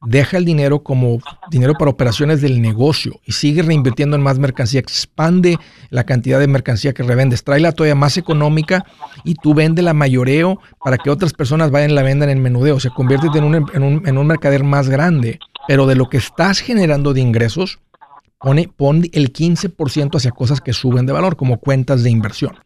deja 0.07 0.37
el 0.37 0.45
dinero 0.45 0.83
como 0.83 1.19
dinero 1.51 1.75
para 1.75 1.91
operaciones 1.91 2.41
del 2.41 2.63
negocio 2.63 3.21
y 3.25 3.33
sigue 3.33 3.63
reinvirtiendo 3.63 4.17
en 4.17 4.23
más 4.23 4.39
mercancía, 4.39 4.81
expande 4.81 5.59
la 5.91 6.05
cantidad 6.05 6.39
de 6.39 6.47
mercancía 6.47 6.95
que 6.95 7.03
revendes, 7.03 7.43
la 7.47 7.73
todavía 7.73 7.95
más 7.95 8.17
económica 8.17 8.87
y 9.25 9.35
tú 9.35 9.53
vende 9.55 9.83
la 9.83 9.95
mayoreo 9.95 10.61
para 10.83 10.97
que 10.97 11.11
otras 11.11 11.33
personas 11.33 11.71
vayan 11.71 11.91
y 11.91 11.95
la 11.95 12.03
vendan 12.03 12.31
en 12.31 12.41
menudeo. 12.41 12.79
Se 12.81 12.91
convierte 12.91 13.27
en 13.37 13.45
un, 13.45 13.55
en, 13.55 13.83
un, 13.83 14.07
en 14.07 14.19
un 14.19 14.27
mercader 14.27 14.63
más 14.63 14.89
grande, 14.89 15.41
pero 15.67 15.87
de 15.87 15.97
lo 15.97 16.09
que 16.09 16.19
estás 16.19 16.61
generando 16.61 17.13
de 17.13 17.21
ingresos, 17.21 17.81
pone, 18.39 18.69
pon 18.69 19.03
el 19.13 19.33
15% 19.33 20.17
hacia 20.17 20.31
cosas 20.31 20.61
que 20.61 20.73
suben 20.73 21.07
de 21.07 21.13
valor, 21.13 21.37
como 21.37 21.59
cuentas 21.59 22.03
de 22.05 22.11
inversión. 22.11 22.57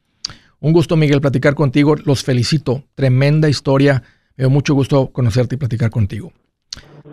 Un 0.61 0.75
gusto, 0.75 0.97
Miguel, 0.97 1.23
platicar 1.23 1.55
contigo. 1.55 1.97
Los 1.97 2.23
felicito. 2.23 2.85
Tremenda 2.95 3.49
historia. 3.49 4.03
Me 4.37 4.43
dio 4.43 4.51
mucho 4.51 4.75
gusto 4.75 5.11
conocerte 5.11 5.55
y 5.55 5.59
platicar 5.59 5.89
contigo 5.89 6.33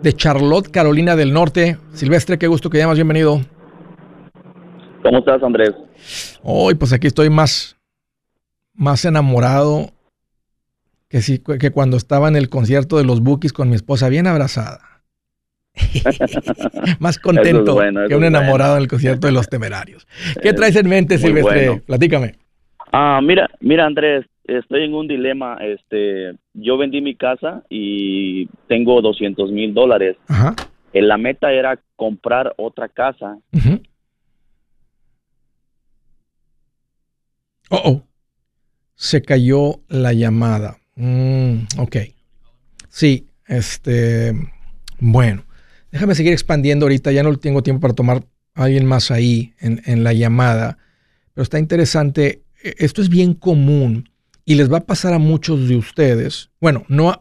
de 0.02 0.12
Charlotte, 0.12 0.70
Carolina 0.70 1.16
del 1.16 1.32
Norte. 1.32 1.78
Silvestre, 1.92 2.38
qué 2.38 2.46
gusto 2.46 2.70
que 2.70 2.78
llamas, 2.78 2.96
bienvenido. 2.96 3.40
¿Cómo 5.02 5.18
estás, 5.18 5.42
Andrés? 5.42 5.74
Hoy, 6.42 6.74
pues 6.74 6.92
aquí 6.92 7.06
estoy 7.06 7.30
más, 7.30 7.76
más 8.74 9.04
enamorado 9.04 9.90
que, 11.08 11.22
si, 11.22 11.38
que 11.38 11.70
cuando 11.70 11.96
estaba 11.96 12.28
en 12.28 12.36
el 12.36 12.48
concierto 12.48 12.98
de 12.98 13.04
los 13.04 13.20
Bookies 13.20 13.52
con 13.52 13.68
mi 13.68 13.74
esposa, 13.74 14.08
bien 14.08 14.26
abrazada. 14.26 14.80
más 16.98 17.18
contento 17.18 17.78
que 18.08 18.16
un 18.16 18.24
enamorado 18.24 18.76
en 18.76 18.82
el 18.82 18.88
concierto 18.88 19.26
de 19.28 19.32
los 19.32 19.48
temerarios. 19.48 20.08
¿Qué 20.42 20.52
traes 20.52 20.74
en 20.76 20.88
mente, 20.88 21.18
Silvestre? 21.18 21.82
Platícame. 21.86 22.34
Ah, 22.92 23.20
mira, 23.22 23.48
mira, 23.60 23.86
Andrés, 23.86 24.26
estoy 24.48 24.84
en 24.84 24.94
un 24.94 25.06
dilema. 25.06 25.58
Este, 25.60 26.34
yo 26.54 26.78
vendí 26.78 27.00
mi 27.00 27.14
casa 27.14 27.62
y 27.68 28.46
tengo 28.66 29.00
200 29.00 29.52
mil 29.52 29.74
dólares. 29.74 30.16
Ajá. 30.26 30.56
Eh, 30.92 31.02
la 31.02 31.18
meta 31.18 31.52
era 31.52 31.78
comprar 31.96 32.54
otra 32.56 32.88
casa. 32.88 33.38
Oh, 37.70 37.82
oh. 37.84 38.02
Se 38.94 39.22
cayó 39.22 39.80
la 39.88 40.12
llamada. 40.12 40.78
Mm, 40.96 41.58
ok. 41.78 41.96
Sí, 42.88 43.28
este. 43.46 44.32
Bueno, 44.98 45.44
déjame 45.92 46.14
seguir 46.14 46.32
expandiendo 46.32 46.86
ahorita. 46.86 47.12
Ya 47.12 47.22
no 47.22 47.36
tengo 47.36 47.62
tiempo 47.62 47.82
para 47.82 47.94
tomar 47.94 48.22
a 48.54 48.64
alguien 48.64 48.86
más 48.86 49.10
ahí 49.10 49.52
en, 49.60 49.82
en 49.84 50.02
la 50.02 50.14
llamada. 50.14 50.78
Pero 51.34 51.42
está 51.42 51.58
interesante. 51.58 52.42
E, 52.64 52.74
esto 52.78 53.02
es 53.02 53.10
bien 53.10 53.34
común 53.34 54.08
y 54.48 54.54
les 54.54 54.72
va 54.72 54.78
a 54.78 54.86
pasar 54.86 55.12
a 55.12 55.18
muchos 55.18 55.68
de 55.68 55.76
ustedes, 55.76 56.48
bueno, 56.58 56.86
no 56.88 57.14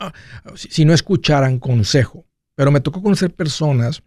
si 0.56 0.86
no 0.86 0.94
escucharan 0.94 1.60
consejo, 1.60 2.26
pero 2.56 2.72
me 2.72 2.80
tocó 2.80 3.04
conocer 3.04 3.36
personas, 3.36 4.02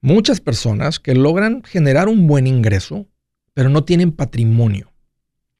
muchas 0.00 0.40
personas 0.40 0.98
que 0.98 1.14
logran 1.14 1.62
generar 1.62 2.08
un 2.08 2.26
buen 2.26 2.48
ingreso, 2.48 3.06
pero 3.54 3.68
no 3.68 3.84
tienen 3.84 4.10
patrimonio. 4.10 4.92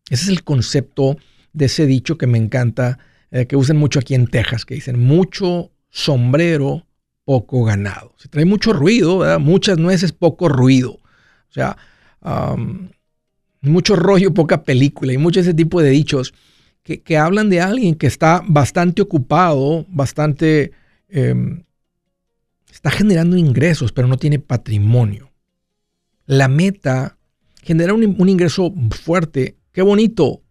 Ese 0.08 0.24
es 0.24 0.28
el 0.30 0.42
concepto 0.42 1.16
de 1.52 1.66
ese 1.66 1.86
dicho 1.86 2.18
que 2.18 2.26
me 2.26 2.38
encanta, 2.38 2.98
eh, 3.30 3.46
que 3.46 3.54
usan 3.54 3.76
mucho 3.76 4.00
aquí 4.00 4.16
en 4.16 4.26
Texas, 4.26 4.64
que 4.64 4.74
dicen 4.74 4.98
mucho 4.98 5.70
sombrero, 5.90 6.88
poco 7.24 7.62
ganado. 7.62 8.14
Se 8.16 8.28
trae 8.28 8.46
mucho 8.46 8.72
ruido, 8.72 9.38
muchas 9.38 9.78
nueces, 9.78 10.10
poco 10.10 10.48
ruido. 10.48 10.94
O 10.94 11.52
sea, 11.52 11.76
mucho 13.60 13.94
rollo, 13.94 14.34
poca 14.34 14.64
película 14.64 15.12
y 15.12 15.18
mucho 15.18 15.38
ese 15.38 15.54
tipo 15.54 15.80
de 15.80 15.90
dichos 15.90 16.34
que, 16.82 17.16
hablan 17.16 17.50
de 17.50 17.60
alguien 17.60 17.94
que 17.94 18.06
está 18.06 18.42
bastante 18.46 19.02
ocupado, 19.02 19.86
bastante... 19.88 20.72
Em, 21.08 21.64
está 22.70 22.90
generando 22.90 23.36
ingresos, 23.36 23.92
pero 23.92 24.08
no 24.08 24.16
tiene 24.16 24.38
patrimonio. 24.38 25.30
La 26.26 26.48
meta, 26.48 27.18
genera 27.62 27.92
un, 27.92 28.28
ingreso 28.28 28.72
fuerte, 28.90 29.56
qué 29.72 29.82
bonito, 29.82 30.42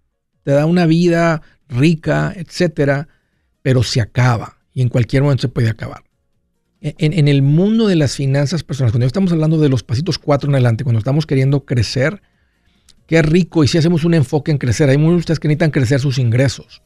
te 0.44 0.52
da 0.52 0.66
una 0.66 0.86
vida 0.86 1.42
rica, 1.68 2.34
etcétera, 2.36 3.08
pero 3.62 3.84
se 3.84 4.02
acaba 4.02 4.58
y 4.74 4.82
en 4.82 4.90
cualquier 4.90 5.24
momento 5.24 5.42
se 5.42 5.48
puede 5.48 5.70
acabar. 5.70 6.04
En, 6.82 7.14
en, 7.14 7.28
el 7.28 7.42
mundo 7.42 7.88
de 7.88 7.96
las 7.96 8.16
finanzas 8.16 8.64
personales, 8.64 8.94
cuando 8.94 9.06
estamos 9.06 9.32
hablando 9.32 9.60
de 9.60 9.68
los 9.68 9.84
pasitos 9.84 10.18
cuatro 10.18 10.50
en 10.50 10.56
adelante, 10.56 10.84
cuando 10.84 11.00
estamos 11.00 11.26
queriendo 11.26 11.66
crecer, 11.66 12.22
Qué 13.10 13.24
rico 13.24 13.64
y 13.64 13.68
si 13.68 13.80
hacemos 13.80 14.06
un 14.06 14.14
enfoque 14.14 14.52
en 14.52 14.60
crecer. 14.60 14.88
Hay 14.88 15.00
muchos 15.00 15.40
que 15.40 15.48
necesitan 15.48 15.72
crecer 15.72 16.00
sus 16.00 16.20
ingresos. 16.20 16.84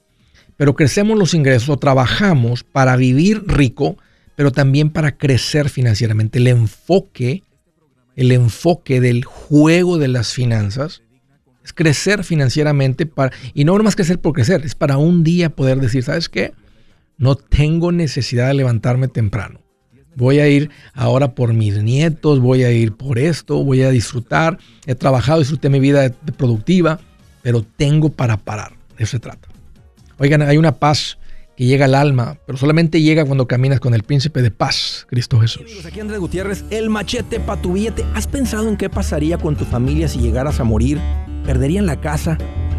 Pero 0.56 0.74
crecemos 0.74 1.20
los 1.20 1.34
ingresos 1.34 1.68
o 1.68 1.78
trabajamos 1.78 2.64
para 2.64 2.96
vivir 2.96 3.44
rico, 3.46 3.98
pero 4.38 4.52
también 4.52 4.90
para 4.90 5.18
crecer 5.18 5.68
financieramente. 5.68 6.40
El 6.40 6.48
enfoque, 6.48 7.44
el 8.16 8.32
enfoque 8.32 9.02
del 9.02 9.26
juego 9.26 9.98
de 9.98 10.08
las 10.08 10.32
finanzas 10.32 11.02
es 11.62 11.74
crecer 11.74 12.24
financieramente 12.24 13.06
para, 13.06 13.36
y 13.54 13.66
no 13.66 13.78
más 13.80 13.98
crecer 13.98 14.20
por 14.20 14.32
crecer, 14.32 14.66
es 14.66 14.76
para 14.76 14.98
un 14.98 15.26
día 15.26 15.50
poder 15.50 15.82
decir, 15.82 16.04
¿sabes 16.04 16.30
qué? 16.30 16.54
No 17.18 17.36
tengo 17.36 17.92
necesidad 17.92 18.48
de 18.48 18.54
levantarme 18.54 19.10
temprano. 19.10 19.63
Voy 20.16 20.40
a 20.40 20.48
ir 20.48 20.70
ahora 20.94 21.34
por 21.34 21.54
mis 21.54 21.82
nietos, 21.82 22.40
voy 22.40 22.64
a 22.64 22.72
ir 22.72 22.94
por 22.94 23.18
esto, 23.20 23.64
voy 23.64 23.82
a 23.82 23.90
disfrutar. 23.90 24.60
He 24.86 24.96
trabajado, 24.96 25.40
disfruté 25.40 25.70
mi 25.70 25.80
vida 25.80 26.12
productiva, 26.38 27.00
pero 27.42 27.66
tengo 27.78 28.10
para 28.10 28.38
parar. 28.38 28.74
De 28.98 29.04
eso 29.04 29.12
se 29.12 29.20
trata. 29.20 29.48
Oigan, 30.20 30.42
hay 30.42 30.58
una 30.58 30.74
paz 30.74 31.18
que 31.58 31.66
llega 31.66 31.86
al 31.86 31.96
alma, 31.96 32.38
pero 32.46 32.58
solamente 32.58 33.02
llega 33.02 33.26
cuando 33.26 33.48
caminas 33.48 33.80
con 33.80 33.94
el 33.94 34.04
príncipe 34.04 34.42
de 34.42 34.52
paz, 34.52 35.06
Cristo 35.10 35.40
Jesús. 35.40 35.86
aquí 35.86 36.00
Andrés 36.00 36.20
Gutiérrez, 36.20 36.66
el 36.70 36.90
machete 36.90 37.40
para 37.40 37.62
tu 37.62 37.74
billete. 37.74 38.06
¿Has 38.16 38.28
pensado 38.28 38.68
en 38.70 38.78
qué 38.78 38.90
pasaría 38.90 39.38
con 39.38 39.56
tu 39.56 39.66
familia 39.66 40.08
si 40.08 40.20
llegaras 40.20 40.60
a 40.60 40.64
morir? 40.64 41.00
¿Perderían 41.46 41.86
la 41.86 42.00
casa? 42.00 42.38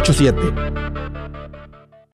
87 0.00 1.27